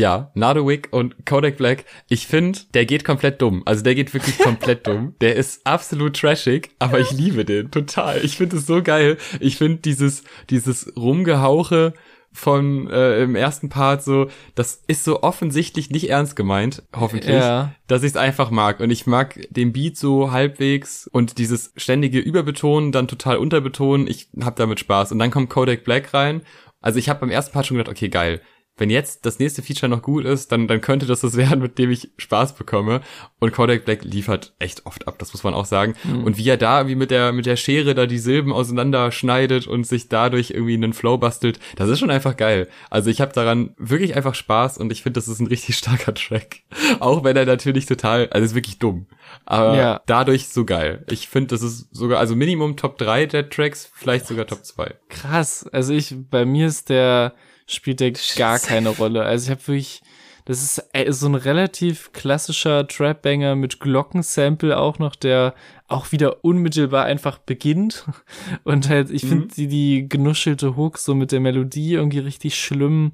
Ja, 0.00 0.30
Nardowick 0.34 0.88
und 0.92 1.26
Kodak 1.26 1.56
Black. 1.58 1.84
Ich 2.08 2.26
finde, 2.26 2.58
der 2.74 2.86
geht 2.86 3.04
komplett 3.04 3.40
dumm. 3.42 3.62
Also 3.66 3.84
der 3.84 3.94
geht 3.94 4.14
wirklich 4.14 4.38
komplett 4.38 4.86
dumm. 4.86 5.14
Der 5.20 5.36
ist 5.36 5.66
absolut 5.66 6.16
trashig, 6.18 6.70
aber 6.78 6.98
ich 7.00 7.10
liebe 7.12 7.44
den 7.44 7.70
total. 7.70 8.24
Ich 8.24 8.36
finde 8.36 8.56
es 8.56 8.66
so 8.66 8.82
geil. 8.82 9.18
Ich 9.40 9.56
finde 9.56 9.78
dieses, 9.82 10.24
dieses 10.48 10.92
Rumgehauche 10.96 11.92
von 12.32 12.88
äh, 12.88 13.22
im 13.24 13.34
ersten 13.34 13.68
Part 13.68 14.04
so, 14.04 14.28
das 14.54 14.82
ist 14.86 15.02
so 15.04 15.22
offensichtlich 15.22 15.90
nicht 15.90 16.08
ernst 16.08 16.36
gemeint, 16.36 16.82
hoffentlich, 16.94 17.34
Ja. 17.34 17.74
dass 17.88 18.02
ich 18.04 18.10
es 18.10 18.16
einfach 18.16 18.50
mag. 18.52 18.78
Und 18.80 18.90
ich 18.90 19.06
mag 19.06 19.40
den 19.50 19.72
Beat 19.72 19.96
so 19.96 20.30
halbwegs 20.30 21.08
und 21.08 21.38
dieses 21.38 21.72
ständige 21.76 22.20
Überbetonen, 22.20 22.92
dann 22.92 23.08
total 23.08 23.36
unterbetonen, 23.36 24.06
ich 24.06 24.28
hab 24.40 24.56
damit 24.56 24.78
Spaß. 24.80 25.10
Und 25.12 25.18
dann 25.18 25.30
kommt 25.32 25.50
Kodak 25.50 25.82
Black 25.84 26.14
rein. 26.14 26.42
Also 26.80 26.98
ich 27.00 27.08
habe 27.08 27.20
beim 27.20 27.30
ersten 27.30 27.52
Part 27.52 27.66
schon 27.66 27.76
gedacht, 27.76 27.90
okay, 27.94 28.08
geil. 28.08 28.40
Wenn 28.80 28.88
jetzt 28.88 29.26
das 29.26 29.38
nächste 29.38 29.62
Feature 29.62 29.90
noch 29.90 30.00
gut 30.00 30.24
ist, 30.24 30.50
dann, 30.52 30.66
dann 30.66 30.80
könnte 30.80 31.04
das 31.04 31.20
das 31.20 31.36
werden, 31.36 31.60
mit 31.60 31.78
dem 31.78 31.90
ich 31.90 32.10
Spaß 32.16 32.54
bekomme. 32.54 33.02
Und 33.38 33.52
Kodak 33.52 33.84
Black 33.84 34.04
liefert 34.04 34.54
echt 34.58 34.86
oft 34.86 35.06
ab, 35.06 35.16
das 35.18 35.32
muss 35.34 35.44
man 35.44 35.52
auch 35.54 35.66
sagen. 35.66 35.94
Und 36.24 36.38
wie 36.38 36.48
er 36.48 36.56
da 36.56 36.78
irgendwie 36.78 36.94
mit 36.96 37.10
der, 37.10 37.32
mit 37.32 37.44
der 37.46 37.56
Schere 37.56 37.94
da 37.94 38.06
die 38.06 38.18
Silben 38.18 38.52
auseinanderschneidet 38.52 39.66
und 39.66 39.86
sich 39.86 40.08
dadurch 40.08 40.50
irgendwie 40.50 40.74
einen 40.74 40.92
Flow 40.92 41.18
bastelt, 41.18 41.58
das 41.76 41.88
ist 41.90 41.98
schon 42.00 42.10
einfach 42.10 42.36
geil. 42.36 42.68
Also 42.88 43.10
ich 43.10 43.20
habe 43.20 43.32
daran 43.32 43.74
wirklich 43.78 44.16
einfach 44.16 44.34
Spaß 44.34 44.78
und 44.78 44.90
ich 44.92 45.02
finde, 45.02 45.18
das 45.20 45.28
ist 45.28 45.40
ein 45.40 45.46
richtig 45.46 45.76
starker 45.78 46.14
Track. 46.14 46.62
Auch 47.00 47.22
wenn 47.24 47.36
er 47.36 47.46
natürlich 47.46 47.86
total, 47.86 48.28
also 48.30 48.44
ist 48.44 48.54
wirklich 48.54 48.78
dumm. 48.78 49.06
Aber 49.44 49.76
Ja. 49.76 50.00
dadurch 50.06 50.48
so 50.48 50.64
geil. 50.64 51.04
Ich 51.10 51.28
finde, 51.28 51.48
das 51.48 51.62
ist 51.62 51.88
sogar, 51.94 52.18
also 52.18 52.34
Minimum 52.34 52.76
Top 52.76 52.96
3 52.98 53.26
der 53.26 53.48
Tracks, 53.50 53.90
vielleicht 53.94 54.26
sogar 54.26 54.46
Top 54.46 54.64
2. 54.64 54.94
Krass. 55.08 55.66
Also 55.70 55.92
ich, 55.92 56.14
bei 56.30 56.44
mir 56.44 56.66
ist 56.66 56.88
der, 56.88 57.34
spielt 57.70 58.00
der 58.00 58.12
gar 58.36 58.58
keine 58.58 58.90
Rolle. 58.90 59.22
Also 59.22 59.44
ich 59.44 59.50
habe 59.50 59.66
wirklich, 59.68 60.02
das 60.44 60.62
ist 60.62 60.84
äh, 60.92 61.10
so 61.12 61.26
ein 61.26 61.34
relativ 61.34 62.12
klassischer 62.12 62.86
Trap-Banger 62.86 63.54
mit 63.54 63.80
Glockensample 63.80 64.78
auch 64.78 64.98
noch, 64.98 65.14
der 65.14 65.54
auch 65.88 66.12
wieder 66.12 66.44
unmittelbar 66.44 67.04
einfach 67.04 67.38
beginnt. 67.38 68.04
Und 68.64 68.88
halt, 68.88 69.10
ich 69.10 69.22
finde 69.22 69.48
die, 69.54 69.68
die 69.68 70.08
genuschelte 70.08 70.76
Hook 70.76 70.98
so 70.98 71.14
mit 71.14 71.32
der 71.32 71.40
Melodie 71.40 71.94
irgendwie 71.94 72.20
richtig 72.20 72.58
schlimm. 72.58 73.12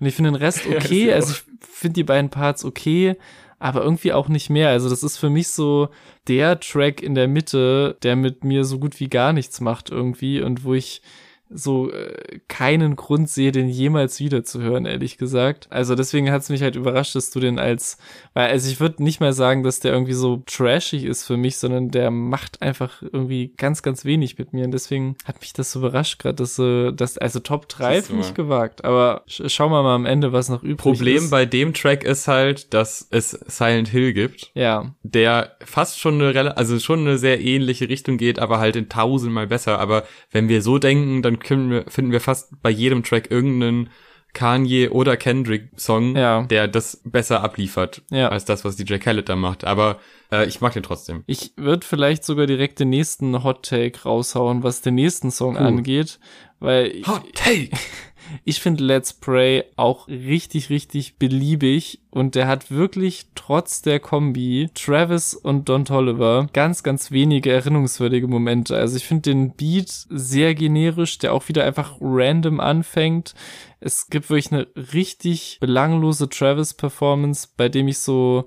Und 0.00 0.06
ich 0.06 0.14
finde 0.14 0.32
den 0.32 0.36
Rest 0.36 0.66
okay. 0.70 1.08
ich 1.08 1.14
also 1.14 1.32
ich 1.32 1.42
finde 1.60 1.94
die 1.94 2.04
beiden 2.04 2.30
Parts 2.30 2.64
okay. 2.64 3.16
Aber 3.60 3.82
irgendwie 3.82 4.12
auch 4.12 4.28
nicht 4.28 4.50
mehr. 4.50 4.68
Also 4.68 4.88
das 4.88 5.02
ist 5.02 5.16
für 5.16 5.30
mich 5.30 5.48
so 5.48 5.88
der 6.28 6.60
Track 6.60 7.02
in 7.02 7.16
der 7.16 7.26
Mitte, 7.26 7.96
der 8.04 8.14
mit 8.14 8.44
mir 8.44 8.64
so 8.64 8.78
gut 8.78 9.00
wie 9.00 9.08
gar 9.08 9.32
nichts 9.32 9.60
macht 9.60 9.90
irgendwie 9.90 10.40
und 10.40 10.62
wo 10.62 10.74
ich 10.74 11.02
so 11.50 11.90
äh, 11.90 12.40
keinen 12.48 12.96
Grund 12.96 13.28
sehe, 13.28 13.52
den 13.52 13.68
jemals 13.68 14.20
wieder 14.20 14.44
zu 14.44 14.60
hören, 14.60 14.86
ehrlich 14.86 15.18
gesagt. 15.18 15.66
Also 15.70 15.94
deswegen 15.94 16.30
hat 16.30 16.42
es 16.42 16.48
mich 16.48 16.62
halt 16.62 16.76
überrascht, 16.76 17.14
dass 17.14 17.30
du 17.30 17.40
den 17.40 17.58
als, 17.58 17.98
weil 18.34 18.48
also 18.50 18.70
ich 18.70 18.80
würde 18.80 19.02
nicht 19.02 19.20
mal 19.20 19.32
sagen, 19.32 19.62
dass 19.62 19.80
der 19.80 19.92
irgendwie 19.92 20.12
so 20.12 20.42
trashig 20.46 21.04
ist 21.04 21.24
für 21.24 21.36
mich, 21.36 21.58
sondern 21.58 21.90
der 21.90 22.10
macht 22.10 22.62
einfach 22.62 23.02
irgendwie 23.02 23.54
ganz, 23.56 23.82
ganz 23.82 24.04
wenig 24.04 24.38
mit 24.38 24.52
mir 24.52 24.64
und 24.64 24.72
deswegen 24.72 25.16
hat 25.24 25.40
mich 25.40 25.52
das 25.52 25.72
so 25.72 25.78
überrascht 25.78 26.18
gerade, 26.18 26.36
dass 26.36 26.58
äh, 26.58 26.92
das 26.92 27.18
also 27.18 27.40
Top 27.40 27.68
3 27.68 27.94
Siehst 27.94 28.08
du 28.08 28.12
finde 28.12 28.26
ich 28.26 28.34
gewagt, 28.34 28.84
aber 28.84 29.22
sch 29.26 29.42
schauen 29.46 29.72
wir 29.72 29.82
mal 29.82 29.94
am 29.94 30.06
Ende, 30.06 30.32
was 30.32 30.48
noch 30.48 30.62
übrig 30.62 30.78
Problem 30.78 31.24
ist. 31.24 31.30
bei 31.30 31.46
dem 31.46 31.72
Track 31.74 32.04
ist 32.04 32.28
halt, 32.28 32.74
dass 32.74 33.06
es 33.10 33.30
Silent 33.30 33.88
Hill 33.88 34.12
gibt, 34.12 34.50
ja, 34.54 34.94
der 35.02 35.56
fast 35.64 35.98
schon 35.98 36.20
eine, 36.20 36.56
also 36.56 36.78
schon 36.78 37.00
eine 37.00 37.18
sehr 37.18 37.40
ähnliche 37.40 37.88
Richtung 37.88 38.18
geht, 38.18 38.38
aber 38.38 38.58
halt 38.58 38.76
in 38.76 38.88
tausendmal 38.88 39.46
besser. 39.46 39.78
Aber 39.78 40.04
wenn 40.30 40.48
wir 40.48 40.62
so 40.62 40.78
denken, 40.78 41.22
dann 41.22 41.37
können 41.38 41.70
wir, 41.70 41.84
finden 41.88 42.12
wir 42.12 42.20
fast 42.20 42.60
bei 42.62 42.70
jedem 42.70 43.02
Track 43.02 43.30
irgendeinen 43.30 43.90
Kanye 44.34 44.90
oder 44.90 45.16
Kendrick 45.16 45.70
Song, 45.76 46.14
Ja. 46.14 46.42
der 46.42 46.68
das 46.68 47.00
besser 47.04 47.42
abliefert 47.42 48.02
Ja. 48.10 48.28
als 48.28 48.44
das, 48.44 48.64
was 48.64 48.76
DJ 48.76 48.96
Khaled 48.98 49.28
da 49.28 49.36
macht. 49.36 49.64
Aber 49.64 49.98
äh, 50.30 50.46
ich 50.46 50.60
mag 50.60 50.74
den 50.74 50.82
trotzdem. 50.82 51.24
Ich 51.26 51.52
würde 51.56 51.84
vielleicht 51.86 52.24
sogar 52.24 52.46
direkt 52.46 52.78
den 52.78 52.90
nächsten 52.90 53.42
Hot 53.42 53.64
Take 53.64 54.02
raushauen, 54.04 54.62
was 54.62 54.82
den 54.82 54.96
nächsten 54.96 55.30
Song 55.30 55.56
angeht, 55.56 56.18
weil 56.60 57.00
Take! 57.34 57.70
ich 58.44 58.60
finde 58.60 58.84
Let's 58.84 59.12
Pray 59.12 59.64
auch 59.76 60.08
richtig, 60.08 60.70
richtig 60.70 61.16
beliebig 61.16 62.00
und 62.10 62.34
der 62.34 62.46
hat 62.46 62.70
wirklich 62.70 63.26
trotz 63.34 63.82
der 63.82 64.00
Kombi 64.00 64.70
Travis 64.74 65.34
und 65.34 65.68
Don 65.68 65.84
Tolliver 65.84 66.48
ganz, 66.52 66.82
ganz 66.82 67.10
wenige 67.10 67.52
erinnerungswürdige 67.52 68.28
Momente. 68.28 68.76
Also 68.76 68.96
ich 68.96 69.06
finde 69.06 69.30
den 69.30 69.52
Beat 69.52 69.88
sehr 69.88 70.54
generisch, 70.54 71.18
der 71.18 71.32
auch 71.32 71.48
wieder 71.48 71.64
einfach 71.64 71.96
random 72.00 72.60
anfängt. 72.60 73.34
Es 73.80 74.08
gibt 74.08 74.30
wirklich 74.30 74.52
eine 74.52 74.66
richtig 74.92 75.58
belanglose 75.60 76.28
Travis-Performance, 76.28 77.48
bei 77.56 77.68
dem 77.68 77.88
ich 77.88 77.98
so 77.98 78.46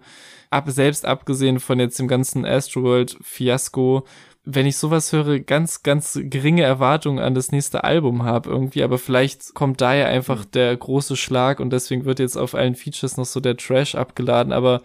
ab, 0.49 0.65
selbst 0.69 1.05
abgesehen 1.05 1.59
von 1.59 1.79
jetzt 1.79 1.97
dem 1.97 2.07
ganzen 2.07 2.45
Astroworld-Fiasko, 2.45 4.03
wenn 4.43 4.65
ich 4.65 4.77
sowas 4.77 5.11
höre, 5.11 5.39
ganz, 5.39 5.83
ganz 5.83 6.19
geringe 6.21 6.63
Erwartungen 6.63 7.19
an 7.19 7.35
das 7.35 7.51
nächste 7.51 7.83
Album 7.83 8.23
habe 8.23 8.49
irgendwie, 8.49 8.83
aber 8.83 8.97
vielleicht 8.97 9.53
kommt 9.53 9.81
da 9.81 9.93
ja 9.93 10.07
einfach 10.07 10.45
der 10.45 10.75
große 10.75 11.15
Schlag 11.15 11.59
und 11.59 11.69
deswegen 11.71 12.05
wird 12.05 12.19
jetzt 12.19 12.37
auf 12.37 12.55
allen 12.55 12.75
Features 12.75 13.17
noch 13.17 13.25
so 13.25 13.39
der 13.39 13.57
Trash 13.57 13.93
abgeladen, 13.93 14.51
aber 14.51 14.81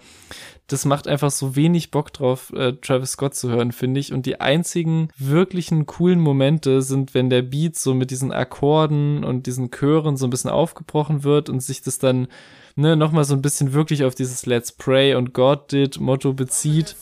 das 0.66 0.84
macht 0.84 1.06
einfach 1.06 1.30
so 1.30 1.54
wenig 1.54 1.90
Bock 1.90 2.12
drauf, 2.12 2.52
äh, 2.52 2.72
Travis 2.72 3.12
Scott 3.12 3.34
zu 3.34 3.48
hören, 3.48 3.70
finde 3.70 4.00
ich. 4.00 4.12
Und 4.12 4.26
die 4.26 4.40
einzigen 4.40 5.10
wirklichen 5.16 5.86
coolen 5.86 6.18
Momente 6.18 6.82
sind, 6.82 7.14
wenn 7.14 7.30
der 7.30 7.42
Beat 7.42 7.76
so 7.76 7.94
mit 7.94 8.10
diesen 8.10 8.32
Akkorden 8.32 9.22
und 9.22 9.46
diesen 9.46 9.70
Chören 9.70 10.16
so 10.16 10.26
ein 10.26 10.30
bisschen 10.30 10.50
aufgebrochen 10.50 11.22
wird 11.22 11.48
und 11.48 11.60
sich 11.60 11.82
das 11.82 12.00
dann 12.00 12.26
ne, 12.74 12.96
nochmal 12.96 13.24
so 13.24 13.34
ein 13.34 13.42
bisschen 13.42 13.74
wirklich 13.74 14.04
auf 14.04 14.16
dieses 14.16 14.44
Let's 14.44 14.72
Pray 14.72 15.14
und 15.14 15.32
God 15.32 15.70
Did 15.70 16.00
Motto 16.00 16.32
bezieht. 16.32 16.96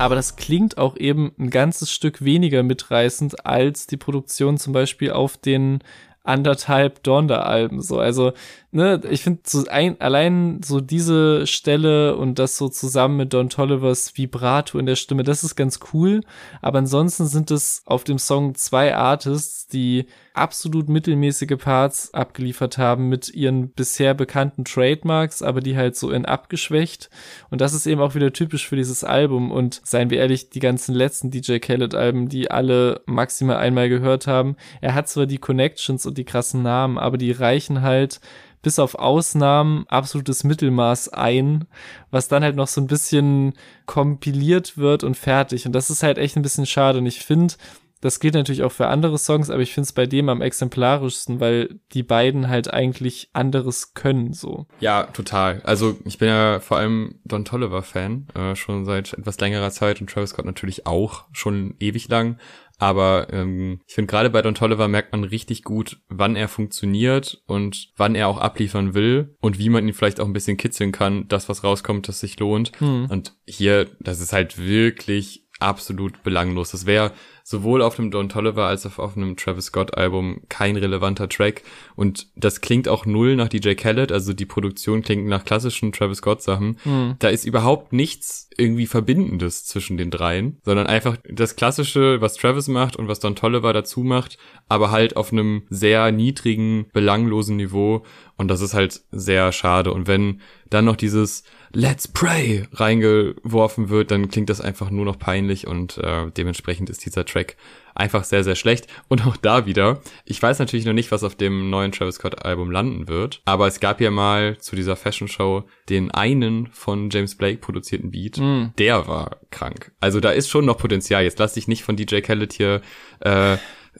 Aber 0.00 0.14
das 0.14 0.36
klingt 0.36 0.78
auch 0.78 0.96
eben 0.96 1.32
ein 1.38 1.50
ganzes 1.50 1.92
Stück 1.92 2.24
weniger 2.24 2.62
mitreißend 2.62 3.44
als 3.44 3.86
die 3.86 3.98
Produktion 3.98 4.56
zum 4.56 4.72
Beispiel 4.72 5.10
auf 5.12 5.36
den 5.36 5.80
anderthalb 6.24 7.02
Donda-Alben. 7.02 7.82
So, 7.82 7.98
also, 7.98 8.32
ne, 8.72 9.02
ich 9.10 9.22
finde 9.22 9.40
so 9.44 9.66
ein, 9.68 10.00
allein 10.00 10.62
so 10.64 10.80
diese 10.80 11.46
Stelle 11.46 12.16
und 12.16 12.38
das 12.38 12.56
so 12.56 12.70
zusammen 12.70 13.18
mit 13.18 13.34
Don 13.34 13.50
Tollivers 13.50 14.16
Vibrato 14.16 14.78
in 14.78 14.86
der 14.86 14.96
Stimme, 14.96 15.22
das 15.22 15.44
ist 15.44 15.54
ganz 15.54 15.80
cool. 15.92 16.22
Aber 16.62 16.78
ansonsten 16.78 17.26
sind 17.26 17.50
es 17.50 17.82
auf 17.84 18.02
dem 18.02 18.18
Song 18.18 18.54
zwei 18.54 18.96
Artists, 18.96 19.66
die 19.66 20.06
absolut 20.34 20.88
mittelmäßige 20.88 21.56
Parts 21.58 22.14
abgeliefert 22.14 22.78
haben 22.78 23.08
mit 23.08 23.28
ihren 23.28 23.70
bisher 23.70 24.14
bekannten 24.14 24.64
Trademarks, 24.64 25.42
aber 25.42 25.60
die 25.60 25.76
halt 25.76 25.96
so 25.96 26.10
in 26.10 26.24
abgeschwächt. 26.24 27.10
Und 27.50 27.60
das 27.60 27.74
ist 27.74 27.86
eben 27.86 28.00
auch 28.00 28.14
wieder 28.14 28.32
typisch 28.32 28.68
für 28.68 28.76
dieses 28.76 29.04
Album. 29.04 29.50
Und 29.50 29.80
seien 29.84 30.10
wir 30.10 30.18
ehrlich, 30.18 30.50
die 30.50 30.60
ganzen 30.60 30.94
letzten 30.94 31.30
DJ 31.30 31.58
Khaled 31.58 31.94
Alben, 31.94 32.28
die 32.28 32.50
alle 32.50 33.02
maximal 33.06 33.56
einmal 33.56 33.88
gehört 33.88 34.26
haben, 34.26 34.56
er 34.80 34.94
hat 34.94 35.08
zwar 35.08 35.26
die 35.26 35.38
Connections 35.38 36.06
und 36.06 36.16
die 36.16 36.24
krassen 36.24 36.62
Namen, 36.62 36.98
aber 36.98 37.18
die 37.18 37.32
reichen 37.32 37.82
halt 37.82 38.20
bis 38.62 38.78
auf 38.78 38.94
Ausnahmen 38.94 39.86
absolutes 39.88 40.44
Mittelmaß 40.44 41.10
ein, 41.10 41.64
was 42.10 42.28
dann 42.28 42.42
halt 42.42 42.56
noch 42.56 42.68
so 42.68 42.80
ein 42.80 42.86
bisschen 42.86 43.54
kompiliert 43.86 44.76
wird 44.76 45.02
und 45.02 45.16
fertig. 45.16 45.66
Und 45.66 45.72
das 45.72 45.90
ist 45.90 46.02
halt 46.02 46.18
echt 46.18 46.36
ein 46.36 46.42
bisschen 46.42 46.66
schade. 46.66 46.98
Und 46.98 47.06
ich 47.06 47.20
finde, 47.20 47.54
das 48.00 48.20
gilt 48.20 48.34
natürlich 48.34 48.62
auch 48.62 48.72
für 48.72 48.88
andere 48.88 49.18
Songs, 49.18 49.50
aber 49.50 49.62
ich 49.62 49.74
finde 49.74 49.84
es 49.84 49.92
bei 49.92 50.06
dem 50.06 50.28
am 50.28 50.40
exemplarischsten, 50.40 51.40
weil 51.40 51.80
die 51.92 52.02
beiden 52.02 52.48
halt 52.48 52.72
eigentlich 52.72 53.28
anderes 53.32 53.94
können, 53.94 54.32
so. 54.32 54.66
Ja, 54.80 55.04
total. 55.04 55.60
Also 55.64 55.98
ich 56.04 56.18
bin 56.18 56.28
ja 56.28 56.60
vor 56.60 56.78
allem 56.78 57.20
Don 57.24 57.44
Tolliver 57.44 57.82
Fan, 57.82 58.26
äh, 58.34 58.56
schon 58.56 58.84
seit 58.84 59.12
etwas 59.12 59.38
längerer 59.38 59.70
Zeit 59.70 60.00
und 60.00 60.08
Travis 60.08 60.30
Scott 60.30 60.46
natürlich 60.46 60.86
auch, 60.86 61.24
schon 61.32 61.74
ewig 61.78 62.08
lang. 62.08 62.38
Aber 62.78 63.30
ähm, 63.30 63.80
ich 63.86 63.94
finde 63.94 64.10
gerade 64.10 64.30
bei 64.30 64.40
Don 64.40 64.54
Tolliver 64.54 64.88
merkt 64.88 65.12
man 65.12 65.24
richtig 65.24 65.64
gut, 65.64 65.98
wann 66.08 66.34
er 66.34 66.48
funktioniert 66.48 67.42
und 67.46 67.92
wann 67.98 68.14
er 68.14 68.26
auch 68.26 68.38
abliefern 68.38 68.94
will 68.94 69.36
und 69.42 69.58
wie 69.58 69.68
man 69.68 69.86
ihn 69.86 69.92
vielleicht 69.92 70.18
auch 70.18 70.24
ein 70.24 70.32
bisschen 70.32 70.56
kitzeln 70.56 70.90
kann, 70.90 71.28
das 71.28 71.50
was 71.50 71.62
rauskommt, 71.62 72.08
das 72.08 72.20
sich 72.20 72.40
lohnt. 72.40 72.72
Und 72.80 73.34
hier, 73.46 73.86
das 74.00 74.20
ist 74.20 74.32
halt 74.32 74.56
wirklich 74.56 75.46
absolut 75.60 76.22
belanglos. 76.22 76.70
Das 76.70 76.86
wäre 76.86 77.12
sowohl 77.50 77.82
auf 77.82 77.98
einem 77.98 78.12
Don 78.12 78.28
Tolliver 78.28 78.66
als 78.66 78.86
auch 78.86 79.00
auf 79.00 79.16
einem 79.16 79.36
Travis 79.36 79.66
Scott 79.66 79.96
Album 79.98 80.42
kein 80.48 80.76
relevanter 80.76 81.28
Track. 81.28 81.64
Und 81.96 82.28
das 82.36 82.60
klingt 82.60 82.86
auch 82.86 83.06
null 83.06 83.34
nach 83.34 83.48
DJ 83.48 83.74
Khaled, 83.74 84.12
also 84.12 84.32
die 84.32 84.46
Produktion 84.46 85.02
klingt 85.02 85.26
nach 85.26 85.44
klassischen 85.44 85.90
Travis 85.90 86.18
Scott 86.18 86.42
Sachen. 86.42 86.76
Da 87.18 87.28
ist 87.28 87.44
überhaupt 87.44 87.92
nichts 87.92 88.48
irgendwie 88.56 88.86
verbindendes 88.86 89.64
zwischen 89.64 89.96
den 89.96 90.12
dreien, 90.12 90.60
sondern 90.64 90.86
einfach 90.86 91.16
das 91.28 91.56
klassische, 91.56 92.20
was 92.20 92.36
Travis 92.36 92.68
macht 92.68 92.94
und 92.94 93.08
was 93.08 93.18
Don 93.18 93.34
Tolliver 93.34 93.72
dazu 93.72 94.04
macht, 94.04 94.38
aber 94.68 94.92
halt 94.92 95.16
auf 95.16 95.32
einem 95.32 95.64
sehr 95.70 96.12
niedrigen, 96.12 96.86
belanglosen 96.92 97.56
Niveau. 97.56 98.04
Und 98.36 98.46
das 98.46 98.60
ist 98.60 98.74
halt 98.74 99.00
sehr 99.10 99.50
schade. 99.50 99.92
Und 99.92 100.06
wenn 100.06 100.40
dann 100.68 100.84
noch 100.84 100.96
dieses 100.96 101.42
Let's 101.72 102.08
Pray 102.08 102.64
reingeworfen 102.72 103.88
wird, 103.90 104.10
dann 104.10 104.28
klingt 104.28 104.50
das 104.50 104.60
einfach 104.60 104.90
nur 104.90 105.04
noch 105.04 105.18
peinlich 105.18 105.66
und 105.66 105.98
äh, 105.98 106.30
dementsprechend 106.36 106.90
ist 106.90 107.04
dieser 107.04 107.24
Track 107.24 107.56
einfach 107.94 108.24
sehr, 108.24 108.42
sehr 108.44 108.56
schlecht. 108.56 108.86
Und 109.08 109.26
auch 109.26 109.36
da 109.36 109.66
wieder, 109.66 110.00
ich 110.24 110.42
weiß 110.42 110.58
natürlich 110.58 110.84
noch 110.86 110.92
nicht, 110.92 111.10
was 111.12 111.22
auf 111.22 111.36
dem 111.36 111.70
neuen 111.70 111.92
Travis 111.92 112.16
Scott 112.16 112.44
Album 112.44 112.70
landen 112.70 113.08
wird, 113.08 113.42
aber 113.44 113.66
es 113.66 113.78
gab 113.80 114.00
ja 114.00 114.10
mal 114.10 114.58
zu 114.58 114.74
dieser 114.74 114.96
Fashion 114.96 115.28
Show 115.28 115.64
den 115.88 116.10
einen 116.10 116.66
von 116.68 117.10
James 117.10 117.36
Blake 117.36 117.58
produzierten 117.58 118.10
Beat, 118.10 118.38
Mm. 118.38 118.68
der 118.78 119.06
war 119.06 119.38
krank. 119.50 119.92
Also 120.00 120.18
da 120.20 120.30
ist 120.30 120.48
schon 120.48 120.64
noch 120.64 120.78
Potenzial. 120.78 121.22
Jetzt 121.24 121.38
lass 121.38 121.54
dich 121.54 121.68
nicht 121.68 121.82
von 121.84 121.96
DJ 121.96 122.20
Khaled 122.20 122.52
hier 122.52 122.80
äh, 123.20 123.56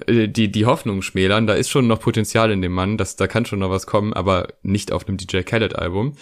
die, 0.09 0.51
die 0.51 0.67
Hoffnung 0.67 1.03
schmälern. 1.03 1.47
Da 1.47 1.55
ist 1.55 1.69
schon 1.69 1.87
noch 1.87 2.01
Potenzial 2.01 2.51
in 2.51 2.63
dem 2.63 2.73
Mann. 2.73 2.97
Das, 2.97 3.17
da 3.17 3.27
kann 3.27 3.45
schon 3.45 3.59
noch 3.59 3.71
was 3.71 3.87
kommen, 3.87 4.13
aber 4.13 4.49
nicht 4.63 4.93
auf 4.93 5.07
einem 5.07 5.17
DJ 5.19 5.41
Khaled 5.41 5.77
Album. 5.77 6.15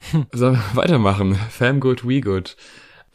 Sollen 0.32 0.54
wir 0.54 0.76
weitermachen? 0.76 1.34
Fam 1.50 1.80
Good, 1.80 2.06
We 2.06 2.20
Good. 2.20 2.56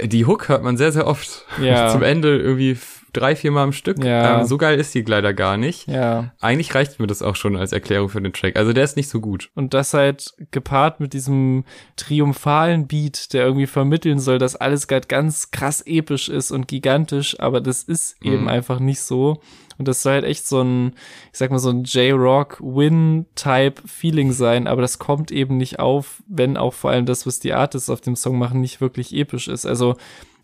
Die 0.01 0.25
Hook 0.25 0.49
hört 0.49 0.63
man 0.63 0.77
sehr, 0.77 0.91
sehr 0.91 1.07
oft. 1.07 1.45
Ja. 1.61 1.89
Zum 1.89 2.03
Ende 2.03 2.37
irgendwie 2.37 2.77
drei, 3.13 3.35
vier 3.35 3.51
Mal 3.51 3.63
am 3.63 3.73
Stück. 3.73 4.03
Ja. 4.03 4.41
Ähm, 4.41 4.45
so 4.45 4.57
geil 4.57 4.79
ist 4.79 4.93
die 4.93 5.01
leider 5.03 5.33
gar 5.33 5.57
nicht. 5.57 5.87
Ja. 5.87 6.31
Eigentlich 6.41 6.73
reicht 6.75 6.99
mir 6.99 7.07
das 7.07 7.21
auch 7.21 7.35
schon 7.35 7.55
als 7.55 7.71
Erklärung 7.71 8.09
für 8.09 8.21
den 8.21 8.33
Track. 8.33 8.55
Also 8.55 8.73
der 8.73 8.83
ist 8.83 8.97
nicht 8.97 9.09
so 9.09 9.21
gut. 9.21 9.49
Und 9.55 9.73
das 9.73 9.93
halt 9.93 10.33
gepaart 10.51 10.99
mit 10.99 11.13
diesem 11.13 11.63
triumphalen 11.95 12.87
Beat, 12.87 13.33
der 13.33 13.45
irgendwie 13.45 13.67
vermitteln 13.67 14.19
soll, 14.19 14.37
dass 14.39 14.55
alles 14.55 14.87
gerade 14.87 15.07
ganz 15.07 15.51
krass 15.51 15.81
episch 15.85 16.29
ist 16.29 16.51
und 16.51 16.67
gigantisch, 16.67 17.39
aber 17.39 17.61
das 17.61 17.83
ist 17.83 18.15
eben 18.23 18.41
Mhm. 18.41 18.47
einfach 18.49 18.79
nicht 18.79 19.01
so. 19.01 19.39
Und 19.79 19.87
das 19.87 20.03
soll 20.03 20.13
halt 20.13 20.25
echt 20.25 20.45
so 20.47 20.61
ein, 20.61 20.93
ich 21.31 21.39
sag 21.39 21.49
mal, 21.49 21.57
so 21.57 21.71
ein 21.71 21.83
J-Rock-Win-Type-Feeling 21.83 24.31
sein, 24.31 24.67
aber 24.67 24.81
das 24.81 24.99
kommt 24.99 25.31
eben 25.31 25.57
nicht 25.57 25.79
auf, 25.79 26.21
wenn 26.27 26.57
auch 26.57 26.73
vor 26.73 26.91
allem 26.91 27.05
das, 27.05 27.25
was 27.25 27.39
die 27.39 27.53
Artists 27.53 27.89
auf 27.89 28.01
dem 28.01 28.15
Song 28.15 28.37
machen, 28.37 28.61
nicht 28.61 28.81
wirklich 28.81 29.13
episch 29.15 29.47
ist. 29.47 29.65
Also 29.65 29.95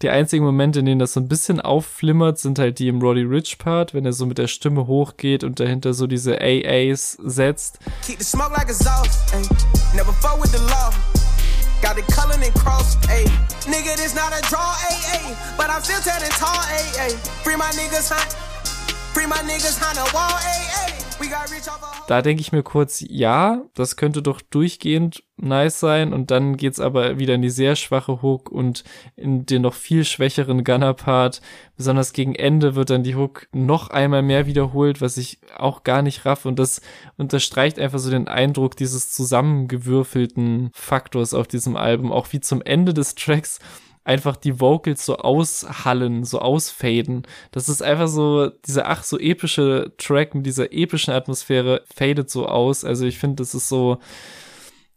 die 0.01 0.09
einzigen 0.09 0.45
Momente, 0.45 0.79
in 0.79 0.85
denen 0.85 0.99
das 0.99 1.13
so 1.13 1.19
ein 1.19 1.27
bisschen 1.27 1.59
aufflimmert, 1.59 2.39
sind 2.39 2.57
halt 2.57 2.79
die 2.79 2.87
im 2.87 3.01
Roddy 3.01 3.23
Rich 3.23 3.57
Part, 3.57 3.93
wenn 3.93 4.05
er 4.05 4.13
so 4.13 4.25
mit 4.25 4.37
der 4.37 4.47
Stimme 4.47 4.87
hochgeht 4.87 5.43
und 5.43 5.59
dahinter 5.59 5.93
so 5.93 6.07
diese 6.07 6.39
AAs 6.39 7.17
setzt. 7.23 7.79
Keep 8.05 8.19
the 8.19 8.23
smoke 8.23 8.53
like 8.53 8.69
exhaust, 8.69 9.33
ayy. 9.33 9.43
Never 9.95 10.13
fuck 10.13 10.41
the 10.47 10.57
law. 10.69 10.93
Got 11.81 11.97
it 11.97 12.07
colored 12.07 12.41
and 12.41 12.53
crossed, 12.55 12.99
ayy. 13.09 13.25
Nigga, 13.67 13.95
this 13.97 14.15
not 14.15 14.31
a 14.31 14.41
draw, 14.49 14.73
ayy, 14.87 15.19
ayy. 15.19 15.57
But 15.57 15.69
I'm 15.69 15.81
still 15.83 15.99
turning 15.99 16.31
tall, 16.31 16.55
ayy, 16.71 17.09
ayy. 17.09 17.17
Free 17.43 17.57
my 17.57 17.71
niggas, 17.71 18.09
huh? 18.09 18.23
Free 19.13 19.25
my 19.25 19.37
niggas, 19.43 19.79
behind 19.79 19.97
the 19.97 20.09
wall, 20.13 20.31
ayy, 20.31 20.67
ayy. 20.87 21.08
Da 22.07 22.21
denke 22.21 22.41
ich 22.41 22.51
mir 22.51 22.63
kurz, 22.63 23.03
ja, 23.07 23.63
das 23.75 23.95
könnte 23.95 24.21
doch 24.21 24.41
durchgehend 24.41 25.23
nice 25.37 25.79
sein. 25.79 26.13
Und 26.13 26.31
dann 26.31 26.57
geht's 26.57 26.79
aber 26.79 27.19
wieder 27.19 27.35
in 27.35 27.41
die 27.41 27.49
sehr 27.49 27.75
schwache 27.75 28.21
Hook 28.21 28.51
und 28.51 28.83
in 29.15 29.45
den 29.45 29.61
noch 29.61 29.73
viel 29.73 30.03
schwächeren 30.03 30.63
Gunner-Part. 30.63 31.41
Besonders 31.77 32.13
gegen 32.13 32.35
Ende 32.35 32.75
wird 32.75 32.89
dann 32.89 33.03
die 33.03 33.15
Hook 33.15 33.47
noch 33.51 33.89
einmal 33.89 34.21
mehr 34.21 34.47
wiederholt, 34.47 35.01
was 35.01 35.17
ich 35.17 35.39
auch 35.55 35.83
gar 35.83 36.01
nicht 36.01 36.25
raff. 36.25 36.45
Und 36.45 36.59
das 36.59 36.81
unterstreicht 37.17 37.79
einfach 37.79 37.99
so 37.99 38.09
den 38.09 38.27
Eindruck 38.27 38.75
dieses 38.75 39.11
zusammengewürfelten 39.11 40.71
Faktors 40.73 41.33
auf 41.33 41.47
diesem 41.47 41.75
Album, 41.75 42.11
auch 42.11 42.27
wie 42.31 42.39
zum 42.39 42.61
Ende 42.61 42.93
des 42.93 43.15
Tracks 43.15 43.59
einfach 44.03 44.35
die 44.35 44.59
Vocals 44.59 45.05
so 45.05 45.17
aushallen, 45.17 46.23
so 46.23 46.39
ausfaden. 46.39 47.23
Das 47.51 47.69
ist 47.69 47.81
einfach 47.81 48.07
so, 48.07 48.49
dieser 48.65 48.87
ach 48.87 49.03
so 49.03 49.19
epische 49.19 49.93
Track 49.97 50.35
mit 50.35 50.45
dieser 50.45 50.73
epischen 50.73 51.13
Atmosphäre 51.13 51.83
fadet 51.93 52.29
so 52.29 52.47
aus. 52.47 52.83
Also 52.83 53.05
ich 53.05 53.19
finde, 53.19 53.37
das 53.37 53.53
ist 53.53 53.69
so 53.69 53.99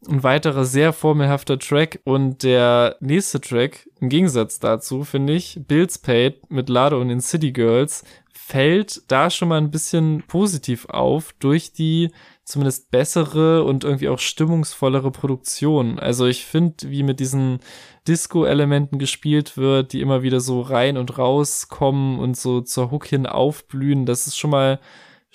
ein 0.08 0.22
weiterer 0.22 0.64
sehr 0.64 0.92
formelhafter 0.92 1.58
Track 1.58 2.00
und 2.04 2.42
der 2.42 2.96
nächste 3.00 3.40
Track, 3.40 3.88
im 4.00 4.08
Gegensatz 4.08 4.58
dazu, 4.58 5.04
finde 5.04 5.34
ich, 5.34 5.60
Bills 5.68 5.98
Paid 5.98 6.50
mit 6.50 6.68
Lado 6.68 7.00
und 7.00 7.08
den 7.08 7.20
City 7.20 7.52
Girls, 7.52 8.02
fällt 8.32 9.02
da 9.10 9.30
schon 9.30 9.48
mal 9.48 9.58
ein 9.58 9.70
bisschen 9.70 10.24
positiv 10.26 10.86
auf 10.86 11.32
durch 11.38 11.72
die 11.72 12.10
zumindest 12.44 12.90
bessere 12.90 13.64
und 13.64 13.84
irgendwie 13.84 14.08
auch 14.08 14.18
stimmungsvollere 14.18 15.10
Produktion. 15.10 15.98
Also 15.98 16.26
ich 16.26 16.44
finde, 16.44 16.90
wie 16.90 17.02
mit 17.02 17.20
diesen 17.20 17.60
Disco-Elementen 18.08 18.98
gespielt 18.98 19.56
wird, 19.56 19.92
die 19.92 20.00
immer 20.00 20.22
wieder 20.22 20.40
so 20.40 20.60
rein 20.60 20.96
und 20.96 21.18
raus 21.18 21.68
kommen 21.68 22.18
und 22.18 22.36
so 22.36 22.60
zur 22.60 22.90
Hook 22.90 23.06
hin 23.06 23.26
aufblühen, 23.26 24.06
das 24.06 24.26
ist 24.26 24.36
schon 24.36 24.50
mal 24.50 24.80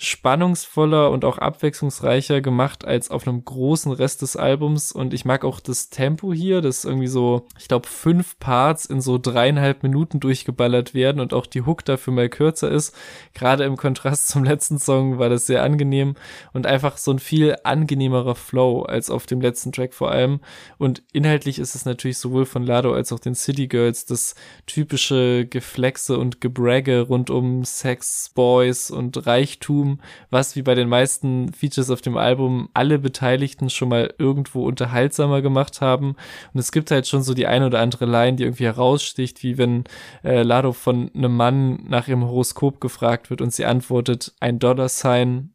spannungsvoller 0.00 1.10
und 1.10 1.24
auch 1.24 1.38
abwechslungsreicher 1.38 2.40
gemacht 2.40 2.84
als 2.84 3.10
auf 3.10 3.26
einem 3.26 3.44
großen 3.44 3.90
Rest 3.90 4.22
des 4.22 4.36
Albums. 4.36 4.92
Und 4.92 5.12
ich 5.12 5.24
mag 5.24 5.44
auch 5.44 5.58
das 5.58 5.90
Tempo 5.90 6.32
hier, 6.32 6.60
das 6.60 6.84
irgendwie 6.84 7.08
so, 7.08 7.46
ich 7.58 7.66
glaube, 7.66 7.88
fünf 7.88 8.38
Parts 8.38 8.84
in 8.84 9.00
so 9.00 9.18
dreieinhalb 9.18 9.82
Minuten 9.82 10.20
durchgeballert 10.20 10.94
werden 10.94 11.20
und 11.20 11.34
auch 11.34 11.46
die 11.46 11.62
Hook 11.62 11.84
dafür 11.84 12.12
mal 12.12 12.28
kürzer 12.28 12.70
ist. 12.70 12.94
Gerade 13.34 13.64
im 13.64 13.76
Kontrast 13.76 14.28
zum 14.28 14.44
letzten 14.44 14.78
Song 14.78 15.18
war 15.18 15.28
das 15.28 15.46
sehr 15.46 15.64
angenehm 15.64 16.14
und 16.52 16.64
einfach 16.64 16.96
so 16.96 17.10
ein 17.10 17.18
viel 17.18 17.56
angenehmerer 17.64 18.36
Flow 18.36 18.82
als 18.82 19.10
auf 19.10 19.26
dem 19.26 19.40
letzten 19.40 19.72
Track 19.72 19.94
vor 19.94 20.12
allem. 20.12 20.38
Und 20.78 21.02
inhaltlich 21.12 21.58
ist 21.58 21.74
es 21.74 21.84
natürlich 21.84 22.18
sowohl 22.18 22.46
von 22.46 22.62
Lado 22.62 22.92
als 22.94 23.10
auch 23.10 23.18
den 23.18 23.34
City 23.34 23.66
Girls 23.66 24.06
das 24.06 24.36
typische 24.66 25.44
Geflexe 25.44 26.18
und 26.18 26.40
Gebragge 26.40 27.00
rund 27.00 27.30
um 27.30 27.64
Sex, 27.64 28.30
Boys 28.32 28.92
und 28.92 29.26
Reichtum, 29.26 29.87
was 30.30 30.56
wie 30.56 30.62
bei 30.62 30.74
den 30.74 30.88
meisten 30.88 31.52
Features 31.52 31.90
auf 31.90 32.00
dem 32.00 32.16
Album 32.16 32.68
alle 32.74 32.98
Beteiligten 32.98 33.70
schon 33.70 33.88
mal 33.88 34.12
irgendwo 34.18 34.66
unterhaltsamer 34.66 35.42
gemacht 35.42 35.80
haben. 35.80 36.16
Und 36.52 36.60
es 36.60 36.72
gibt 36.72 36.90
halt 36.90 37.06
schon 37.06 37.22
so 37.22 37.34
die 37.34 37.46
eine 37.46 37.66
oder 37.66 37.80
andere 37.80 38.06
Line, 38.06 38.36
die 38.36 38.44
irgendwie 38.44 38.64
heraussticht, 38.64 39.42
wie 39.42 39.58
wenn 39.58 39.84
äh, 40.22 40.42
Lado 40.42 40.72
von 40.72 41.10
einem 41.14 41.36
Mann 41.36 41.84
nach 41.88 42.08
ihrem 42.08 42.24
Horoskop 42.24 42.80
gefragt 42.80 43.30
wird 43.30 43.40
und 43.40 43.52
sie 43.52 43.64
antwortet 43.64 44.32
ein 44.40 44.58
Dollar-Sign. 44.58 45.50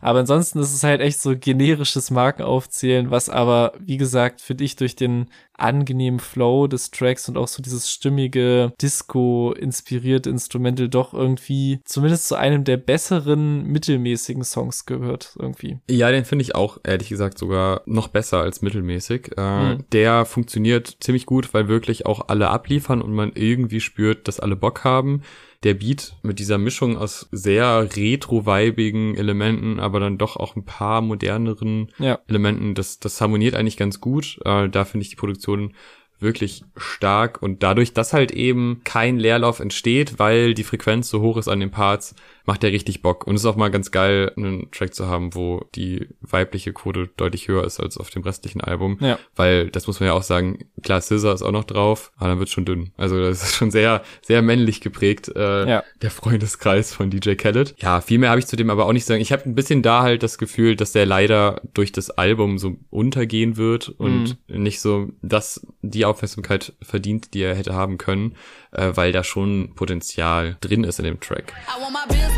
Aber 0.00 0.20
ansonsten 0.20 0.58
ist 0.58 0.74
es 0.74 0.82
halt 0.82 1.00
echt 1.00 1.20
so 1.20 1.36
generisches 1.36 2.10
Markenaufzählen, 2.10 3.10
was 3.10 3.28
aber, 3.28 3.72
wie 3.78 3.96
gesagt, 3.96 4.40
für 4.40 4.54
dich 4.54 4.76
durch 4.76 4.96
den 4.96 5.26
angenehmen 5.58 6.20
Flow 6.20 6.66
des 6.66 6.90
Tracks 6.90 7.28
und 7.28 7.36
auch 7.36 7.48
so 7.48 7.62
dieses 7.62 7.90
stimmige 7.90 8.72
Disco-inspirierte 8.80 10.30
Instrumental 10.30 10.88
doch 10.88 11.14
irgendwie 11.14 11.80
zumindest 11.84 12.28
zu 12.28 12.36
einem 12.36 12.64
der 12.64 12.76
besseren 12.76 13.64
mittelmäßigen 13.64 14.44
Songs 14.44 14.86
gehört 14.86 15.36
irgendwie. 15.38 15.78
Ja, 15.90 16.10
den 16.10 16.24
finde 16.24 16.42
ich 16.42 16.54
auch, 16.54 16.78
ehrlich 16.84 17.08
gesagt, 17.08 17.38
sogar 17.38 17.82
noch 17.86 18.08
besser 18.08 18.40
als 18.40 18.62
mittelmäßig. 18.62 19.32
Äh, 19.36 19.58
Mhm. 19.58 19.84
Der 19.92 20.24
funktioniert 20.24 20.98
ziemlich 21.00 21.26
gut, 21.26 21.52
weil 21.54 21.68
wirklich 21.68 22.06
auch 22.06 22.28
alle 22.28 22.48
abliefern 22.50 23.02
und 23.02 23.12
man 23.12 23.32
irgendwie 23.34 23.80
spürt, 23.80 24.28
dass 24.28 24.40
alle 24.40 24.56
Bock 24.56 24.84
haben. 24.84 25.22
Der 25.64 25.74
Beat 25.74 26.14
mit 26.22 26.38
dieser 26.38 26.56
Mischung 26.58 26.96
aus 26.96 27.28
sehr 27.32 27.88
retro-weibigen 27.96 29.16
Elementen, 29.16 29.80
aber 29.80 29.98
dann 29.98 30.16
doch 30.18 30.36
auch 30.36 30.54
ein 30.54 30.64
paar 30.64 31.00
moderneren 31.00 31.90
Ja. 31.98 32.20
Elementen, 32.28 32.74
das, 32.74 33.00
das 33.00 33.20
harmoniert 33.20 33.54
eigentlich 33.54 33.76
ganz 33.76 34.00
gut. 34.00 34.38
Äh, 34.44 34.68
da 34.68 34.84
finde 34.84 35.02
ich 35.02 35.10
die 35.10 35.16
Produktion 35.16 35.74
wirklich 36.20 36.64
stark 36.76 37.42
und 37.42 37.62
dadurch, 37.62 37.92
dass 37.92 38.12
halt 38.12 38.32
eben 38.32 38.80
kein 38.84 39.18
Leerlauf 39.18 39.60
entsteht, 39.60 40.18
weil 40.18 40.54
die 40.54 40.64
Frequenz 40.64 41.08
so 41.08 41.20
hoch 41.20 41.36
ist 41.36 41.48
an 41.48 41.60
den 41.60 41.70
Parts, 41.70 42.14
macht 42.48 42.62
der 42.62 42.72
richtig 42.72 43.02
Bock. 43.02 43.26
Und 43.26 43.34
es 43.36 43.42
ist 43.42 43.46
auch 43.46 43.56
mal 43.56 43.70
ganz 43.70 43.90
geil, 43.90 44.32
einen 44.36 44.70
Track 44.72 44.94
zu 44.94 45.06
haben, 45.06 45.34
wo 45.34 45.66
die 45.74 46.08
weibliche 46.22 46.72
Quote 46.72 47.08
deutlich 47.18 47.46
höher 47.46 47.62
ist 47.64 47.78
als 47.78 47.98
auf 47.98 48.08
dem 48.08 48.22
restlichen 48.22 48.62
Album. 48.62 48.96
Ja. 49.00 49.18
Weil, 49.36 49.68
das 49.70 49.86
muss 49.86 50.00
man 50.00 50.06
ja 50.08 50.14
auch 50.14 50.22
sagen, 50.22 50.64
klar, 50.82 51.00
Scissor 51.02 51.34
ist 51.34 51.42
auch 51.42 51.52
noch 51.52 51.64
drauf, 51.64 52.10
aber 52.16 52.30
dann 52.30 52.38
wird 52.38 52.48
schon 52.48 52.64
dünn. 52.64 52.90
Also 52.96 53.20
das 53.20 53.42
ist 53.42 53.54
schon 53.54 53.70
sehr, 53.70 54.02
sehr 54.22 54.40
männlich 54.40 54.80
geprägt, 54.80 55.28
äh, 55.36 55.68
Ja. 55.68 55.84
der 56.00 56.10
Freundeskreis 56.10 56.92
von 56.94 57.10
DJ 57.10 57.34
Khaled. 57.34 57.74
Ja, 57.78 58.00
viel 58.00 58.18
mehr 58.18 58.30
habe 58.30 58.40
ich 58.40 58.46
zu 58.46 58.56
dem 58.56 58.70
aber 58.70 58.86
auch 58.86 58.92
nicht 58.94 59.04
zu 59.04 59.08
sagen. 59.12 59.20
Ich 59.20 59.30
habe 59.30 59.44
ein 59.44 59.54
bisschen 59.54 59.82
da 59.82 60.00
halt 60.02 60.22
das 60.22 60.38
Gefühl, 60.38 60.74
dass 60.74 60.92
der 60.92 61.04
leider 61.04 61.60
durch 61.74 61.92
das 61.92 62.08
Album 62.10 62.56
so 62.58 62.76
untergehen 62.88 63.58
wird 63.58 63.90
und 63.90 64.38
nicht 64.48 64.80
so 64.80 65.10
das 65.20 65.66
die 65.82 66.06
Aufmerksamkeit 66.06 66.72
verdient, 66.80 67.34
die 67.34 67.42
er 67.42 67.54
hätte 67.54 67.74
haben 67.74 67.98
können, 67.98 68.36
äh, 68.72 68.92
weil 68.94 69.12
da 69.12 69.22
schon 69.22 69.74
Potenzial 69.74 70.56
drin 70.62 70.84
ist 70.84 70.98
in 70.98 71.04
dem 71.04 71.20
Track. 71.20 71.52
I 71.68 72.37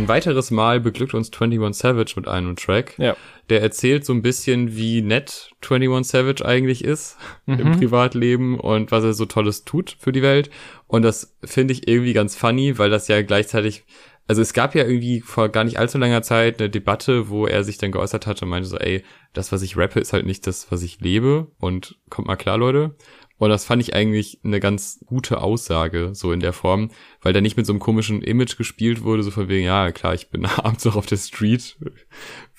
Ein 0.00 0.08
weiteres 0.08 0.50
Mal 0.50 0.80
beglückt 0.80 1.12
uns 1.12 1.30
21 1.30 1.78
Savage 1.78 2.14
mit 2.16 2.26
einem 2.26 2.56
Track. 2.56 2.94
Ja. 2.96 3.16
Der 3.50 3.60
erzählt 3.60 4.06
so 4.06 4.14
ein 4.14 4.22
bisschen, 4.22 4.74
wie 4.74 5.02
nett 5.02 5.50
21 5.60 6.10
Savage 6.10 6.46
eigentlich 6.46 6.82
ist 6.82 7.18
im 7.46 7.72
Privatleben 7.72 8.58
und 8.58 8.92
was 8.92 9.04
er 9.04 9.12
so 9.12 9.26
Tolles 9.26 9.66
tut 9.66 9.98
für 9.98 10.10
die 10.10 10.22
Welt. 10.22 10.48
Und 10.86 11.02
das 11.02 11.36
finde 11.44 11.74
ich 11.74 11.86
irgendwie 11.86 12.14
ganz 12.14 12.34
funny, 12.34 12.78
weil 12.78 12.88
das 12.88 13.08
ja 13.08 13.20
gleichzeitig, 13.20 13.84
also 14.26 14.40
es 14.40 14.54
gab 14.54 14.74
ja 14.74 14.84
irgendwie 14.84 15.20
vor 15.20 15.50
gar 15.50 15.64
nicht 15.64 15.78
allzu 15.78 15.98
langer 15.98 16.22
Zeit 16.22 16.60
eine 16.60 16.70
Debatte, 16.70 17.28
wo 17.28 17.46
er 17.46 17.62
sich 17.62 17.76
dann 17.76 17.92
geäußert 17.92 18.26
hatte 18.26 18.46
und 18.46 18.50
meinte 18.50 18.70
so, 18.70 18.78
ey, 18.78 19.04
das, 19.34 19.52
was 19.52 19.60
ich 19.60 19.76
rappe, 19.76 20.00
ist 20.00 20.14
halt 20.14 20.24
nicht 20.24 20.46
das, 20.46 20.72
was 20.72 20.82
ich 20.82 21.00
lebe 21.00 21.48
und 21.58 21.98
kommt 22.08 22.26
mal 22.26 22.36
klar, 22.36 22.56
Leute. 22.56 22.94
Und 23.40 23.48
das 23.48 23.64
fand 23.64 23.80
ich 23.80 23.94
eigentlich 23.94 24.38
eine 24.44 24.60
ganz 24.60 25.00
gute 25.06 25.40
Aussage, 25.40 26.10
so 26.12 26.30
in 26.30 26.40
der 26.40 26.52
Form, 26.52 26.90
weil 27.22 27.32
da 27.32 27.40
nicht 27.40 27.56
mit 27.56 27.64
so 27.64 27.72
einem 27.72 27.80
komischen 27.80 28.20
Image 28.20 28.58
gespielt 28.58 29.02
wurde, 29.02 29.22
so 29.22 29.30
von 29.30 29.48
wegen, 29.48 29.64
ja, 29.64 29.92
klar, 29.92 30.12
ich 30.12 30.28
bin 30.28 30.44
abends 30.56 30.84
noch 30.84 30.94
auf 30.94 31.06
der 31.06 31.16
Street. 31.16 31.78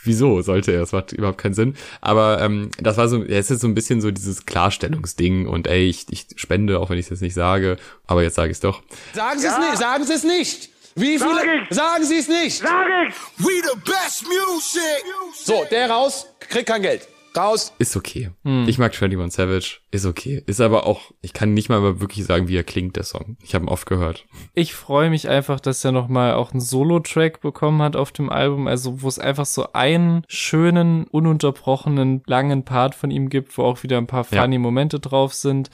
Wieso 0.04 0.42
sollte 0.42 0.72
er? 0.72 0.80
Das 0.80 0.92
macht 0.92 1.12
überhaupt 1.12 1.38
keinen 1.38 1.54
Sinn. 1.54 1.76
Aber 2.02 2.42
ähm, 2.42 2.72
das 2.80 2.98
war 2.98 3.08
so, 3.08 3.24
es 3.24 3.52
ist 3.52 3.62
so 3.62 3.68
ein 3.68 3.76
bisschen 3.76 4.02
so 4.02 4.10
dieses 4.10 4.48
Klarstellungsding 4.48 5.46
und 5.46 5.68
ey, 5.68 5.88
ich, 5.88 6.08
ich 6.10 6.26
spende, 6.38 6.80
auch 6.80 6.90
wenn 6.90 6.98
ich 6.98 7.06
es 7.06 7.12
jetzt 7.12 7.22
nicht 7.22 7.36
sage, 7.36 7.78
aber 8.08 8.24
jetzt 8.24 8.34
sage 8.34 8.50
ich 8.50 8.56
es 8.56 8.62
doch. 8.62 8.82
Sagen 9.14 9.40
Sie 9.40 9.46
es 9.46 9.58
nicht, 9.60 9.78
sagen 9.78 10.04
Sie 10.04 10.14
es 10.14 10.24
nicht. 10.24 10.70
Wie 10.96 11.20
viele? 11.20 11.68
Sagen 11.70 12.06
Sie 12.06 12.18
es 12.18 12.28
nicht. 12.28 12.64
We 12.64 13.62
the 13.64 13.80
best 13.86 14.24
music. 14.24 15.06
So, 15.36 15.64
der 15.70 15.92
raus, 15.92 16.26
kriegt 16.40 16.68
kein 16.68 16.82
Geld. 16.82 17.08
Raus. 17.36 17.74
Ist 17.80 17.96
okay. 17.96 18.32
Ich 18.68 18.78
mag 18.78 18.92
21 18.94 19.34
Savage. 19.34 19.78
Ist 19.92 20.06
okay. 20.06 20.44
Ist 20.48 20.60
aber 20.60 20.86
auch, 20.86 21.12
ich 21.22 21.32
kann 21.32 21.54
nicht 21.54 21.70
mal 21.70 22.00
wirklich 22.02 22.26
sagen, 22.26 22.48
wie 22.50 22.58
er 22.58 22.64
klingt, 22.64 22.98
der 22.98 23.04
Song. 23.04 23.38
Ich 23.42 23.56
habe 23.56 23.66
ihn 23.66 23.70
oft 23.70 23.86
gehört. 23.86 24.26
Ich 24.54 24.74
freue 24.74 25.10
mich 25.10 25.30
einfach, 25.30 25.60
dass 25.62 25.84
er 25.86 25.94
nochmal 25.94 26.34
auch 26.34 26.52
einen 26.52 26.60
Solo-Track 26.60 27.40
bekommen 27.40 27.82
hat 27.82 27.96
auf 27.96 28.12
dem 28.12 28.30
Album, 28.30 28.68
also 28.68 29.02
wo 29.02 29.08
es 29.08 29.18
einfach 29.18 29.46
so 29.46 29.72
einen 29.72 30.24
schönen, 30.28 31.06
ununterbrochenen, 31.06 32.22
langen 32.26 32.66
Part 32.66 32.96
von 32.96 33.12
ihm 33.12 33.30
gibt, 33.30 33.58
wo 33.58 33.64
auch 33.64 33.82
wieder 33.84 33.98
ein 33.98 34.08
paar 34.08 34.26
Ja. 34.32 34.42
funny 34.42 34.58
Momente 34.58 35.00
drauf 35.00 35.34
sind. 35.34 35.70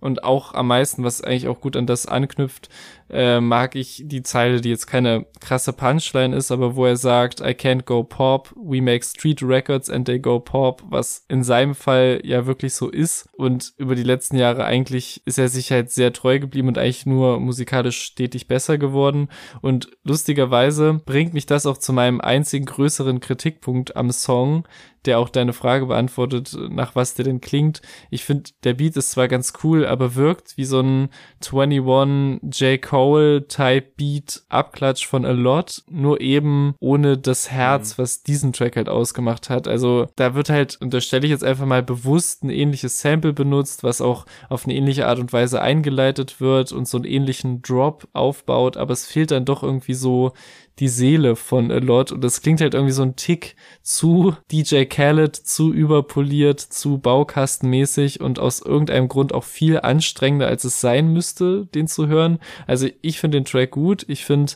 Und 0.00 0.24
auch 0.24 0.54
am 0.54 0.68
meisten, 0.68 1.04
was 1.04 1.20
eigentlich 1.22 1.48
auch 1.48 1.60
gut 1.60 1.76
an 1.76 1.86
das 1.86 2.06
anknüpft, 2.06 2.70
äh, 3.12 3.40
mag 3.40 3.74
ich 3.74 4.02
die 4.04 4.22
Zeile, 4.22 4.60
die 4.60 4.70
jetzt 4.70 4.86
keine 4.86 5.26
krasse 5.40 5.72
Punchline 5.72 6.34
ist, 6.34 6.50
aber 6.50 6.76
wo 6.76 6.86
er 6.86 6.96
sagt, 6.96 7.40
I 7.40 7.54
can't 7.54 7.84
go 7.84 8.04
pop, 8.04 8.54
we 8.56 8.80
make 8.80 9.04
street 9.04 9.42
records 9.42 9.90
and 9.90 10.06
they 10.06 10.18
go 10.18 10.38
pop, 10.38 10.82
was 10.88 11.24
in 11.28 11.42
seinem 11.42 11.74
Fall 11.74 12.20
ja 12.24 12.46
wirklich 12.46 12.74
so 12.74 12.88
ist. 12.88 13.28
Und 13.36 13.72
über 13.76 13.94
die 13.94 14.02
letzten 14.02 14.36
Jahre 14.36 14.64
eigentlich 14.64 15.22
ist 15.24 15.38
er 15.38 15.48
sich 15.48 15.72
halt 15.72 15.90
sehr 15.90 16.12
treu 16.12 16.38
geblieben 16.38 16.68
und 16.68 16.78
eigentlich 16.78 17.06
nur 17.06 17.40
musikalisch 17.40 18.00
stetig 18.00 18.46
besser 18.46 18.78
geworden. 18.78 19.28
Und 19.60 19.90
lustigerweise 20.04 21.00
bringt 21.04 21.34
mich 21.34 21.46
das 21.46 21.66
auch 21.66 21.78
zu 21.78 21.92
meinem 21.92 22.20
einzigen 22.20 22.66
größeren 22.66 23.20
Kritikpunkt 23.20 23.96
am 23.96 24.10
Song, 24.10 24.66
der 25.06 25.18
auch 25.18 25.30
deine 25.30 25.52
Frage 25.52 25.86
beantwortet, 25.86 26.56
nach 26.68 26.94
was 26.94 27.14
der 27.14 27.24
denn 27.24 27.40
klingt. 27.40 27.80
Ich 28.10 28.24
finde, 28.24 28.50
der 28.64 28.74
Beat 28.74 28.96
ist 28.96 29.12
zwar 29.12 29.28
ganz 29.28 29.54
cool, 29.64 29.86
aber 29.86 30.14
wirkt 30.14 30.56
wie 30.56 30.64
so 30.64 30.80
ein 30.80 31.08
21 31.50 32.60
J. 32.60 32.82
Cole 32.82 32.99
Type 33.48 33.86
Beat 33.96 34.42
Abklatsch 34.48 35.06
von 35.06 35.24
A 35.24 35.30
Lot, 35.30 35.82
nur 35.88 36.20
eben 36.20 36.74
ohne 36.80 37.18
das 37.18 37.50
Herz, 37.50 37.98
was 37.98 38.22
diesen 38.22 38.52
Track 38.52 38.76
halt 38.76 38.88
ausgemacht 38.88 39.50
hat. 39.50 39.68
Also 39.68 40.08
da 40.16 40.34
wird 40.34 40.48
halt, 40.48 40.78
unterstelle 40.80 41.24
ich 41.24 41.30
jetzt 41.30 41.44
einfach 41.44 41.66
mal 41.66 41.82
bewusst 41.82 42.44
ein 42.44 42.50
ähnliches 42.50 43.00
Sample 43.00 43.32
benutzt, 43.32 43.82
was 43.84 44.00
auch 44.00 44.26
auf 44.48 44.64
eine 44.64 44.74
ähnliche 44.74 45.06
Art 45.06 45.18
und 45.18 45.32
Weise 45.32 45.60
eingeleitet 45.62 46.40
wird 46.40 46.72
und 46.72 46.88
so 46.88 46.98
einen 46.98 47.06
ähnlichen 47.06 47.62
Drop 47.62 48.08
aufbaut, 48.12 48.76
aber 48.76 48.92
es 48.92 49.06
fehlt 49.06 49.30
dann 49.30 49.44
doch 49.44 49.62
irgendwie 49.62 49.94
so 49.94 50.32
die 50.78 50.88
Seele 50.88 51.36
von 51.36 51.70
A 51.70 51.76
Lot 51.76 52.10
und 52.12 52.22
das 52.22 52.40
klingt 52.40 52.60
halt 52.60 52.74
irgendwie 52.74 52.92
so 52.92 53.02
ein 53.02 53.16
Tick 53.16 53.56
zu 53.82 54.34
DJ 54.50 54.84
Khaled, 54.84 55.36
zu 55.36 55.72
überpoliert, 55.72 56.60
zu 56.60 56.98
baukastenmäßig 56.98 58.20
und 58.20 58.38
aus 58.38 58.60
irgendeinem 58.62 59.08
Grund 59.08 59.34
auch 59.34 59.44
viel 59.44 59.80
anstrengender, 59.80 60.46
als 60.46 60.64
es 60.64 60.80
sein 60.80 61.12
müsste, 61.12 61.66
den 61.74 61.86
zu 61.86 62.06
hören. 62.06 62.38
Also 62.66 62.88
ich 63.02 63.20
finde 63.20 63.38
den 63.38 63.44
Track 63.44 63.72
gut, 63.72 64.04
ich 64.08 64.24
finde 64.24 64.52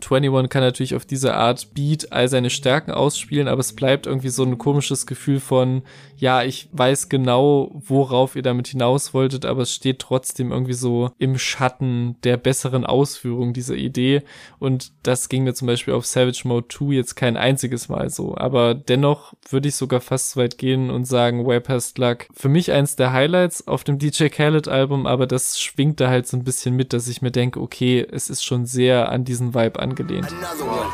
21 0.00 0.48
kann 0.48 0.62
natürlich 0.62 0.94
auf 0.94 1.04
diese 1.04 1.34
Art 1.34 1.74
Beat 1.74 2.12
all 2.12 2.28
seine 2.28 2.50
Stärken 2.50 2.90
ausspielen, 2.90 3.48
aber 3.48 3.60
es 3.60 3.74
bleibt 3.74 4.06
irgendwie 4.06 4.28
so 4.28 4.42
ein 4.44 4.58
komisches 4.58 5.06
Gefühl 5.06 5.40
von, 5.40 5.82
ja, 6.16 6.42
ich 6.42 6.68
weiß 6.72 7.08
genau, 7.08 7.70
worauf 7.72 8.34
ihr 8.34 8.42
damit 8.42 8.68
hinaus 8.68 9.14
wolltet, 9.14 9.44
aber 9.44 9.62
es 9.62 9.74
steht 9.74 10.00
trotzdem 10.00 10.50
irgendwie 10.50 10.72
so 10.72 11.10
im 11.18 11.38
Schatten 11.38 12.16
der 12.24 12.36
besseren 12.36 12.84
Ausführung 12.84 13.52
dieser 13.52 13.76
Idee. 13.76 14.22
Und 14.58 14.92
das 15.02 15.28
ging 15.28 15.44
mir 15.44 15.54
zum 15.54 15.66
Beispiel 15.66 15.94
auf 15.94 16.06
Savage 16.06 16.42
Mode 16.44 16.66
2 16.68 16.94
jetzt 16.94 17.14
kein 17.14 17.36
einziges 17.36 17.88
Mal 17.88 18.10
so. 18.10 18.36
Aber 18.36 18.74
dennoch 18.74 19.34
würde 19.48 19.68
ich 19.68 19.76
sogar 19.76 20.00
fast 20.00 20.30
so 20.30 20.40
weit 20.40 20.58
gehen 20.58 20.90
und 20.90 21.04
sagen, 21.04 21.46
Way 21.46 21.60
Past 21.60 21.98
Luck. 21.98 22.26
Für 22.34 22.48
mich 22.48 22.72
eins 22.72 22.96
der 22.96 23.12
Highlights 23.12 23.68
auf 23.68 23.84
dem 23.84 23.98
DJ 23.98 24.26
Khaled 24.26 24.66
Album, 24.66 25.06
aber 25.06 25.26
das 25.26 25.60
schwingt 25.60 26.00
da 26.00 26.08
halt 26.08 26.26
so 26.26 26.36
ein 26.36 26.44
bisschen 26.44 26.74
mit, 26.74 26.92
dass 26.92 27.08
ich 27.08 27.22
mir 27.22 27.30
denke, 27.30 27.60
okay, 27.60 28.04
es 28.10 28.28
ist 28.28 28.44
schon 28.44 28.66
sehr 28.66 29.10
an 29.10 29.24
diesen 29.24 29.54
Vibe 29.54 29.78
angelehnt. 29.88 30.28
Another 30.30 30.66
one. 30.66 30.88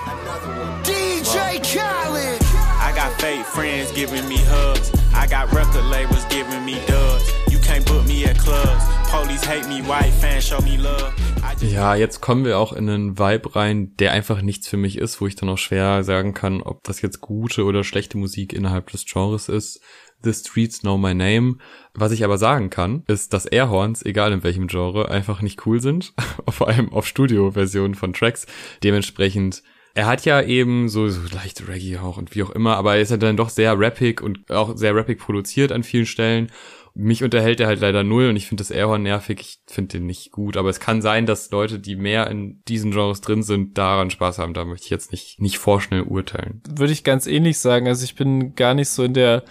DJ 0.84 1.60
Khaled. 1.62 2.40
I 2.80 2.92
got 2.94 3.12
fake 3.20 3.44
friends 3.46 3.92
giving 3.92 4.26
me 4.28 4.38
hugs. 4.48 4.90
I 5.14 5.26
got 5.26 5.52
record 5.52 5.84
labels 5.90 6.24
giving 6.28 6.64
me 6.64 6.76
dubs. 6.86 7.24
You 7.50 7.58
can't 7.58 7.84
book 7.86 8.06
me 8.06 8.24
at 8.24 8.38
clubs. 8.38 8.84
Police 9.10 9.44
hate 9.44 9.68
me, 9.68 9.82
white 9.82 10.12
fans 10.20 10.44
show 10.44 10.60
me 10.60 10.76
love. 10.76 11.12
Ja, 11.60 11.94
jetzt 11.94 12.20
kommen 12.20 12.44
wir 12.44 12.58
auch 12.58 12.72
in 12.72 12.88
einen 12.88 13.18
Vibe 13.18 13.54
rein, 13.54 13.94
der 13.98 14.12
einfach 14.12 14.42
nichts 14.42 14.68
für 14.68 14.76
mich 14.76 14.98
ist, 14.98 15.20
wo 15.20 15.26
ich 15.26 15.36
dann 15.36 15.48
auch 15.48 15.58
schwer 15.58 16.02
sagen 16.02 16.34
kann, 16.34 16.62
ob 16.62 16.82
das 16.84 17.00
jetzt 17.00 17.20
gute 17.20 17.64
oder 17.64 17.84
schlechte 17.84 18.18
Musik 18.18 18.52
innerhalb 18.52 18.90
des 18.90 19.04
Genres 19.06 19.48
ist. 19.48 19.80
The 20.24 20.32
Streets 20.32 20.80
Know 20.80 20.98
My 20.98 21.14
Name. 21.14 21.56
Was 21.94 22.12
ich 22.12 22.24
aber 22.24 22.38
sagen 22.38 22.70
kann, 22.70 23.04
ist, 23.06 23.32
dass 23.32 23.46
Airhorns, 23.46 24.04
egal 24.04 24.32
in 24.32 24.42
welchem 24.42 24.66
Genre, 24.66 25.10
einfach 25.10 25.42
nicht 25.42 25.66
cool 25.66 25.80
sind. 25.80 26.14
Vor 26.48 26.68
allem 26.68 26.92
auf 26.92 27.06
Studio-Versionen 27.06 27.94
von 27.94 28.12
Tracks. 28.12 28.46
Dementsprechend 28.82 29.62
er 29.94 30.06
hat 30.06 30.24
ja 30.24 30.42
eben 30.42 30.88
so, 30.88 31.08
so 31.08 31.20
leichte 31.32 31.68
Reggae 31.68 31.98
auch 31.98 32.16
und 32.16 32.34
wie 32.34 32.42
auch 32.42 32.50
immer, 32.50 32.76
aber 32.76 32.96
er 32.96 33.02
ist 33.02 33.12
ja 33.12 33.16
dann 33.16 33.36
doch 33.36 33.48
sehr 33.48 33.78
rappig 33.78 34.20
und 34.20 34.50
auch 34.50 34.76
sehr 34.76 34.94
rappig 34.94 35.20
produziert 35.20 35.70
an 35.70 35.84
vielen 35.84 36.06
Stellen. 36.06 36.50
Mich 36.96 37.24
unterhält 37.24 37.58
er 37.60 37.66
halt 37.66 37.80
leider 37.80 38.04
null 38.04 38.28
und 38.28 38.36
ich 38.36 38.46
finde 38.46 38.60
das 38.62 38.70
Airhorn 38.70 39.02
nervig. 39.02 39.40
Ich 39.40 39.58
finde 39.66 39.98
den 39.98 40.06
nicht 40.06 40.30
gut, 40.30 40.56
aber 40.56 40.68
es 40.70 40.78
kann 40.78 41.02
sein, 41.02 41.26
dass 41.26 41.50
Leute, 41.50 41.80
die 41.80 41.96
mehr 41.96 42.28
in 42.30 42.62
diesen 42.68 42.92
Genres 42.92 43.20
drin 43.20 43.42
sind, 43.42 43.76
daran 43.76 44.10
Spaß 44.10 44.38
haben. 44.38 44.54
Da 44.54 44.64
möchte 44.64 44.84
ich 44.84 44.90
jetzt 44.90 45.10
nicht, 45.10 45.40
nicht 45.40 45.58
vorschnell 45.58 46.02
urteilen. 46.02 46.62
würde 46.68 46.92
ich 46.92 47.02
ganz 47.02 47.26
ähnlich 47.26 47.58
sagen. 47.58 47.88
Also 47.88 48.04
ich 48.04 48.14
bin 48.14 48.54
gar 48.54 48.74
nicht 48.74 48.88
so 48.90 49.02
in 49.02 49.14
der 49.14 49.42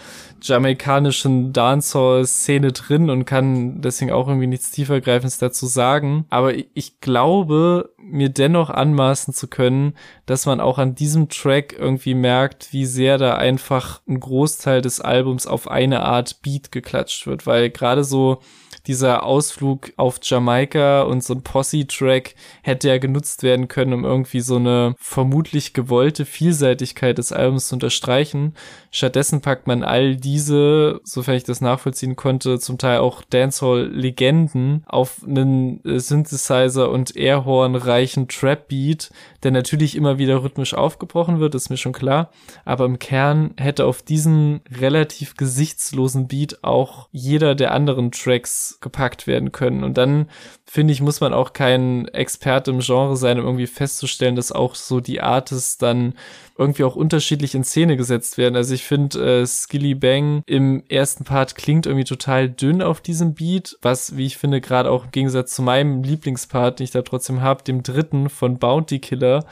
jamaikanischen 0.41 1.51
Dancehall-Szene 1.53 2.71
drin 2.71 3.09
und 3.09 3.25
kann 3.25 3.81
deswegen 3.81 4.11
auch 4.11 4.27
irgendwie 4.27 4.47
nichts 4.47 4.71
tiefergreifendes 4.71 5.37
dazu 5.37 5.65
sagen. 5.65 6.25
Aber 6.29 6.53
ich- 6.55 6.99
glaube, 7.03 7.89
mir 7.97 8.29
dennoch 8.29 8.69
anmaßen 8.69 9.33
zu 9.33 9.47
können, 9.47 9.93
dass 10.25 10.45
man 10.45 10.61
auch 10.61 10.77
an 10.77 10.95
diesem 10.95 11.27
Track 11.27 11.75
irgendwie 11.77 12.13
merkt, 12.13 12.71
wie 12.71 12.85
sehr 12.85 13.17
da 13.17 13.35
einfach 13.35 14.01
ein 14.07 14.19
Großteil 14.19 14.81
des 14.81 15.01
Albums 15.01 15.45
auf 15.47 15.69
eine 15.69 16.01
Art 16.03 16.41
Beat 16.41 16.71
geklatscht 16.71 17.27
wird, 17.27 17.32
weil 17.45 17.69
gerade 17.69 18.03
so 18.03 18.39
dieser 18.87 19.23
Ausflug 19.23 19.93
auf 19.95 20.19
Jamaika 20.21 21.03
und 21.03 21.23
so 21.23 21.33
ein 21.33 21.41
Posse-Track 21.41 22.35
hätte 22.61 22.89
ja 22.89 22.97
genutzt 22.97 23.41
werden 23.43 23.67
können, 23.67 23.93
um 23.93 24.03
irgendwie 24.03 24.41
so 24.41 24.57
eine 24.57 24.95
vermutlich 24.99 25.73
gewollte 25.73 26.25
Vielseitigkeit 26.25 27.17
des 27.17 27.31
Albums 27.31 27.69
zu 27.69 27.75
unterstreichen. 27.75 28.53
Stattdessen 28.91 29.41
packt 29.41 29.67
man 29.67 29.83
all 29.83 30.17
diese, 30.17 30.99
sofern 31.03 31.35
ich 31.35 31.45
das 31.45 31.61
nachvollziehen 31.61 32.15
konnte, 32.15 32.59
zum 32.59 32.77
Teil 32.77 32.99
auch 32.99 33.21
Dancehall-Legenden 33.23 34.83
auf 34.85 35.21
einen 35.25 35.79
Synthesizer 35.83 36.89
und 36.89 37.15
Airhorn-reichen 37.15 38.27
Trap-Beat, 38.27 39.11
der 39.43 39.51
natürlich 39.51 39.95
immer 39.95 40.17
wieder 40.17 40.43
rhythmisch 40.43 40.73
aufgebrochen 40.73 41.39
wird, 41.39 41.55
ist 41.55 41.69
mir 41.69 41.77
schon 41.77 41.93
klar. 41.93 42.31
Aber 42.65 42.85
im 42.85 42.99
Kern 42.99 43.53
hätte 43.57 43.85
auf 43.85 44.01
diesen 44.01 44.61
relativ 44.69 45.35
gesichtslosen 45.35 46.27
Beat 46.27 46.63
auch 46.63 47.07
jeder 47.11 47.55
der 47.55 47.73
anderen 47.73 48.11
Tracks 48.11 48.72
gepackt 48.81 49.27
werden 49.27 49.51
können. 49.51 49.83
Und 49.83 49.97
dann, 49.97 50.29
finde 50.65 50.93
ich, 50.93 51.01
muss 51.01 51.21
man 51.21 51.33
auch 51.33 51.53
kein 51.53 52.07
Experte 52.09 52.71
im 52.71 52.79
Genre 52.79 53.15
sein, 53.15 53.39
um 53.39 53.45
irgendwie 53.45 53.67
festzustellen, 53.67 54.35
dass 54.35 54.51
auch 54.51 54.75
so 54.75 54.99
die 54.99 55.21
Artists 55.21 55.77
dann 55.77 56.13
irgendwie 56.57 56.83
auch 56.83 56.95
unterschiedlich 56.95 57.55
in 57.55 57.63
Szene 57.63 57.97
gesetzt 57.97 58.37
werden. 58.37 58.55
Also 58.55 58.73
ich 58.73 58.83
finde, 58.83 59.41
äh, 59.41 59.45
Skilly 59.45 59.95
Bang 59.95 60.43
im 60.45 60.83
ersten 60.87 61.23
Part 61.23 61.55
klingt 61.55 61.85
irgendwie 61.85 62.05
total 62.05 62.49
dünn 62.49 62.81
auf 62.81 63.01
diesem 63.01 63.33
Beat, 63.33 63.77
was, 63.81 64.15
wie 64.17 64.25
ich 64.25 64.37
finde, 64.37 64.61
gerade 64.61 64.91
auch 64.91 65.05
im 65.05 65.11
Gegensatz 65.11 65.55
zu 65.55 65.61
meinem 65.61 66.03
Lieblingspart, 66.03 66.79
den 66.79 66.85
ich 66.85 66.91
da 66.91 67.01
trotzdem 67.01 67.41
habe, 67.41 67.63
dem 67.63 67.83
dritten 67.83 68.29
von 68.29 68.59
Bounty 68.59 68.99
Killer, 68.99 69.45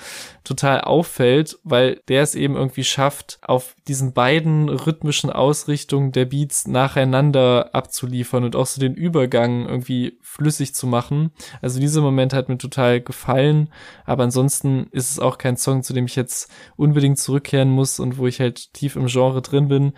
total 0.43 0.81
auffällt, 0.81 1.59
weil 1.63 2.01
der 2.07 2.23
es 2.23 2.35
eben 2.35 2.55
irgendwie 2.55 2.83
schafft, 2.83 3.39
auf 3.41 3.75
diesen 3.87 4.13
beiden 4.13 4.69
rhythmischen 4.69 5.29
Ausrichtungen 5.29 6.11
der 6.11 6.25
Beats 6.25 6.67
nacheinander 6.67 7.69
abzuliefern 7.73 8.43
und 8.43 8.55
auch 8.55 8.65
so 8.65 8.79
den 8.79 8.95
Übergang 8.95 9.67
irgendwie 9.67 10.17
flüssig 10.21 10.73
zu 10.73 10.87
machen. 10.87 11.31
Also 11.61 11.79
dieser 11.79 12.01
Moment 12.01 12.33
hat 12.33 12.49
mir 12.49 12.57
total 12.57 13.01
gefallen, 13.01 13.69
aber 14.05 14.23
ansonsten 14.23 14.87
ist 14.91 15.11
es 15.11 15.19
auch 15.19 15.37
kein 15.37 15.57
Song, 15.57 15.83
zu 15.83 15.93
dem 15.93 16.05
ich 16.05 16.15
jetzt 16.15 16.51
unbedingt 16.91 17.19
zurückkehren 17.19 17.69
muss 17.69 17.99
und 17.99 18.17
wo 18.17 18.27
ich 18.27 18.41
halt 18.41 18.73
tief 18.73 18.97
im 18.97 19.07
Genre 19.07 19.41
drin 19.41 19.69
bin. 19.69 19.93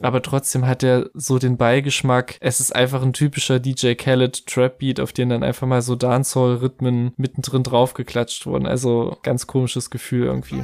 Aber 0.00 0.22
trotzdem 0.22 0.66
hat 0.66 0.82
er 0.82 1.10
so 1.12 1.38
den 1.38 1.56
Beigeschmack. 1.56 2.36
Es 2.40 2.60
ist 2.60 2.74
einfach 2.74 3.02
ein 3.02 3.12
typischer 3.12 3.58
DJ 3.58 3.94
Khaled 3.94 4.46
Trap 4.46 4.78
Beat, 4.78 5.00
auf 5.00 5.12
den 5.12 5.28
dann 5.28 5.42
einfach 5.42 5.66
mal 5.66 5.82
so 5.82 5.96
Dancehall-Rhythmen 5.96 7.12
mittendrin 7.16 7.64
draufgeklatscht 7.64 8.46
wurden. 8.46 8.66
Also 8.66 9.18
ganz 9.22 9.46
komisches 9.46 9.90
Gefühl 9.90 10.26
irgendwie. 10.26 10.62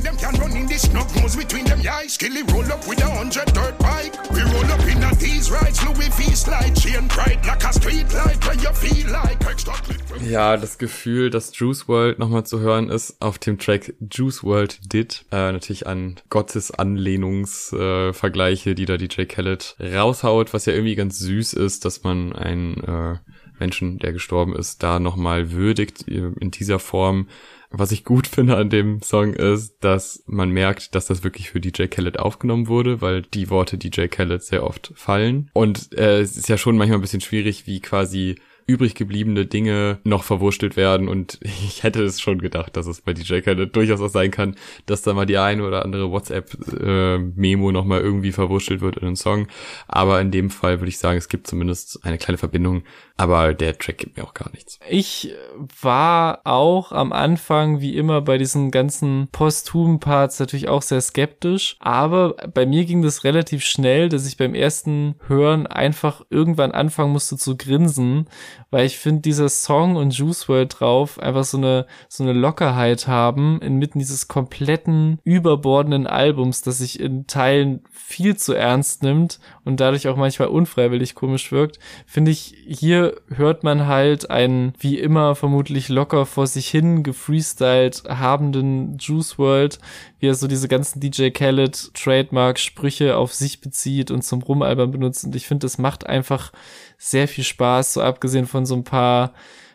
Them 0.00 0.69
this 0.80 0.90
snug 0.90 1.14
nose 1.16 1.36
between 1.36 1.64
them 1.64 1.80
eyes. 1.80 2.14
Skilly 2.14 2.42
roll 2.52 2.64
up 2.72 2.86
with 2.86 3.02
a 3.02 3.10
hundred 3.10 3.52
dirt 3.52 3.76
bike. 3.78 4.14
We 4.32 4.40
roll 4.42 4.72
up 4.72 4.86
in 4.86 5.02
a 5.02 5.12
these 5.16 5.50
Royce, 5.50 5.82
Louis 5.84 6.08
V 6.16 6.34
slide, 6.34 6.76
chain 6.76 7.08
bright 7.08 7.44
like 7.46 7.64
a 7.64 7.72
street 7.72 8.12
light 8.14 8.46
when 8.46 8.60
you 8.60 8.72
feel 8.72 9.10
like 9.10 9.44
extra 9.46 9.74
clip. 9.74 10.00
Ja, 10.22 10.56
das 10.56 10.78
Gefühl, 10.78 11.30
dass 11.30 11.56
Juice 11.56 11.88
World 11.88 12.18
nochmal 12.18 12.44
zu 12.44 12.60
hören 12.60 12.90
ist 12.90 13.20
auf 13.20 13.38
dem 13.38 13.58
Track 13.58 13.94
Juice 14.10 14.42
World 14.42 14.92
Did. 14.92 15.24
Äh, 15.30 15.52
natürlich 15.52 15.86
an 15.86 16.16
Gottes 16.28 16.70
Anlehnungsvergleiche, 16.70 18.70
äh, 18.70 18.74
die 18.74 18.86
da 18.86 18.96
DJ 18.96 19.24
Khaled 19.24 19.76
raushaut, 19.80 20.52
was 20.52 20.66
ja 20.66 20.72
irgendwie 20.72 20.96
ganz 20.96 21.18
süß 21.18 21.52
ist, 21.54 21.84
dass 21.84 22.02
man 22.02 22.32
einen 22.32 22.82
äh, 22.84 23.16
Menschen, 23.58 23.98
der 23.98 24.12
gestorben 24.12 24.56
ist, 24.56 24.82
da 24.82 24.98
nochmal 24.98 25.52
würdigt 25.52 26.08
äh, 26.08 26.32
in 26.40 26.50
dieser 26.50 26.78
Form. 26.78 27.28
Was 27.72 27.92
ich 27.92 28.04
gut 28.04 28.26
finde 28.26 28.56
an 28.56 28.68
dem 28.68 29.00
Song 29.00 29.32
ist, 29.32 29.76
dass 29.80 30.24
man 30.26 30.50
merkt, 30.50 30.94
dass 30.96 31.06
das 31.06 31.22
wirklich 31.22 31.50
für 31.50 31.60
DJ 31.60 31.84
Khaled 31.84 32.18
aufgenommen 32.18 32.66
wurde, 32.66 33.00
weil 33.00 33.22
die 33.22 33.48
Worte 33.48 33.78
DJ 33.78 34.06
Khaled 34.06 34.42
sehr 34.42 34.64
oft 34.64 34.92
fallen. 34.96 35.50
Und 35.52 35.96
äh, 35.96 36.20
es 36.20 36.36
ist 36.36 36.48
ja 36.48 36.58
schon 36.58 36.76
manchmal 36.76 36.98
ein 36.98 37.02
bisschen 37.02 37.20
schwierig, 37.20 37.68
wie 37.68 37.80
quasi 37.80 38.36
übrig 38.70 38.94
gebliebene 38.94 39.46
Dinge 39.46 39.98
noch 40.04 40.22
verwurstelt 40.22 40.76
werden 40.76 41.08
und 41.08 41.38
ich 41.42 41.82
hätte 41.82 42.02
es 42.02 42.20
schon 42.20 42.38
gedacht, 42.38 42.76
dass 42.76 42.86
es 42.86 43.00
bei 43.00 43.12
DJ 43.12 43.40
Khaled 43.40 43.74
durchaus 43.74 44.00
auch 44.00 44.08
sein 44.08 44.30
kann, 44.30 44.54
dass 44.86 45.02
da 45.02 45.12
mal 45.12 45.26
die 45.26 45.38
eine 45.38 45.66
oder 45.66 45.84
andere 45.84 46.10
WhatsApp-Memo 46.10 47.68
äh, 47.68 47.72
nochmal 47.72 48.00
irgendwie 48.00 48.32
verwurschtelt 48.32 48.80
wird 48.80 48.96
in 48.96 49.06
einem 49.06 49.16
Song. 49.16 49.48
Aber 49.88 50.20
in 50.20 50.30
dem 50.30 50.50
Fall 50.50 50.80
würde 50.80 50.88
ich 50.88 50.98
sagen, 50.98 51.18
es 51.18 51.28
gibt 51.28 51.46
zumindest 51.46 52.04
eine 52.04 52.18
kleine 52.18 52.38
Verbindung, 52.38 52.84
aber 53.16 53.54
der 53.54 53.76
Track 53.76 53.98
gibt 53.98 54.16
mir 54.16 54.24
auch 54.24 54.34
gar 54.34 54.50
nichts. 54.52 54.78
Ich 54.88 55.34
war 55.80 56.40
auch 56.44 56.92
am 56.92 57.12
Anfang, 57.12 57.80
wie 57.80 57.96
immer, 57.96 58.20
bei 58.20 58.38
diesen 58.38 58.70
ganzen 58.70 59.28
posthumen 59.32 60.00
Parts 60.00 60.38
natürlich 60.38 60.68
auch 60.68 60.82
sehr 60.82 61.00
skeptisch, 61.00 61.76
aber 61.80 62.34
bei 62.54 62.66
mir 62.66 62.84
ging 62.84 63.02
das 63.02 63.24
relativ 63.24 63.64
schnell, 63.64 64.08
dass 64.08 64.26
ich 64.26 64.36
beim 64.36 64.54
ersten 64.54 65.16
Hören 65.26 65.66
einfach 65.66 66.22
irgendwann 66.30 66.72
anfangen 66.72 67.12
musste 67.12 67.36
zu 67.36 67.56
grinsen, 67.56 68.26
weil 68.70 68.86
ich 68.86 68.98
finde, 68.98 69.22
dieser 69.22 69.48
Song 69.48 69.96
und 69.96 70.16
Juice 70.16 70.48
World 70.48 70.80
drauf 70.80 71.18
einfach 71.18 71.44
so 71.44 71.56
eine, 71.56 71.86
so 72.08 72.22
eine 72.22 72.32
Lockerheit 72.32 73.08
haben 73.08 73.60
inmitten 73.60 73.98
dieses 73.98 74.28
kompletten, 74.28 75.18
überbordenden 75.24 76.06
Albums, 76.06 76.62
das 76.62 76.78
sich 76.78 77.00
in 77.00 77.26
Teilen 77.26 77.82
viel 77.90 78.36
zu 78.36 78.54
ernst 78.54 79.02
nimmt 79.02 79.40
und 79.64 79.80
dadurch 79.80 80.08
auch 80.08 80.16
manchmal 80.16 80.48
unfreiwillig 80.48 81.14
komisch 81.14 81.52
wirkt, 81.52 81.78
finde 82.06 82.30
ich, 82.30 82.54
hier 82.66 83.16
hört 83.28 83.64
man 83.64 83.86
halt 83.86 84.30
einen, 84.30 84.72
wie 84.78 84.98
immer 84.98 85.34
vermutlich 85.34 85.88
locker 85.88 86.26
vor 86.26 86.46
sich 86.46 86.68
hin 86.68 87.02
gefreestylt 87.02 88.04
habenden 88.08 88.98
Juice 88.98 89.38
World, 89.38 89.78
wie 90.20 90.28
er 90.28 90.34
so 90.34 90.46
diese 90.46 90.68
ganzen 90.68 91.00
DJ 91.00 91.30
Khaled 91.30 91.92
Trademark 91.94 92.58
Sprüche 92.58 93.16
auf 93.16 93.34
sich 93.34 93.60
bezieht 93.60 94.10
und 94.10 94.22
zum 94.22 94.42
Rumalbern 94.42 94.90
benutzt 94.90 95.24
und 95.24 95.34
ich 95.34 95.46
finde, 95.46 95.64
das 95.64 95.78
macht 95.78 96.06
einfach 96.06 96.52
sehr 96.98 97.26
viel 97.26 97.44
Spaß, 97.44 97.94
so 97.94 98.02
abgesehen 98.02 98.46
von 98.46 98.66
so 98.66 98.74
ein 98.74 98.84
paar 98.84 99.32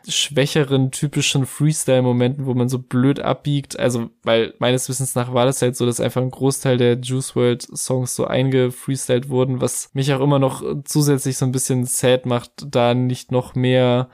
schwächeren 0.07 0.91
typischen 0.91 1.45
Freestyle-Momenten, 1.45 2.45
wo 2.45 2.53
man 2.53 2.69
so 2.69 2.79
blöd 2.79 3.19
abbiegt. 3.19 3.79
Also, 3.79 4.09
weil 4.23 4.53
meines 4.59 4.87
Wissens 4.87 5.15
nach 5.15 5.33
war 5.33 5.45
das 5.45 5.61
halt 5.61 5.75
so, 5.75 5.85
dass 5.85 5.99
einfach 5.99 6.21
ein 6.21 6.31
Großteil 6.31 6.77
der 6.77 6.99
Juice 6.99 7.35
World 7.35 7.63
Songs 7.63 8.15
so 8.15 8.25
eingefreestylt 8.25 9.29
wurden, 9.29 9.61
was 9.61 9.89
mich 9.93 10.13
auch 10.13 10.21
immer 10.21 10.39
noch 10.39 10.63
zusätzlich 10.83 11.37
so 11.37 11.45
ein 11.45 11.51
bisschen 11.51 11.85
sad 11.85 12.25
macht, 12.25 12.51
da 12.69 12.93
nicht 12.93 13.31
noch 13.31 13.55
mehr 13.55 14.09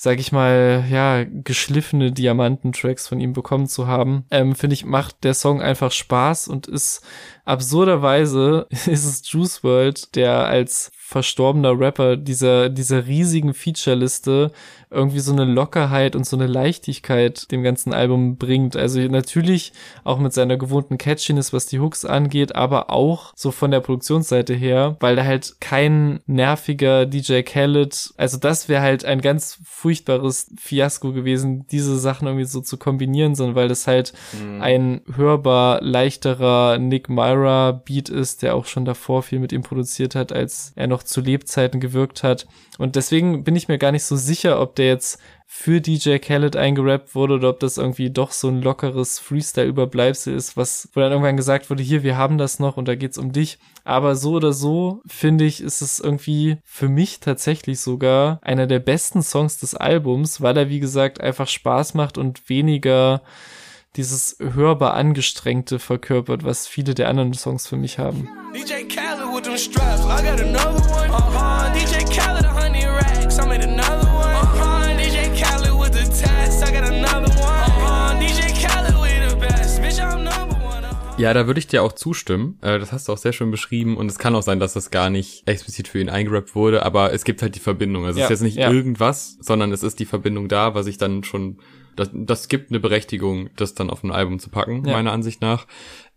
sag 0.00 0.20
ich 0.20 0.30
mal, 0.30 0.84
ja, 0.88 1.24
geschliffene 1.24 2.12
Diamanten-Tracks 2.12 3.08
von 3.08 3.18
ihm 3.18 3.32
bekommen 3.32 3.66
zu 3.66 3.88
haben, 3.88 4.26
ähm, 4.30 4.54
finde 4.54 4.74
ich, 4.74 4.84
macht 4.84 5.24
der 5.24 5.34
Song 5.34 5.60
einfach 5.60 5.90
Spaß 5.90 6.46
und 6.46 6.68
ist 6.68 7.04
absurderweise 7.44 8.68
ist 8.70 9.04
es 9.04 9.22
Juice 9.28 9.64
World, 9.64 10.14
der 10.14 10.46
als 10.46 10.92
verstorbener 10.94 11.76
Rapper 11.76 12.16
dieser, 12.16 12.68
dieser 12.68 13.08
riesigen 13.08 13.54
Feature-Liste 13.54 14.52
irgendwie 14.90 15.20
so 15.20 15.32
eine 15.32 15.44
Lockerheit 15.44 16.16
und 16.16 16.24
so 16.24 16.36
eine 16.36 16.46
Leichtigkeit 16.46 17.50
dem 17.50 17.62
ganzen 17.62 17.92
Album 17.92 18.36
bringt. 18.36 18.76
Also 18.76 19.00
natürlich 19.00 19.72
auch 20.04 20.18
mit 20.18 20.32
seiner 20.32 20.56
gewohnten 20.56 20.98
Catchiness, 20.98 21.52
was 21.52 21.66
die 21.66 21.80
Hooks 21.80 22.04
angeht, 22.04 22.54
aber 22.54 22.90
auch 22.90 23.32
so 23.36 23.50
von 23.50 23.70
der 23.70 23.80
Produktionsseite 23.80 24.54
her, 24.54 24.96
weil 25.00 25.16
da 25.16 25.24
halt 25.24 25.56
kein 25.60 26.20
nerviger 26.26 27.06
DJ 27.06 27.42
Khaled, 27.42 28.14
also 28.16 28.38
das 28.38 28.68
wäre 28.68 28.82
halt 28.82 29.04
ein 29.04 29.20
ganz 29.20 29.58
furchtbares 29.64 30.50
Fiasko 30.58 31.12
gewesen, 31.12 31.66
diese 31.70 31.98
Sachen 31.98 32.26
irgendwie 32.26 32.46
so 32.46 32.60
zu 32.60 32.76
kombinieren, 32.76 33.34
sondern 33.34 33.56
weil 33.56 33.68
das 33.68 33.86
halt 33.86 34.12
mhm. 34.32 34.62
ein 34.62 35.00
hörbar 35.14 35.82
leichterer 35.82 36.78
Nick 36.78 37.08
Myra 37.08 37.72
Beat 37.72 38.08
ist, 38.08 38.42
der 38.42 38.54
auch 38.54 38.66
schon 38.66 38.84
davor 38.84 39.22
viel 39.22 39.38
mit 39.38 39.52
ihm 39.52 39.62
produziert 39.62 40.14
hat, 40.14 40.32
als 40.32 40.72
er 40.76 40.86
noch 40.86 41.02
zu 41.02 41.20
Lebzeiten 41.20 41.80
gewirkt 41.80 42.22
hat. 42.22 42.46
Und 42.78 42.94
deswegen 42.94 43.44
bin 43.44 43.56
ich 43.56 43.68
mir 43.68 43.78
gar 43.78 43.92
nicht 43.92 44.04
so 44.04 44.16
sicher, 44.16 44.60
ob 44.60 44.77
der 44.78 44.86
jetzt 44.86 45.20
für 45.50 45.80
DJ 45.80 46.18
Khaled 46.18 46.56
eingerappt 46.56 47.14
wurde 47.14 47.34
oder 47.34 47.48
ob 47.48 47.60
das 47.60 47.78
irgendwie 47.78 48.10
doch 48.10 48.32
so 48.32 48.48
ein 48.48 48.60
lockeres 48.60 49.18
Freestyle-Überbleibsel 49.18 50.34
ist, 50.34 50.58
was, 50.58 50.90
wo 50.92 51.00
dann 51.00 51.10
irgendwann 51.10 51.38
gesagt 51.38 51.70
wurde, 51.70 51.82
hier, 51.82 52.02
wir 52.02 52.18
haben 52.18 52.36
das 52.36 52.58
noch 52.58 52.76
und 52.76 52.86
da 52.86 52.94
geht's 52.94 53.16
um 53.16 53.32
dich. 53.32 53.58
Aber 53.82 54.14
so 54.14 54.32
oder 54.32 54.52
so, 54.52 55.00
finde 55.06 55.46
ich, 55.46 55.62
ist 55.62 55.80
es 55.80 56.00
irgendwie 56.00 56.58
für 56.64 56.90
mich 56.90 57.20
tatsächlich 57.20 57.80
sogar 57.80 58.40
einer 58.42 58.66
der 58.66 58.78
besten 58.78 59.22
Songs 59.22 59.58
des 59.58 59.74
Albums, 59.74 60.42
weil 60.42 60.54
er, 60.58 60.68
wie 60.68 60.80
gesagt, 60.80 61.22
einfach 61.22 61.48
Spaß 61.48 61.94
macht 61.94 62.18
und 62.18 62.50
weniger 62.50 63.22
dieses 63.96 64.36
hörbar 64.38 64.92
angestrengte 64.92 65.78
verkörpert, 65.78 66.44
was 66.44 66.68
viele 66.68 66.94
der 66.94 67.08
anderen 67.08 67.32
Songs 67.32 67.66
für 67.66 67.76
mich 67.76 67.98
haben. 67.98 68.28
DJ 68.54 68.84
Khaled 68.86 69.26
with 69.34 69.44
them 69.44 69.56
Ja, 81.18 81.34
da 81.34 81.46
würde 81.46 81.58
ich 81.58 81.66
dir 81.66 81.82
auch 81.82 81.92
zustimmen. 81.92 82.58
Äh, 82.62 82.78
das 82.78 82.92
hast 82.92 83.08
du 83.08 83.12
auch 83.12 83.18
sehr 83.18 83.32
schön 83.32 83.50
beschrieben. 83.50 83.96
Und 83.96 84.10
es 84.10 84.18
kann 84.18 84.34
auch 84.34 84.42
sein, 84.42 84.60
dass 84.60 84.72
das 84.72 84.90
gar 84.90 85.10
nicht 85.10 85.46
explizit 85.48 85.88
für 85.88 86.00
ihn 86.00 86.08
eingerappt 86.08 86.54
wurde, 86.54 86.84
aber 86.84 87.12
es 87.12 87.24
gibt 87.24 87.42
halt 87.42 87.56
die 87.56 87.60
Verbindung. 87.60 88.06
Also 88.06 88.20
ja, 88.20 88.26
es 88.26 88.30
ist 88.30 88.40
jetzt 88.40 88.46
nicht 88.46 88.58
ja. 88.58 88.70
irgendwas, 88.70 89.36
sondern 89.40 89.72
es 89.72 89.82
ist 89.82 89.98
die 89.98 90.06
Verbindung 90.06 90.48
da, 90.48 90.74
was 90.74 90.86
ich 90.86 90.96
dann 90.96 91.24
schon 91.24 91.58
das, 91.96 92.10
das 92.12 92.48
gibt 92.48 92.70
eine 92.70 92.78
Berechtigung, 92.78 93.50
das 93.56 93.74
dann 93.74 93.90
auf 93.90 94.04
ein 94.04 94.12
Album 94.12 94.38
zu 94.38 94.50
packen, 94.50 94.84
ja. 94.84 94.92
meiner 94.92 95.12
Ansicht 95.12 95.40
nach. 95.42 95.66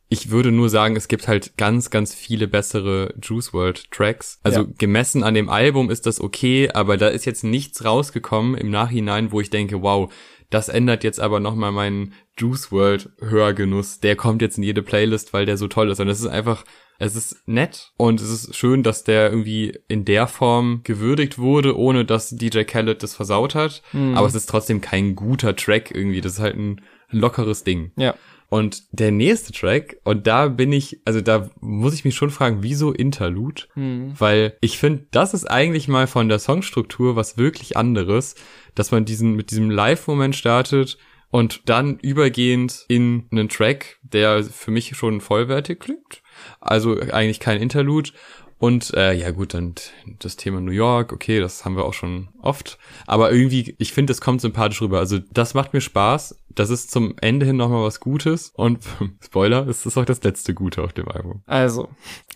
Ich 0.09 0.29
würde 0.29 0.51
nur 0.51 0.69
sagen, 0.69 0.97
es 0.97 1.07
gibt 1.07 1.27
halt 1.27 1.57
ganz, 1.57 1.89
ganz 1.89 2.13
viele 2.13 2.47
bessere 2.47 3.13
Juice 3.23 3.53
World 3.53 3.89
Tracks. 3.91 4.39
Also 4.43 4.67
gemessen 4.77 5.23
an 5.23 5.33
dem 5.33 5.47
Album 5.49 5.89
ist 5.89 6.05
das 6.05 6.19
okay, 6.19 6.69
aber 6.69 6.97
da 6.97 7.07
ist 7.07 7.25
jetzt 7.25 7.45
nichts 7.45 7.85
rausgekommen 7.85 8.55
im 8.55 8.69
Nachhinein, 8.69 9.31
wo 9.31 9.39
ich 9.39 9.49
denke, 9.49 9.81
wow, 9.81 10.11
das 10.51 10.69
ändert 10.69 11.03
jetzt 11.03 11.19
aber 11.19 11.39
nochmal 11.39 11.71
meinen 11.71 12.13
Juice 12.37 12.71
World 12.71 13.09
Hörgenuss. 13.19 13.99
Der 13.99 14.15
kommt 14.15 14.43
jetzt 14.43 14.57
in 14.57 14.63
jede 14.63 14.83
Playlist, 14.83 15.33
weil 15.33 15.47
der 15.47 15.57
so 15.57 15.67
toll 15.67 15.89
ist. 15.89 15.99
Und 15.99 16.09
es 16.09 16.19
ist 16.19 16.27
einfach 16.27 16.63
es 17.01 17.15
ist 17.15 17.47
nett 17.47 17.93
und 17.97 18.21
es 18.21 18.29
ist 18.29 18.55
schön, 18.55 18.83
dass 18.83 19.03
der 19.03 19.31
irgendwie 19.31 19.79
in 19.87 20.05
der 20.05 20.27
Form 20.27 20.81
gewürdigt 20.83 21.39
wurde, 21.39 21.75
ohne 21.75 22.05
dass 22.05 22.29
DJ 22.29 22.61
Khaled 22.61 23.01
das 23.01 23.15
versaut 23.15 23.55
hat. 23.55 23.81
Mhm. 23.91 24.15
Aber 24.15 24.27
es 24.27 24.35
ist 24.35 24.47
trotzdem 24.47 24.81
kein 24.81 25.15
guter 25.15 25.55
Track 25.55 25.89
irgendwie. 25.89 26.21
Das 26.21 26.33
ist 26.33 26.39
halt 26.39 26.57
ein 26.57 26.81
lockeres 27.09 27.63
Ding. 27.63 27.91
Ja. 27.95 28.13
Und 28.49 28.83
der 28.91 29.11
nächste 29.11 29.51
Track, 29.51 29.95
und 30.03 30.27
da 30.27 30.49
bin 30.49 30.71
ich, 30.73 31.01
also 31.05 31.21
da 31.21 31.49
muss 31.59 31.95
ich 31.95 32.05
mich 32.05 32.15
schon 32.15 32.29
fragen, 32.29 32.61
wieso 32.61 32.91
Interlude? 32.91 33.63
Mhm. 33.73 34.13
Weil 34.19 34.57
ich 34.61 34.77
finde, 34.77 35.07
das 35.09 35.33
ist 35.33 35.49
eigentlich 35.49 35.87
mal 35.87 36.05
von 36.05 36.29
der 36.29 36.37
Songstruktur 36.37 37.15
was 37.15 37.37
wirklich 37.37 37.77
anderes, 37.77 38.35
dass 38.75 38.91
man 38.91 39.05
diesen, 39.05 39.35
mit 39.35 39.51
diesem 39.51 39.69
Live-Moment 39.69 40.35
startet 40.35 40.97
und 41.29 41.69
dann 41.69 41.97
übergehend 41.99 42.85
in 42.87 43.27
einen 43.31 43.49
Track, 43.49 43.99
der 44.01 44.43
für 44.43 44.71
mich 44.71 44.95
schon 44.95 45.21
vollwertig 45.21 45.79
klingt 45.79 46.21
also 46.59 46.99
eigentlich 46.99 47.39
kein 47.39 47.61
Interlude. 47.61 48.11
Und 48.57 48.93
äh, 48.93 49.13
ja 49.13 49.31
gut, 49.31 49.55
dann 49.55 49.73
das 50.19 50.35
Thema 50.35 50.61
New 50.61 50.71
York, 50.71 51.11
okay, 51.11 51.39
das 51.39 51.65
haben 51.65 51.75
wir 51.75 51.83
auch 51.83 51.95
schon 51.95 52.29
oft. 52.43 52.77
Aber 53.07 53.31
irgendwie, 53.31 53.75
ich 53.79 53.91
finde, 53.91 54.13
es 54.13 54.21
kommt 54.21 54.39
sympathisch 54.39 54.81
rüber. 54.81 54.99
Also 54.99 55.17
das 55.17 55.55
macht 55.55 55.73
mir 55.73 55.81
Spaß. 55.81 56.37
Das 56.49 56.69
ist 56.69 56.91
zum 56.91 57.15
Ende 57.21 57.47
hin 57.47 57.57
nochmal 57.57 57.83
was 57.83 57.99
Gutes. 57.99 58.51
Und 58.55 58.83
Spoiler, 59.23 59.67
es 59.67 59.87
ist 59.87 59.97
auch 59.97 60.05
das 60.05 60.21
letzte 60.21 60.53
Gute 60.53 60.83
auf 60.83 60.93
dem 60.93 61.07
Album. 61.07 61.41
Also, 61.47 61.89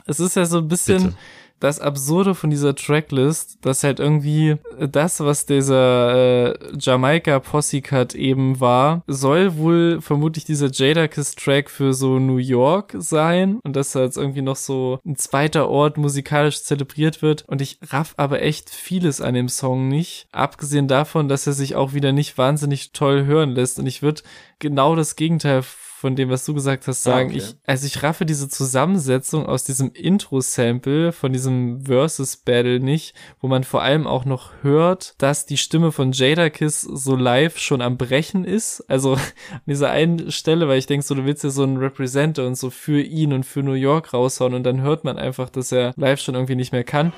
es 0.07 0.19
ist 0.19 0.35
ja 0.35 0.45
so 0.45 0.57
ein 0.57 0.67
bisschen... 0.67 1.03
Bitte 1.03 1.15
das 1.65 1.79
Absurde 1.79 2.35
von 2.35 2.51
dieser 2.51 2.75
Tracklist, 2.75 3.57
dass 3.61 3.83
halt 3.83 3.99
irgendwie 3.99 4.57
das, 4.79 5.19
was 5.19 5.47
dieser 5.47 6.53
äh, 6.53 6.57
Jamaika 6.79 7.39
Possycut 7.39 8.13
eben 8.13 8.59
war, 8.59 9.01
soll 9.07 9.57
wohl 9.57 9.99
vermutlich 9.99 10.45
dieser 10.45 10.69
Jadakiss 10.71 11.33
Track 11.33 11.71
für 11.71 11.93
so 11.93 12.19
New 12.19 12.37
York 12.37 12.95
sein 12.99 13.59
und 13.63 13.75
dass 13.75 13.95
jetzt 13.95 14.17
irgendwie 14.17 14.43
noch 14.43 14.57
so 14.57 14.99
ein 15.05 15.15
zweiter 15.15 15.67
Ort 15.67 15.97
musikalisch 15.97 16.61
zelebriert 16.61 17.23
wird. 17.23 17.45
Und 17.47 17.61
ich 17.61 17.79
raff 17.89 18.13
aber 18.17 18.43
echt 18.43 18.69
vieles 18.69 19.19
an 19.19 19.33
dem 19.33 19.49
Song 19.49 19.87
nicht, 19.87 20.27
abgesehen 20.31 20.87
davon, 20.87 21.27
dass 21.27 21.47
er 21.47 21.53
sich 21.53 21.75
auch 21.75 21.93
wieder 21.93 22.11
nicht 22.11 22.37
wahnsinnig 22.37 22.91
toll 22.91 23.25
hören 23.25 23.51
lässt. 23.51 23.79
Und 23.79 23.87
ich 23.87 24.03
würde 24.03 24.21
genau 24.59 24.95
das 24.95 25.15
Gegenteil 25.15 25.63
von 26.05 26.15
dem, 26.15 26.29
was 26.29 26.45
du 26.45 26.53
gesagt 26.53 26.85
hast, 26.85 27.01
sagen. 27.01 27.29
okay. 27.29 27.39
Ich, 27.39 27.55
also 27.65 27.87
ich 27.87 28.03
raffe 28.03 28.27
diese 28.27 28.47
Zusammensetzung 28.47 29.47
aus 29.47 29.63
diesem 29.63 29.91
Intro-Sample, 29.91 31.11
von 31.11 31.33
diesem 31.33 31.81
Versus-Battle 31.83 32.79
nicht, 32.79 33.15
wo 33.41 33.47
man 33.47 33.63
vor 33.63 33.81
allem 33.81 34.05
auch 34.05 34.23
noch 34.23 34.51
hört, 34.61 35.15
dass 35.17 35.47
die 35.47 35.57
Stimme 35.57 35.91
von 35.91 36.11
Jadakiss 36.11 36.81
so 36.81 37.15
live 37.15 37.57
schon 37.57 37.81
am 37.81 37.97
Brechen 37.97 38.45
ist. 38.45 38.81
Also 38.87 39.13
an 39.51 39.61
dieser 39.65 39.89
einen 39.89 40.31
Stelle, 40.31 40.67
weil 40.67 40.77
ich 40.77 40.85
denke 40.85 41.03
so, 41.03 41.15
du 41.15 41.25
willst 41.25 41.43
ja 41.43 41.49
so 41.49 41.63
einen 41.63 41.77
Representer 41.77 42.45
und 42.45 42.55
so 42.55 42.69
für 42.69 43.01
ihn 43.01 43.33
und 43.33 43.43
für 43.43 43.63
New 43.63 43.73
York 43.73 44.13
raushauen 44.13 44.53
und 44.53 44.61
dann 44.61 44.81
hört 44.81 45.05
man 45.05 45.17
einfach, 45.17 45.49
dass 45.49 45.71
er 45.71 45.93
live 45.97 46.21
schon 46.21 46.35
irgendwie 46.35 46.55
nicht 46.55 46.71
mehr 46.71 46.83
kann. 46.83 47.13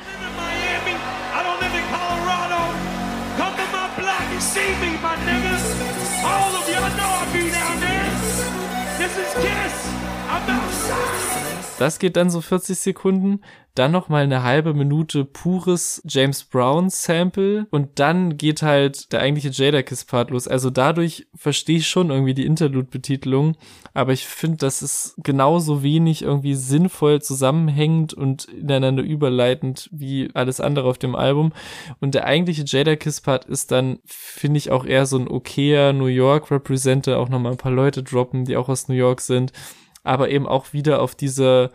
Das 11.77 11.99
geht 11.99 12.17
dann 12.17 12.29
so 12.29 12.41
40 12.41 12.77
Sekunden, 12.77 13.41
dann 13.77 13.91
noch 13.91 14.09
mal 14.09 14.23
eine 14.23 14.41
halbe 14.41 14.73
Minute 14.73 15.23
pures 15.23 16.01
James 16.05 16.43
Brown 16.43 16.89
Sample. 16.89 17.67
Und 17.69 17.99
dann 17.99 18.37
geht 18.37 18.63
halt 18.63 19.11
der 19.11 19.19
eigentliche 19.19 19.49
Jadakiss 19.49 20.05
Part 20.05 20.31
los. 20.31 20.47
Also 20.47 20.71
dadurch 20.71 21.27
verstehe 21.35 21.77
ich 21.77 21.87
schon 21.87 22.09
irgendwie 22.09 22.33
die 22.33 22.47
Interlude 22.47 22.87
Betitelung, 22.87 23.55
aber 23.93 24.13
ich 24.13 24.25
finde, 24.25 24.57
das 24.57 24.81
ist 24.81 25.15
genauso 25.23 25.83
wenig 25.83 26.23
irgendwie 26.23 26.55
sinnvoll 26.55 27.21
zusammenhängend 27.21 28.15
und 28.15 28.45
ineinander 28.45 29.03
überleitend 29.03 29.89
wie 29.91 30.29
alles 30.33 30.59
andere 30.59 30.89
auf 30.89 30.97
dem 30.97 31.15
Album. 31.15 31.53
Und 31.99 32.15
der 32.15 32.25
eigentliche 32.25 32.63
Jadakiss 32.65 33.21
Part 33.21 33.45
ist 33.45 33.71
dann 33.71 33.99
finde 34.05 34.57
ich 34.57 34.71
auch 34.71 34.85
eher 34.85 35.05
so 35.05 35.17
ein 35.17 35.27
okayer 35.27 35.93
New 35.93 36.07
York 36.07 36.49
Representer, 36.49 37.19
auch 37.19 37.29
noch 37.29 37.39
mal 37.39 37.51
ein 37.51 37.57
paar 37.57 37.71
Leute 37.71 38.01
droppen, 38.01 38.45
die 38.45 38.57
auch 38.57 38.69
aus 38.69 38.87
New 38.87 38.95
York 38.95 39.21
sind 39.21 39.51
aber 40.07 40.29
eben 40.29 40.47
auch 40.47 40.73
wieder 40.73 41.01
auf 41.01 41.15
diese 41.15 41.71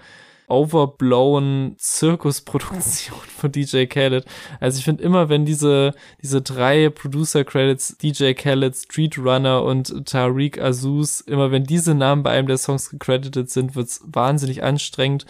overblown 0.53 1.74
Zirkusproduktion 1.78 3.18
von 3.39 3.51
DJ 3.51 3.87
Khaled. 3.87 4.26
Also 4.61 4.78
ich 4.78 4.85
finde 4.85 5.03
immer, 5.03 5.30
wenn 5.30 5.47
diese, 5.47 5.95
diese 6.22 6.43
drei 6.43 6.91
Producer-Credits, 6.91 7.97
DJ 7.97 8.35
Khaled, 8.35 8.76
Street 8.76 9.18
Runner 9.18 9.62
und 9.62 10.07
Tariq 10.07 10.61
Azus, 10.61 11.22
immer 11.22 11.51
wenn 11.51 11.64
diese 11.64 11.95
Namen 11.95 12.22
bei 12.22 12.33
einem 12.33 12.49
der 12.49 12.59
Songs 12.59 12.91
gecredited 12.91 13.51
sind, 13.51 13.74
wird's 13.74 14.03
wahnsinnig 14.05 14.62
anstrengend. 14.62 15.24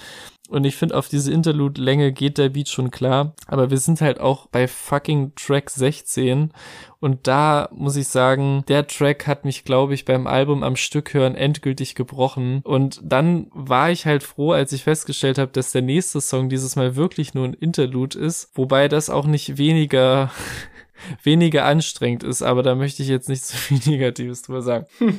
Und 0.52 0.64
ich 0.64 0.76
finde, 0.76 0.98
auf 0.98 1.08
diese 1.08 1.32
Interlude-Länge 1.32 2.12
geht 2.12 2.36
der 2.36 2.50
Beat 2.50 2.68
schon 2.68 2.90
klar. 2.90 3.34
Aber 3.46 3.70
wir 3.70 3.78
sind 3.78 4.02
halt 4.02 4.20
auch 4.20 4.48
bei 4.48 4.68
fucking 4.68 5.32
Track 5.34 5.70
16. 5.70 6.52
Und 7.00 7.26
da 7.26 7.70
muss 7.72 7.96
ich 7.96 8.08
sagen, 8.08 8.62
der 8.68 8.86
Track 8.86 9.26
hat 9.26 9.46
mich, 9.46 9.64
glaube 9.64 9.94
ich, 9.94 10.04
beim 10.04 10.26
Album 10.26 10.62
am 10.62 10.76
Stück 10.76 11.14
hören 11.14 11.36
endgültig 11.36 11.94
gebrochen. 11.94 12.60
Und 12.64 13.00
dann 13.02 13.46
war 13.54 13.90
ich 13.90 14.04
halt 14.04 14.22
froh, 14.22 14.52
als 14.52 14.72
ich 14.72 14.84
festgestellt 14.84 15.38
habe, 15.38 15.52
dass 15.52 15.72
der 15.72 15.80
nächste 15.80 16.20
Song 16.20 16.50
dieses 16.50 16.76
Mal 16.76 16.96
wirklich 16.96 17.32
nur 17.32 17.46
ein 17.46 17.54
Interlude 17.54 18.18
ist. 18.18 18.50
Wobei 18.52 18.88
das 18.88 19.08
auch 19.08 19.26
nicht 19.26 19.56
weniger 19.56 20.30
weniger 21.22 21.64
anstrengend 21.64 22.22
ist, 22.24 22.42
aber 22.42 22.62
da 22.62 22.74
möchte 22.74 23.02
ich 23.02 23.08
jetzt 23.08 23.28
nicht 23.28 23.44
so 23.44 23.56
viel 23.56 23.78
Negatives 23.86 24.42
drüber 24.42 24.62
sagen. 24.62 24.86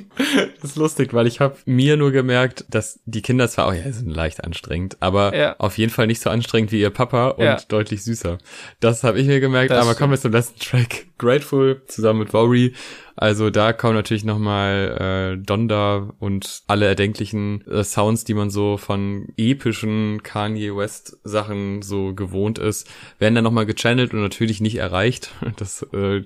Das 0.62 0.72
ist 0.72 0.78
lustig, 0.78 1.14
weil 1.14 1.28
ich 1.28 1.40
habe 1.42 1.58
mir 1.66 1.98
nur 1.98 2.12
gemerkt, 2.12 2.66
dass 2.70 3.00
die 3.06 3.22
Kinder 3.22 3.50
zwar 3.50 3.68
auch, 3.68 3.74
ja, 3.74 3.92
sind 3.92 4.10
leicht 4.10 4.44
anstrengend, 4.44 4.96
aber 5.02 5.36
Ja. 5.36 5.56
auf 5.60 5.78
jeden 5.78 5.92
Fall 5.92 6.08
nicht 6.08 6.22
so 6.22 6.30
anstrengend 6.30 6.72
wie 6.72 6.80
ihr 6.80 6.90
Papa 6.90 7.30
und 7.30 7.44
Ja. 7.44 7.58
deutlich 7.68 8.04
süßer. 8.04 8.38
Das 8.80 9.04
habe 9.04 9.20
ich 9.20 9.28
mir 9.28 9.40
gemerkt, 9.42 9.72
Das 9.72 9.86
aber 9.86 9.96
kommen 9.96 10.12
wir 10.14 10.20
zum 10.20 10.32
letzten 10.32 10.60
Track. 10.60 11.08
Grateful 11.18 11.82
zusammen 11.88 12.20
mit 12.20 12.34
Worry. 12.34 12.74
Also 13.16 13.49
da 13.49 13.74
kommen 13.74 13.95
natürlich 13.95 14.24
nochmal 14.24 15.38
äh, 15.39 15.43
Donda 15.43 16.09
und 16.20 16.64
alle 16.68 16.88
erdenklichen 16.88 17.66
äh, 17.68 17.84
Sounds, 17.84 18.24
die 18.24 18.34
man 18.34 18.49
so 18.49 18.78
von 18.78 19.28
epischen 19.38 20.24
Kanye 20.24 20.76
West 20.76 21.18
Sachen 21.24 21.82
so 21.82 22.14
gewohnt 22.14 22.59
ist, 22.59 22.89
werden 23.20 23.36
dann 23.36 23.43
nochmal 23.43 23.66
gechannelt 23.66 24.14
und 24.14 24.22
natürlich 24.22 24.61
nicht 24.61 24.78
erreicht. 24.78 25.32
Das 25.57 25.86
äh, 25.93 26.24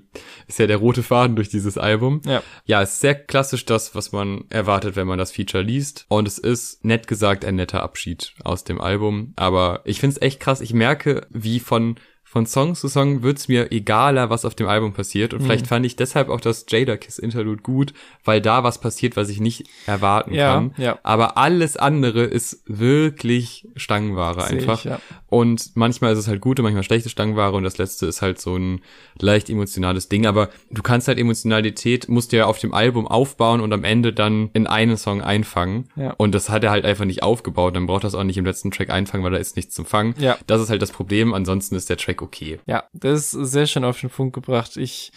ist 0.47 0.57
ja 0.57 0.67
der 0.67 0.77
rote 0.77 1.03
Faden 1.03 1.35
durch 1.35 1.49
dieses 1.49 1.77
Album. 1.77 2.21
Ja. 2.25 2.41
Ja, 2.65 2.81
es 2.81 2.93
ist 2.93 3.01
sehr 3.01 3.13
klassisch 3.13 3.65
das, 3.65 3.93
was 3.93 4.13
man 4.13 4.45
erwartet, 4.49 4.95
wenn 4.95 5.05
man 5.05 5.19
das 5.19 5.31
Feature 5.31 5.63
liest. 5.63 6.05
Und 6.07 6.27
es 6.27 6.37
ist, 6.37 6.85
nett 6.85 7.07
gesagt, 7.07 7.43
ein 7.43 7.55
netter 7.55 7.83
Abschied 7.83 8.33
aus 8.43 8.63
dem 8.63 8.79
Album. 8.79 9.33
Aber 9.35 9.81
ich 9.83 9.99
find's 9.99 10.21
echt 10.21 10.39
krass. 10.39 10.61
Ich 10.61 10.73
merke, 10.73 11.27
wie 11.29 11.59
von 11.59 11.97
von 12.37 12.45
Song 12.45 12.75
zu 12.75 12.87
Song 12.87 13.23
wird's 13.23 13.47
mir 13.47 13.71
egaler, 13.71 14.29
was 14.29 14.45
auf 14.45 14.53
dem 14.53 14.67
Album 14.67 14.93
passiert. 14.93 15.33
Und 15.33 15.41
vielleicht 15.41 15.65
fand 15.65 15.83
ich 15.87 15.95
deshalb 15.95 16.29
auch 16.29 16.39
das 16.39 16.67
Jada 16.69 16.95
Kiss 16.95 17.17
Interlude 17.17 17.63
gut, 17.63 17.93
weil 18.23 18.41
da 18.41 18.63
was 18.63 18.79
passiert, 18.79 19.15
was 19.17 19.29
ich 19.29 19.39
nicht 19.39 19.67
erwarten 19.87 20.35
Ja, 20.35 20.53
kann. 20.53 20.73
ja. 20.77 20.99
Aber 21.01 21.35
alles 21.37 21.77
andere 21.77 22.23
ist 22.23 22.61
wirklich 22.67 23.67
Stangenware 23.75 24.43
einfach. 24.45 24.79
ich, 24.79 24.83
ja. 24.83 24.99
Und 25.29 25.71
manchmal 25.75 26.13
ist 26.13 26.19
es 26.19 26.27
halt 26.27 26.39
gute, 26.39 26.61
manchmal 26.61 26.83
schlechte 26.83 27.09
Stangenware 27.09 27.53
und 27.53 27.63
das 27.63 27.79
letzte 27.79 28.05
ist 28.05 28.21
halt 28.21 28.39
so 28.39 28.55
ein 28.55 28.81
leicht 29.19 29.49
emotionales 29.49 30.07
Ding. 30.07 30.27
Aber 30.27 30.49
du 30.69 30.83
kannst 30.83 31.07
halt 31.07 31.17
Emotionalität, 31.17 32.07
musst 32.07 32.31
du 32.31 32.37
ja 32.37 32.45
auf 32.45 32.59
dem 32.59 32.73
Album 32.73 33.07
aufbauen 33.07 33.61
und 33.61 33.73
am 33.73 33.83
Ende 33.83 34.13
dann 34.13 34.51
in 34.53 34.67
einen 34.67 34.95
Song 34.95 35.21
einfangen. 35.23 35.89
Ja. 35.95 36.13
Und 36.17 36.35
das 36.35 36.49
hat 36.49 36.63
er 36.63 36.69
halt 36.69 36.85
einfach 36.85 37.05
nicht 37.05 37.23
aufgebaut. 37.23 37.75
Dann 37.75 37.87
braucht 37.87 38.03
er 38.03 38.07
das 38.07 38.15
auch 38.15 38.23
nicht 38.23 38.37
im 38.37 38.45
letzten 38.45 38.69
Track 38.69 38.91
einfangen, 38.91 39.23
weil 39.23 39.31
da 39.31 39.37
ist 39.37 39.55
nichts 39.55 39.73
zum 39.73 39.85
Fangen. 39.85 40.13
Ja. 40.19 40.37
Das 40.45 40.61
ist 40.61 40.69
halt 40.69 40.83
das 40.83 40.91
Problem. 40.91 41.33
Ansonsten 41.33 41.73
ist 41.75 41.89
der 41.89 41.97
Track 41.97 42.21
okay. 42.27 42.59
Ja, 42.65 42.83
das 42.93 43.33
ist 43.33 43.51
sehr 43.51 43.65
schön 43.65 43.83
auf 43.83 43.99
den 43.99 44.09
Punkt 44.09 44.33
gebracht. 44.33 44.77
Ich 44.77 45.11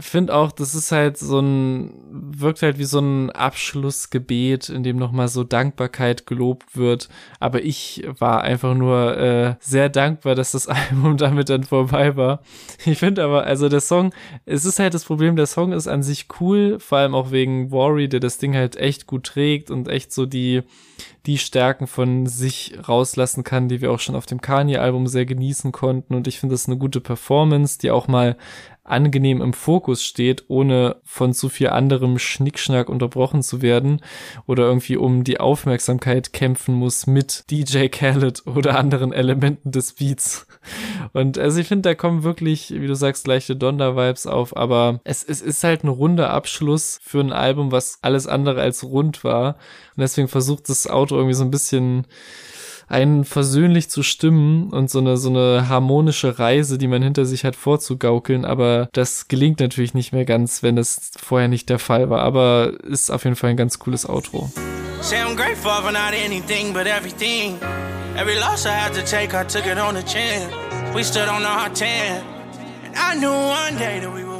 finde 0.00 0.34
auch, 0.34 0.52
das 0.52 0.74
ist 0.74 0.92
halt 0.92 1.18
so 1.18 1.40
ein, 1.40 1.92
wirkt 2.10 2.62
halt 2.62 2.78
wie 2.78 2.84
so 2.84 2.98
ein 3.00 3.30
Abschlussgebet, 3.30 4.68
in 4.68 4.82
dem 4.82 4.96
nochmal 4.96 5.28
so 5.28 5.44
Dankbarkeit 5.44 6.26
gelobt 6.26 6.76
wird. 6.76 7.08
Aber 7.40 7.62
ich 7.62 8.06
war 8.18 8.42
einfach 8.42 8.74
nur 8.74 9.16
äh, 9.16 9.54
sehr 9.60 9.88
dankbar, 9.88 10.34
dass 10.34 10.52
das 10.52 10.66
Album 10.68 11.16
damit 11.16 11.48
dann 11.48 11.64
vorbei 11.64 12.16
war. 12.16 12.42
Ich 12.84 12.98
finde 12.98 13.24
aber, 13.24 13.44
also 13.44 13.68
der 13.68 13.80
Song, 13.80 14.12
es 14.44 14.64
ist 14.64 14.78
halt 14.78 14.94
das 14.94 15.04
Problem, 15.04 15.36
der 15.36 15.46
Song 15.46 15.72
ist 15.72 15.88
an 15.88 16.02
sich 16.02 16.26
cool, 16.40 16.78
vor 16.78 16.98
allem 16.98 17.14
auch 17.14 17.30
wegen 17.30 17.70
Worry, 17.70 18.08
der 18.08 18.20
das 18.20 18.38
Ding 18.38 18.54
halt 18.54 18.76
echt 18.76 19.06
gut 19.06 19.24
trägt 19.24 19.70
und 19.70 19.88
echt 19.88 20.12
so 20.12 20.26
die, 20.26 20.62
die 21.26 21.38
Stärken 21.38 21.86
von 21.86 22.26
sich 22.26 22.76
rauslassen 22.86 23.44
kann, 23.44 23.68
die 23.68 23.80
wir 23.80 23.90
auch 23.90 24.00
schon 24.00 24.16
auf 24.16 24.26
dem 24.26 24.40
Kanye-Album 24.40 25.06
sehr 25.06 25.26
genießen 25.26 25.72
konnten. 25.72 26.14
Und 26.14 26.28
ich 26.28 26.38
finde 26.38 26.54
das 26.54 26.66
eine 26.66 26.76
gute 26.76 27.00
Performance, 27.00 27.78
die 27.78 27.90
auch 27.90 28.08
mal 28.08 28.36
angenehm 28.84 29.40
im 29.40 29.54
Fokus 29.54 30.04
steht, 30.04 30.44
ohne 30.48 30.96
von 31.04 31.32
zu 31.32 31.48
viel 31.48 31.70
anderem 31.70 32.18
Schnickschnack 32.18 32.90
unterbrochen 32.90 33.42
zu 33.42 33.62
werden 33.62 34.02
oder 34.46 34.64
irgendwie 34.64 34.96
um 34.96 35.24
die 35.24 35.40
Aufmerksamkeit 35.40 36.34
kämpfen 36.34 36.74
muss 36.74 37.06
mit 37.06 37.44
DJ 37.50 37.88
Khaled 37.88 38.46
oder 38.46 38.78
anderen 38.78 39.12
Elementen 39.12 39.72
des 39.72 39.94
Beats. 39.94 40.46
Und 41.14 41.38
also 41.38 41.60
ich 41.60 41.68
finde, 41.68 41.88
da 41.88 41.94
kommen 41.94 42.22
wirklich, 42.22 42.70
wie 42.70 42.86
du 42.86 42.94
sagst, 42.94 43.26
leichte 43.26 43.56
Donda-Vibes 43.56 44.26
auf, 44.26 44.56
aber 44.56 45.00
es, 45.04 45.24
es 45.24 45.40
ist 45.40 45.64
halt 45.64 45.82
ein 45.82 45.88
runder 45.88 46.30
Abschluss 46.30 47.00
für 47.02 47.20
ein 47.20 47.32
Album, 47.32 47.72
was 47.72 47.98
alles 48.02 48.26
andere 48.26 48.60
als 48.60 48.84
rund 48.84 49.24
war. 49.24 49.56
Und 49.96 50.00
deswegen 50.02 50.28
versucht 50.28 50.68
das 50.68 50.86
Auto 50.86 51.16
irgendwie 51.16 51.34
so 51.34 51.44
ein 51.44 51.50
bisschen 51.50 52.06
einen 52.88 53.24
versöhnlich 53.24 53.90
zu 53.90 54.02
stimmen 54.02 54.70
und 54.70 54.90
so 54.90 54.98
eine, 54.98 55.16
so 55.16 55.30
eine 55.30 55.68
harmonische 55.68 56.38
Reise, 56.38 56.78
die 56.78 56.88
man 56.88 57.02
hinter 57.02 57.24
sich 57.24 57.44
hat, 57.44 57.56
vorzugaukeln. 57.56 58.44
Aber 58.44 58.88
das 58.92 59.28
gelingt 59.28 59.60
natürlich 59.60 59.94
nicht 59.94 60.12
mehr 60.12 60.24
ganz, 60.24 60.62
wenn 60.62 60.76
das 60.76 61.12
vorher 61.16 61.48
nicht 61.48 61.68
der 61.68 61.78
Fall 61.78 62.10
war. 62.10 62.22
Aber 62.22 62.72
ist 62.84 63.10
auf 63.10 63.24
jeden 63.24 63.36
Fall 63.36 63.50
ein 63.50 63.56
ganz 63.56 63.78
cooles 63.78 64.08
Outro. 64.08 64.50
Say 65.00 65.16
I'm 65.16 65.36
grateful 65.36 65.70
for 65.82 65.92
not 65.92 66.14
anything 66.14 66.72
but 66.72 66.86
everything. 66.86 67.58
Every 68.16 68.36
loss 68.38 68.64
I 68.64 68.70
had 68.70 68.94
to 68.94 69.02
take, 69.02 69.34
I 69.34 69.44
took 69.44 69.66
it 69.66 69.78
on 69.78 69.96
the 69.96 70.02
chin. 70.02 70.48
We 70.94 71.02
stood 71.02 71.28
on 71.28 71.44
our 71.44 71.68
10. 71.68 72.22
And 72.84 72.94
I 72.96 73.14
knew 73.16 73.28
one 73.28 73.76
day 73.76 74.00
that 74.00 74.12
we 74.12 74.22
again. 74.22 74.33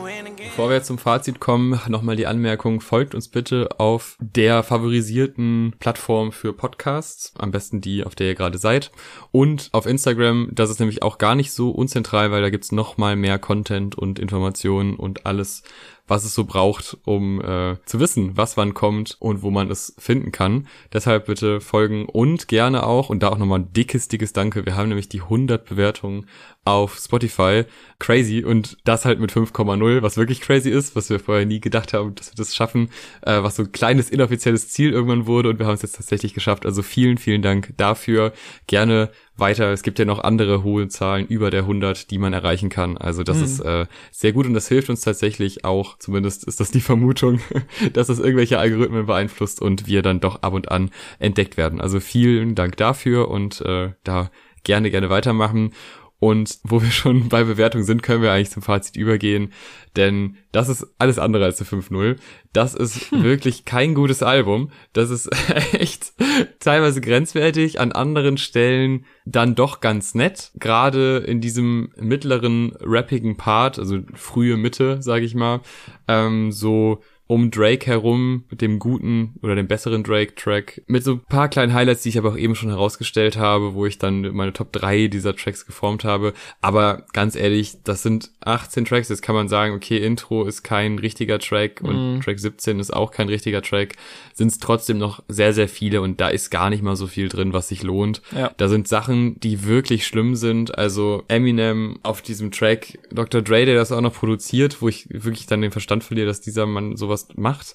Bevor 0.54 0.70
wir 0.70 0.84
zum 0.84 0.98
Fazit 0.98 1.40
kommen, 1.40 1.80
nochmal 1.88 2.14
die 2.14 2.28
Anmerkung, 2.28 2.80
folgt 2.80 3.16
uns 3.16 3.26
bitte 3.26 3.70
auf 3.78 4.16
der 4.20 4.62
favorisierten 4.62 5.74
Plattform 5.80 6.30
für 6.30 6.52
Podcasts, 6.52 7.34
am 7.36 7.50
besten 7.50 7.80
die, 7.80 8.04
auf 8.04 8.14
der 8.14 8.28
ihr 8.28 8.34
gerade 8.36 8.58
seid. 8.58 8.92
Und 9.32 9.68
auf 9.72 9.84
Instagram, 9.84 10.50
das 10.52 10.70
ist 10.70 10.78
nämlich 10.78 11.02
auch 11.02 11.18
gar 11.18 11.34
nicht 11.34 11.50
so 11.50 11.70
unzentral, 11.70 12.30
weil 12.30 12.40
da 12.40 12.50
gibt's 12.50 12.70
noch 12.70 12.98
mal 12.98 13.16
mehr 13.16 13.40
Content 13.40 13.98
und 13.98 14.20
Informationen 14.20 14.94
und 14.94 15.26
alles, 15.26 15.64
was 16.06 16.24
es 16.24 16.34
so 16.34 16.44
braucht, 16.44 16.98
um 17.04 17.40
äh, 17.40 17.76
zu 17.86 17.98
wissen, 17.98 18.36
was 18.36 18.56
wann 18.56 18.74
kommt 18.74 19.16
und 19.20 19.42
wo 19.42 19.50
man 19.50 19.70
es 19.70 19.94
finden 19.98 20.32
kann. 20.32 20.66
Deshalb 20.92 21.26
bitte 21.26 21.60
folgen 21.60 22.06
und 22.06 22.48
gerne 22.48 22.86
auch, 22.86 23.08
und 23.08 23.22
da 23.22 23.28
auch 23.28 23.38
nochmal 23.38 23.60
ein 23.60 23.72
dickes, 23.72 24.08
dickes 24.08 24.32
Danke. 24.34 24.66
Wir 24.66 24.76
haben 24.76 24.88
nämlich 24.88 25.08
die 25.08 25.22
100 25.22 25.64
Bewertungen 25.64 26.26
auf 26.66 26.96
Spotify. 26.98 27.64
Crazy. 27.98 28.42
Und 28.44 28.76
das 28.84 29.04
halt 29.04 29.20
mit 29.20 29.32
5,0, 29.32 30.02
was 30.02 30.16
wirklich 30.16 30.40
crazy 30.40 30.70
ist, 30.70 30.96
was 30.96 31.10
wir 31.10 31.20
vorher 31.20 31.46
nie 31.46 31.60
gedacht 31.60 31.92
haben, 31.94 32.14
dass 32.14 32.32
wir 32.32 32.36
das 32.36 32.54
schaffen, 32.54 32.90
äh, 33.22 33.42
was 33.42 33.56
so 33.56 33.62
ein 33.62 33.72
kleines 33.72 34.10
inoffizielles 34.10 34.68
Ziel 34.68 34.92
irgendwann 34.92 35.26
wurde 35.26 35.50
und 35.50 35.58
wir 35.58 35.66
haben 35.66 35.74
es 35.74 35.82
jetzt 35.82 35.96
tatsächlich 35.96 36.34
geschafft. 36.34 36.66
Also 36.66 36.82
vielen, 36.82 37.18
vielen 37.18 37.42
Dank 37.42 37.74
dafür. 37.76 38.32
Gerne 38.66 39.10
weiter. 39.36 39.72
Es 39.72 39.82
gibt 39.82 39.98
ja 39.98 40.04
noch 40.04 40.20
andere 40.20 40.62
hohe 40.62 40.88
Zahlen 40.88 41.26
über 41.26 41.50
der 41.50 41.62
100, 41.62 42.10
die 42.10 42.18
man 42.18 42.32
erreichen 42.32 42.68
kann. 42.68 42.96
Also 42.96 43.22
das 43.24 43.38
Mhm. 43.38 43.44
ist 43.44 43.60
äh, 43.60 43.86
sehr 44.12 44.32
gut 44.32 44.46
und 44.46 44.54
das 44.54 44.68
hilft 44.68 44.90
uns 44.90 45.00
tatsächlich 45.00 45.64
auch, 45.64 45.93
zumindest 45.98 46.44
ist 46.44 46.60
das 46.60 46.70
die 46.70 46.80
Vermutung, 46.80 47.40
dass 47.92 48.08
es 48.08 48.18
irgendwelche 48.18 48.58
Algorithmen 48.58 49.06
beeinflusst 49.06 49.60
und 49.60 49.86
wir 49.86 50.02
dann 50.02 50.20
doch 50.20 50.42
ab 50.42 50.52
und 50.52 50.70
an 50.70 50.90
entdeckt 51.18 51.56
werden. 51.56 51.80
Also 51.80 52.00
vielen 52.00 52.54
Dank 52.54 52.76
dafür 52.76 53.28
und 53.28 53.60
äh, 53.62 53.92
da 54.04 54.30
gerne, 54.64 54.90
gerne 54.90 55.10
weitermachen. 55.10 55.72
Und 56.24 56.58
wo 56.64 56.80
wir 56.80 56.90
schon 56.90 57.28
bei 57.28 57.44
Bewertung 57.44 57.82
sind, 57.82 58.02
können 58.02 58.22
wir 58.22 58.32
eigentlich 58.32 58.50
zum 58.50 58.62
Fazit 58.62 58.96
übergehen, 58.96 59.52
denn 59.94 60.38
das 60.52 60.70
ist 60.70 60.86
alles 60.96 61.18
andere 61.18 61.44
als 61.44 61.60
eine 61.60 61.82
5-0. 61.82 62.16
Das 62.54 62.74
ist 62.74 63.12
wirklich 63.12 63.66
kein 63.66 63.92
gutes 63.92 64.22
Album. 64.22 64.70
Das 64.94 65.10
ist 65.10 65.28
echt 65.74 66.14
teilweise 66.60 67.02
grenzwertig, 67.02 67.78
an 67.78 67.92
anderen 67.92 68.38
Stellen 68.38 69.04
dann 69.26 69.54
doch 69.54 69.80
ganz 69.80 70.14
nett. 70.14 70.50
Gerade 70.58 71.18
in 71.18 71.42
diesem 71.42 71.92
mittleren 71.96 72.72
rappigen 72.80 73.36
Part, 73.36 73.78
also 73.78 73.98
frühe 74.14 74.56
Mitte, 74.56 75.02
sage 75.02 75.26
ich 75.26 75.34
mal, 75.34 75.60
ähm, 76.08 76.52
so 76.52 77.02
um 77.26 77.50
Drake 77.50 77.86
herum 77.86 78.44
mit 78.50 78.60
dem 78.60 78.78
guten 78.78 79.34
oder 79.42 79.54
dem 79.54 79.66
besseren 79.66 80.02
Drake-Track. 80.04 80.82
Mit 80.86 81.04
so 81.04 81.12
ein 81.12 81.20
paar 81.20 81.48
kleinen 81.48 81.72
Highlights, 81.72 82.02
die 82.02 82.10
ich 82.10 82.18
aber 82.18 82.30
auch 82.30 82.36
eben 82.36 82.54
schon 82.54 82.68
herausgestellt 82.68 83.36
habe, 83.38 83.74
wo 83.74 83.86
ich 83.86 83.98
dann 83.98 84.34
meine 84.34 84.52
Top 84.52 84.72
3 84.72 85.08
dieser 85.08 85.34
Tracks 85.34 85.64
geformt 85.64 86.04
habe. 86.04 86.34
Aber 86.60 87.06
ganz 87.12 87.34
ehrlich, 87.34 87.78
das 87.82 88.02
sind 88.02 88.30
18 88.40 88.84
Tracks. 88.84 89.08
Jetzt 89.08 89.22
kann 89.22 89.34
man 89.34 89.48
sagen, 89.48 89.74
okay, 89.74 89.98
Intro 89.98 90.44
ist 90.44 90.62
kein 90.62 90.98
richtiger 90.98 91.38
Track 91.38 91.80
und 91.82 91.94
Mhm. 92.14 92.20
Track 92.20 92.38
17 92.38 92.78
ist 92.80 92.92
auch 92.92 93.10
kein 93.10 93.28
richtiger 93.28 93.62
Track. 93.62 93.94
Sind 94.34 94.48
es 94.48 94.58
trotzdem 94.58 94.98
noch 94.98 95.22
sehr, 95.28 95.54
sehr 95.54 95.68
viele 95.68 96.02
und 96.02 96.20
da 96.20 96.28
ist 96.28 96.50
gar 96.50 96.68
nicht 96.70 96.82
mal 96.82 96.96
so 96.96 97.06
viel 97.06 97.28
drin, 97.28 97.52
was 97.52 97.68
sich 97.68 97.82
lohnt. 97.82 98.20
Ja. 98.36 98.50
Da 98.56 98.68
sind 98.68 98.88
Sachen, 98.88 99.40
die 99.40 99.64
wirklich 99.64 100.06
schlimm 100.06 100.36
sind. 100.36 100.76
Also 100.76 101.24
Eminem 101.28 101.98
auf 102.02 102.20
diesem 102.20 102.50
Track, 102.50 102.98
Dr. 103.10 103.42
Dre, 103.42 103.64
der 103.64 103.76
das 103.76 103.92
auch 103.92 104.00
noch 104.00 104.14
produziert, 104.14 104.82
wo 104.82 104.88
ich 104.88 105.06
wirklich 105.08 105.46
dann 105.46 105.62
den 105.62 105.70
Verstand 105.70 106.04
verliere, 106.04 106.26
dass 106.26 106.40
dieser 106.40 106.66
Mann 106.66 106.96
sowas 106.96 107.13
macht. 107.36 107.74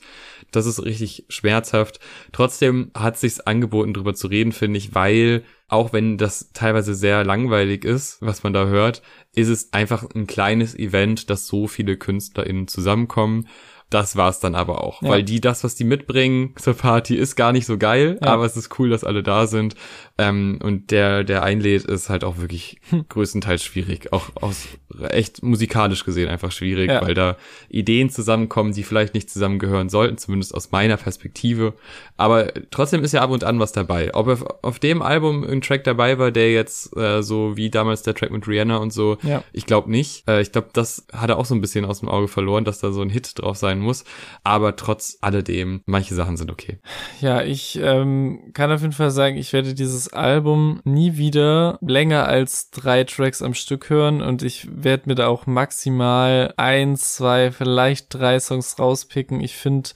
Das 0.51 0.65
ist 0.65 0.83
richtig 0.83 1.25
schmerzhaft. 1.29 1.99
Trotzdem 2.31 2.91
hat 2.95 3.17
sich's 3.17 3.39
angeboten, 3.39 3.93
drüber 3.93 4.13
zu 4.13 4.27
reden, 4.27 4.51
finde 4.51 4.77
ich, 4.77 4.95
weil 4.95 5.43
auch 5.67 5.93
wenn 5.93 6.17
das 6.17 6.51
teilweise 6.53 6.95
sehr 6.95 7.23
langweilig 7.23 7.85
ist, 7.85 8.17
was 8.21 8.43
man 8.43 8.53
da 8.53 8.65
hört, 8.65 9.01
ist 9.33 9.49
es 9.49 9.71
einfach 9.73 10.03
ein 10.15 10.25
kleines 10.25 10.77
Event, 10.77 11.29
dass 11.29 11.47
so 11.47 11.67
viele 11.67 11.95
KünstlerInnen 11.97 12.67
zusammenkommen. 12.67 13.47
Das 13.89 14.15
war's 14.15 14.39
dann 14.39 14.53
aber 14.53 14.83
auch, 14.83 15.01
Ja. 15.01 15.09
weil 15.09 15.23
die 15.23 15.41
das, 15.41 15.63
was 15.63 15.73
die 15.75 15.83
mitbringen 15.83 16.53
zur 16.57 16.75
Party, 16.75 17.15
ist 17.15 17.35
gar 17.35 17.51
nicht 17.51 17.65
so 17.65 17.77
geil, 17.77 18.19
Ja. 18.21 18.27
aber 18.33 18.45
es 18.45 18.55
ist 18.55 18.77
cool, 18.79 18.89
dass 18.89 19.03
alle 19.03 19.23
da 19.23 19.47
sind. 19.47 19.73
Ähm, 20.19 20.59
und 20.61 20.91
der, 20.91 21.23
der 21.23 21.43
einlädt, 21.43 21.85
ist 21.85 22.09
halt 22.09 22.23
auch 22.23 22.37
wirklich 22.37 22.79
Hm. 22.89 23.05
größtenteils 23.09 23.63
schwierig, 23.63 24.11
auch 24.13 24.25
aus 24.35 24.67
echt 25.09 25.41
musikalisch 25.43 26.03
gesehen 26.03 26.27
einfach 26.29 26.51
schwierig, 26.51 26.89
Ja. 26.91 27.01
weil 27.01 27.13
da 27.13 27.37
Ideen 27.69 28.09
zusammenkommen, 28.09 28.73
die 28.73 28.83
vielleicht 28.83 29.13
nicht 29.13 29.29
zusammengehören 29.29 29.87
sollten, 29.89 30.17
zumindest 30.17 30.53
aus 30.53 30.71
meiner 30.71 30.97
Perspektive. 30.97 31.73
Aber 32.17 32.51
trotzdem 32.69 33.03
ist 33.03 33.13
ja 33.13 33.21
ab 33.21 33.31
und 33.31 33.43
an 33.45 33.59
was 33.59 33.71
dabei. 33.71 34.13
Ob 34.13 34.27
auf, 34.27 34.45
auf 34.61 34.79
dem 34.79 35.01
Album 35.01 35.43
ein 35.45 35.61
Track 35.61 35.83
dabei 35.85 36.19
war, 36.19 36.31
der 36.31 36.51
jetzt 36.51 36.95
äh, 36.97 37.23
so 37.23 37.55
wie 37.55 37.69
damals 37.69 38.03
der 38.03 38.13
Track 38.13 38.31
mit 38.31 38.45
Rihanna 38.47 38.77
und 38.77 38.91
so, 38.91 39.17
Ja. 39.23 39.43
ich 39.53 39.65
glaube 39.65 39.89
nicht. 39.89 40.27
Äh, 40.27 40.41
ich 40.41 40.51
glaube, 40.51 40.67
das 40.73 41.07
hat 41.13 41.29
er 41.29 41.37
auch 41.37 41.45
so 41.45 41.55
ein 41.55 41.61
bisschen 41.61 41.85
aus 41.85 42.01
dem 42.01 42.09
Auge 42.09 42.27
verloren, 42.27 42.65
dass 42.65 42.79
da 42.79 42.91
so 42.91 43.01
ein 43.01 43.09
Hit 43.09 43.39
drauf 43.39 43.55
sein 43.57 43.78
muss. 43.81 44.03
Aber 44.43 44.75
trotz 44.75 45.17
alledem, 45.21 45.81
manche 45.85 46.15
Sachen 46.15 46.37
sind 46.37 46.51
okay. 46.51 46.79
Ja, 47.21 47.41
ich 47.41 47.79
ähm, 47.81 48.51
kann 48.53 48.71
auf 48.71 48.81
jeden 48.81 48.93
Fall 48.93 49.11
sagen, 49.11 49.37
ich 49.37 49.53
werde 49.53 49.73
dieses 49.73 50.11
Album 50.13 50.81
nie 50.83 51.17
wieder 51.17 51.77
länger 51.81 52.27
als 52.27 52.71
drei 52.71 53.03
Tracks 53.03 53.41
am 53.41 53.53
Stück 53.53 53.89
hören 53.89 54.21
und 54.21 54.43
ich 54.43 54.67
werde 54.71 55.03
mir 55.07 55.15
da 55.15 55.27
auch 55.27 55.45
maximal 55.45 56.53
ein, 56.57 56.95
zwei, 56.95 57.51
vielleicht 57.51 58.13
drei 58.13 58.39
Songs 58.39 58.79
rauspicken. 58.79 59.41
Ich 59.41 59.55
finde, 59.55 59.89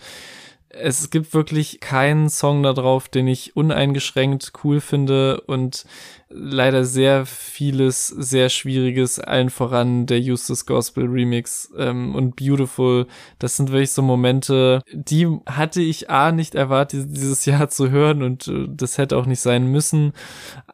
es 0.74 1.12
gibt 1.12 1.34
wirklich 1.34 1.80
keinen 1.80 2.30
Song 2.30 2.64
da 2.64 2.74
drauf, 2.74 3.08
den 3.08 3.28
ich 3.28 3.56
uneingeschränkt 3.56 4.54
cool 4.64 4.82
finde 4.82 5.42
und 5.42 5.86
leider 6.34 6.86
sehr 6.86 7.26
vieles 7.26 8.08
sehr 8.08 8.50
schwieriges, 8.50 9.20
allen 9.20 9.50
voran 9.50 10.06
der 10.06 10.20
Eustace 10.20 10.66
Gospel 10.66 11.06
Remix 11.06 11.72
ähm, 11.78 12.16
und 12.16 12.36
Beautiful. 12.36 13.08
Das 13.40 13.56
sind 13.58 13.72
wirklich 13.72 13.92
so 13.92 14.02
Momente, 14.02 14.82
die 14.92 15.28
hatte 15.46 15.82
ich 15.82 16.10
A 16.10 16.32
nicht 16.32 16.56
erwartet, 16.56 17.08
dieses 17.10 17.46
Jahr 17.46 17.70
zu 17.70 17.92
hören 17.92 18.24
und 18.24 18.48
äh, 18.48 18.68
das 18.68 18.98
hätte 18.98 19.18
auch 19.18 19.26
nicht 19.26 19.42
sein 19.42 19.68
müssen. 19.68 20.14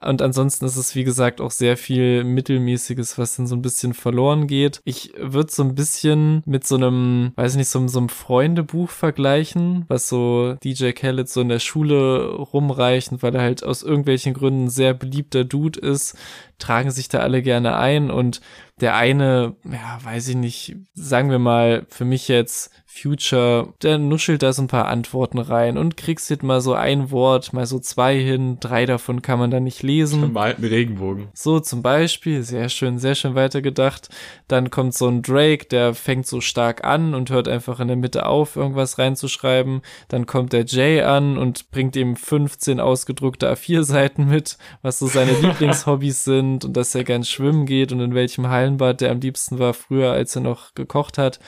Und 0.02 0.22
ansonsten 0.22 0.66
ist 0.66 0.78
es, 0.78 0.96
wie 0.96 1.04
gesagt, 1.04 1.42
auch 1.42 1.52
sehr 1.52 1.76
viel 1.76 2.24
Mittelmäßiges, 2.24 3.18
was 3.18 3.36
dann 3.36 3.48
so 3.48 3.56
ein 3.56 3.62
bisschen 3.62 3.94
verloren 3.94 4.48
geht. 4.48 4.80
Ich 4.86 5.14
würde 5.18 5.52
so 5.52 5.64
ein 5.64 5.76
bisschen 5.76 6.42
mit 6.46 6.66
so 6.66 6.76
einem, 6.76 7.34
weiß 7.36 7.56
nicht, 7.56 7.68
so, 7.68 7.86
so 7.88 8.00
einem 8.00 8.10
Freundebuch 8.10 8.90
vergleichen, 8.90 9.84
was 9.90 10.08
so 10.08 10.56
DJ 10.64 10.92
Khaled 10.92 11.28
so 11.28 11.42
in 11.42 11.50
der 11.50 11.60
Schule 11.60 12.30
rumreicht, 12.34 13.12
weil 13.22 13.36
er 13.36 13.42
halt 13.42 13.64
aus 13.64 13.84
irgendwelchen 13.84 14.34
Gründen 14.34 14.70
sehr 14.70 14.94
beliebter 14.94 15.44
Dude 15.50 15.80
ist, 15.80 16.16
tragen 16.60 16.92
sich 16.92 17.10
da 17.10 17.20
alle 17.20 17.42
gerne 17.42 17.78
ein 17.78 18.12
und 18.12 18.42
der 18.82 18.96
eine, 18.96 19.56
ja, 19.66 20.00
weiß 20.04 20.30
ich 20.30 20.36
nicht, 20.36 20.78
sagen 20.94 21.30
wir 21.30 21.40
mal, 21.40 21.86
für 21.90 22.06
mich 22.06 22.28
jetzt 22.28 22.72
Future, 22.86 23.74
der 23.84 23.98
nuschelt 23.98 24.42
da 24.42 24.52
so 24.52 24.64
ein 24.64 24.68
paar 24.68 24.88
Antworten 24.88 25.38
rein 25.38 25.78
und 25.78 25.96
kriegst 25.96 26.30
jetzt 26.30 26.44
mal 26.44 26.60
so 26.60 26.74
ein 26.74 27.12
Wort, 27.12 27.54
mal 27.54 27.66
so 27.66 27.80
zwei 27.80 28.18
hin, 28.18 28.58
drei 28.60 28.86
davon 28.86 29.22
kann 29.22 29.38
man 29.38 29.52
da 29.52 29.60
nicht 29.60 29.84
lesen. 29.84 30.34
Mal 30.34 30.56
einen 30.56 30.66
Regenbogen. 30.66 31.28
So 31.34 31.60
zum 31.60 31.82
Beispiel, 31.82 32.42
sehr 32.42 32.68
schön, 32.70 32.98
sehr 32.98 33.16
schön 33.16 33.36
weitergedacht. 33.36 34.10
Dann 34.48 34.70
kommt 34.70 34.96
so 34.96 35.08
ein 35.08 35.22
Drake, 35.22 35.66
der 35.66 35.94
fängt 35.94 36.26
so 36.26 36.42
stark 36.42 36.84
an 36.84 37.14
und 37.14 37.30
hört 37.30 37.48
einfach 37.48 37.80
in 37.80 37.90
der 37.90 37.98
Mitte 37.98 38.26
auf, 38.26 38.56
irgendwas 38.56 38.98
reinzuschreiben. 38.98 39.82
Dann 40.08 40.26
kommt 40.26 40.54
der 40.54 40.66
Jay 40.66 41.02
an 41.02 41.38
und 41.38 41.70
bringt 41.72 41.96
ihm 41.96 42.16
15 42.16 42.80
ausgedruckte 42.80 43.52
A4-Seiten 43.52 44.28
mit, 44.28 44.58
was 44.82 45.00
so 45.00 45.08
seine 45.08 45.32
Lieblingshobbys 45.42 46.24
sind 46.24 46.49
und 46.56 46.76
dass 46.76 46.96
er 46.96 47.04
gern 47.04 47.24
schwimmen 47.24 47.66
geht 47.66 47.92
und 47.92 48.00
in 48.00 48.16
welchem 48.16 48.48
Hallenbad 48.48 49.02
der 49.02 49.12
am 49.12 49.20
liebsten 49.20 49.60
war 49.60 49.74
früher, 49.74 50.12
als 50.12 50.36
er 50.36 50.42
noch 50.42 50.74
gekocht 50.76 51.18
hat. 51.18 51.40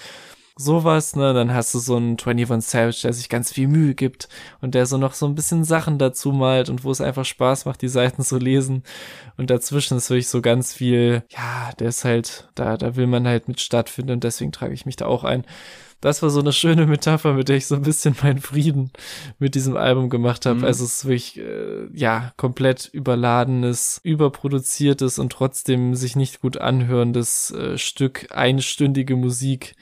Sowas, 0.58 1.16
ne, 1.16 1.34
dann 1.34 1.54
hast 1.54 1.74
du 1.74 1.80
so 1.80 1.95
einen 1.95 2.18
21 2.24 2.70
Savage, 2.70 3.02
der 3.04 3.14
sich 3.14 3.30
ganz 3.30 3.52
viel 3.52 3.68
Mühe 3.68 3.95
gibt 3.95 4.28
und 4.60 4.76
der 4.76 4.86
so 4.86 4.97
noch 4.97 5.14
so 5.14 5.26
ein 5.26 5.34
bisschen 5.34 5.64
Sachen 5.64 5.97
dazu 5.97 6.32
malt 6.34 6.70
und 6.70 6.84
wo 6.84 6.91
es 6.91 7.02
einfach 7.02 7.26
Spaß 7.26 7.66
macht, 7.66 7.82
die 7.82 7.88
Seiten 7.88 8.22
zu 8.24 8.38
lesen. 8.38 8.84
Und 9.38 9.49
dazwischen 9.49 9.97
ist 9.97 10.10
wirklich 10.10 10.28
so 10.28 10.41
ganz 10.41 10.74
viel, 10.74 11.24
ja, 11.30 11.72
der 11.80 11.89
ist 11.89 12.06
halt, 12.06 12.49
da, 12.56 12.78
da 12.78 12.95
will 12.95 13.08
man 13.08 13.28
halt 13.28 13.47
mit 13.47 13.60
stattfinden 13.62 14.12
und 14.12 14.24
deswegen 14.24 14.52
trage 14.52 14.74
ich 14.74 14.86
mich 14.86 14.97
da 14.97 15.06
auch 15.08 15.24
ein. 15.24 15.45
Das 16.02 16.24
war 16.24 16.32
so 16.32 16.39
eine 16.39 16.52
schöne 16.52 16.88
Metapher, 16.88 17.34
mit 17.34 17.47
der 17.47 17.58
ich 17.58 17.68
so 17.68 17.76
ein 17.76 17.84
bisschen 17.84 18.16
meinen 18.24 18.39
Frieden 18.39 18.91
mit 19.38 19.54
diesem 19.54 19.78
Album 19.78 20.10
gemacht 20.10 20.47
habe. 20.47 20.60
Mhm. 20.60 20.66
Also 20.66 20.84
es 20.84 20.95
ist 20.95 21.06
wirklich, 21.06 21.39
äh, 21.39 21.88
ja, 21.93 22.34
komplett 22.38 22.89
überladenes, 22.91 24.02
überproduziertes 24.04 25.20
und 25.20 25.32
trotzdem 25.32 25.93
sich 25.93 26.16
nicht 26.16 26.41
gut 26.41 26.58
anhörendes 26.58 27.52
äh, 27.52 27.78
Stück, 27.78 28.28
einstündige 28.32 29.16
Musik, 29.16 29.76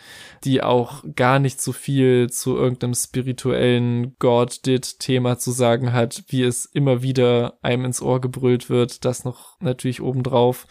die 0.43 0.61
auch 0.61 1.03
gar 1.15 1.39
nicht 1.39 1.61
so 1.61 1.71
viel 1.71 2.29
zu 2.29 2.57
irgendeinem 2.57 2.95
spirituellen 2.95 4.15
God-Did-Thema 4.19 5.37
zu 5.37 5.51
sagen 5.51 5.93
hat, 5.93 6.25
wie 6.27 6.43
es 6.43 6.65
immer 6.65 7.01
wieder 7.01 7.57
einem 7.61 7.85
ins 7.85 8.01
Ohr 8.01 8.19
gebrüllt 8.19 8.69
wird. 8.69 9.05
Das 9.05 9.23
noch 9.23 9.59
natürlich 9.61 10.01
obendrauf. 10.01 10.67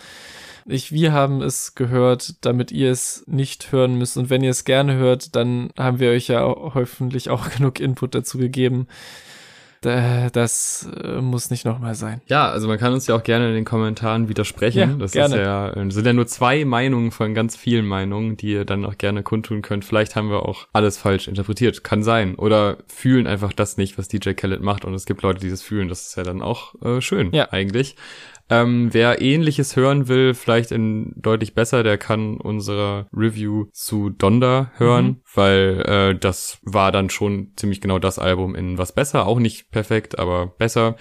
Ich, 0.69 0.93
wir 0.93 1.13
haben 1.13 1.41
es 1.43 1.75
gehört, 1.75 2.45
damit 2.45 2.71
ihr 2.73 2.91
es 2.91 3.25
nicht 3.27 3.73
hören 3.73 3.97
müsst. 3.97 4.17
Und 4.19 4.29
wenn 4.31 4.43
ihr 4.45 4.51
es 4.51 4.65
gerne 4.65 4.95
hört, 4.97 5.35
dann 5.35 5.71
haben 5.79 5.99
wir 5.99 6.11
euch 6.11 6.29
ja 6.29 6.43
hoffentlich 6.43 7.31
auch 7.31 7.49
genug 7.57 7.81
Input 7.81 8.15
dazu 8.15 8.37
gegeben. 8.39 8.87
Da- 9.81 10.29
Das 10.31 10.89
äh, 11.05 11.21
muss 11.21 11.51
nicht 11.51 11.65
nochmal 11.65 11.95
sein. 11.95 12.21
Ja, 12.27 12.51
also 12.51 12.67
man 12.67 12.79
kann 12.79 12.93
uns 12.93 13.07
ja 13.07 13.15
auch 13.15 13.23
gerne 13.23 13.49
in 13.49 13.55
den 13.55 13.65
Kommentaren 13.65 14.29
widersprechen. 14.29 14.79
Ja, 14.91 14.97
das 14.97 15.13
gerne. 15.13 15.37
ist 15.37 15.41
ja, 15.41 15.69
äh, 15.71 15.91
sind 15.91 16.05
ja 16.05 16.13
nur 16.13 16.27
zwei 16.27 16.65
Meinungen 16.65 17.13
von 17.13 17.33
ganz 17.33 17.57
vielen 17.57 17.87
Meinungen, 17.87 18.37
die 18.37 18.49
ihr 18.55 18.65
dann 18.65 18.85
auch 18.85 18.99
gerne 18.99 19.23
kundtun 19.23 19.63
könnt. 19.63 19.85
Vielleicht 19.85 20.17
haben 20.17 20.31
wir 20.31 20.43
auch 20.47 20.67
alles 20.73 20.99
falsch 20.99 21.29
interpretiert. 21.29 21.85
Kann 21.85 22.03
sein. 22.03 22.35
Oder 22.35 22.79
fühlen 22.89 23.29
einfach 23.29 23.53
das 23.53 23.77
nicht, 23.77 23.99
was 23.99 24.09
DJ 24.09 24.33
Khaled 24.33 24.61
macht. 24.63 24.85
Und 24.85 24.95
es 24.95 25.07
gibt 25.07 25.23
Leute, 25.23 25.39
die 25.41 25.51
das 25.51 25.63
fühlen. 25.63 25.89
Das 25.89 26.09
ist 26.09 26.17
ja 26.17 26.25
dann 26.25 26.43
auch 26.43 26.75
äh, 26.83 27.01
schön, 27.01 27.33
Ja. 27.33 27.53
eigentlich. 27.53 27.95
Ähm, 28.51 28.89
wer 28.93 29.21
ähnliches 29.21 29.77
hören 29.77 30.09
will, 30.09 30.33
vielleicht 30.35 30.73
in 30.73 31.13
deutlich 31.17 31.55
besser, 31.55 31.83
der 31.83 31.99
kann 31.99 32.39
unsere 32.41 33.07
Review 33.13 33.67
zu 33.73 34.11
Donda 34.11 34.73
hören, 34.77 35.07
Mhm. 35.07 35.17
weil 35.35 35.83
äh, 35.87 36.19
das 36.19 36.59
war 36.63 36.91
dann 36.93 37.11
schon 37.11 37.53
ziemlich 37.57 37.81
genau 37.81 37.99
das 37.99 38.19
Album 38.19 38.55
in 38.55 38.79
was 38.79 38.93
besser, 38.93 39.27
auch 39.27 39.39
nicht 39.39 39.71
perfekt, 39.71 40.19
aber 40.19 40.47
besser. 40.47 40.97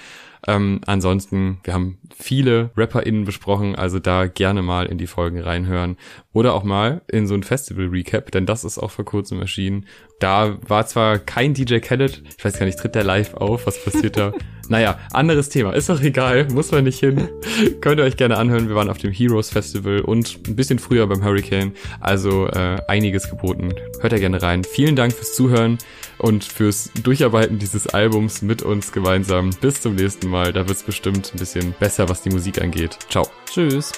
Ähm, 0.46 0.82
ansonsten, 0.86 1.60
wir 1.64 1.74
haben 1.74 1.98
viele 2.16 2.72
RapperInnen 2.76 3.26
besprochen, 3.26 3.76
also 3.76 4.00
da 4.00 4.28
gerne 4.28 4.62
mal 4.62 4.86
in 4.86 4.98
die 4.98 5.08
Folgen 5.08 5.40
reinhören. 5.40 5.98
Oder 6.34 6.54
auch 6.54 6.64
mal 6.64 7.02
in 7.08 7.26
so 7.26 7.34
ein 7.34 7.44
Festival-Recap, 7.44 8.32
denn 8.32 8.46
das 8.46 8.64
ist 8.64 8.78
auch 8.78 8.92
vor 8.92 9.06
kurzem 9.06 9.40
erschienen. 9.40 9.86
Da 10.20 10.58
war 10.68 10.86
zwar 10.86 11.20
kein 11.20 11.54
DJ 11.54 11.80
Khaled, 11.80 12.24
ich 12.38 12.44
weiß 12.44 12.58
gar 12.60 12.66
nicht, 12.66 12.78
tritt 12.78 12.96
der 12.96 13.04
live 13.04 13.34
auf, 13.36 13.66
was 13.66 13.84
passiert 13.84 14.18
da? 14.18 14.34
naja, 14.70 15.00
anderes 15.14 15.50
Thema, 15.50 15.74
ist 15.74 15.90
doch 15.90 16.02
egal, 16.02 16.48
muss 16.52 16.72
man 16.72 16.84
nicht 16.84 17.00
hin. 17.00 17.30
Könnt 17.82 18.00
ihr 18.00 18.04
euch 18.04 18.18
gerne 18.18 18.38
anhören, 18.38 18.68
wir 18.68 18.76
waren 18.76 18.90
auf 18.90 18.98
dem 18.98 19.12
Heroes 19.12 19.50
Festival 19.50 20.02
und 20.02 20.40
ein 20.48 20.56
bisschen 20.56 20.80
früher 20.80 21.08
beim 21.08 21.24
Hurricane, 21.24 21.74
also 22.00 22.48
äh, 22.48 22.78
einiges 22.88 23.30
geboten. 23.30 23.74
Hört 24.02 24.14
da 24.14 24.18
gerne 24.18 24.42
rein. 24.42 24.64
Vielen 24.64 24.96
Dank 24.96 25.14
fürs 25.14 25.36
Zuhören 25.36 25.78
und 26.18 26.44
fürs 26.44 26.92
Durcharbeiten 27.04 27.60
dieses 27.60 27.88
Albums 27.88 28.42
mit 28.42 28.62
uns 28.62 28.92
gemeinsam. 28.92 29.52
Bis 29.62 29.82
zum 29.82 29.96
nächsten 29.96 30.30
Mal, 30.30 30.54
da 30.54 30.68
wird's 30.68 30.84
bestimmt 30.84 31.32
ein 31.34 31.40
bisschen 31.40 31.74
besser, 31.80 32.10
was 32.10 32.22
die 32.22 32.30
Musik 32.30 32.62
angeht. 32.62 32.98
Ciao. 33.10 33.28
Tschüss. 33.46 33.92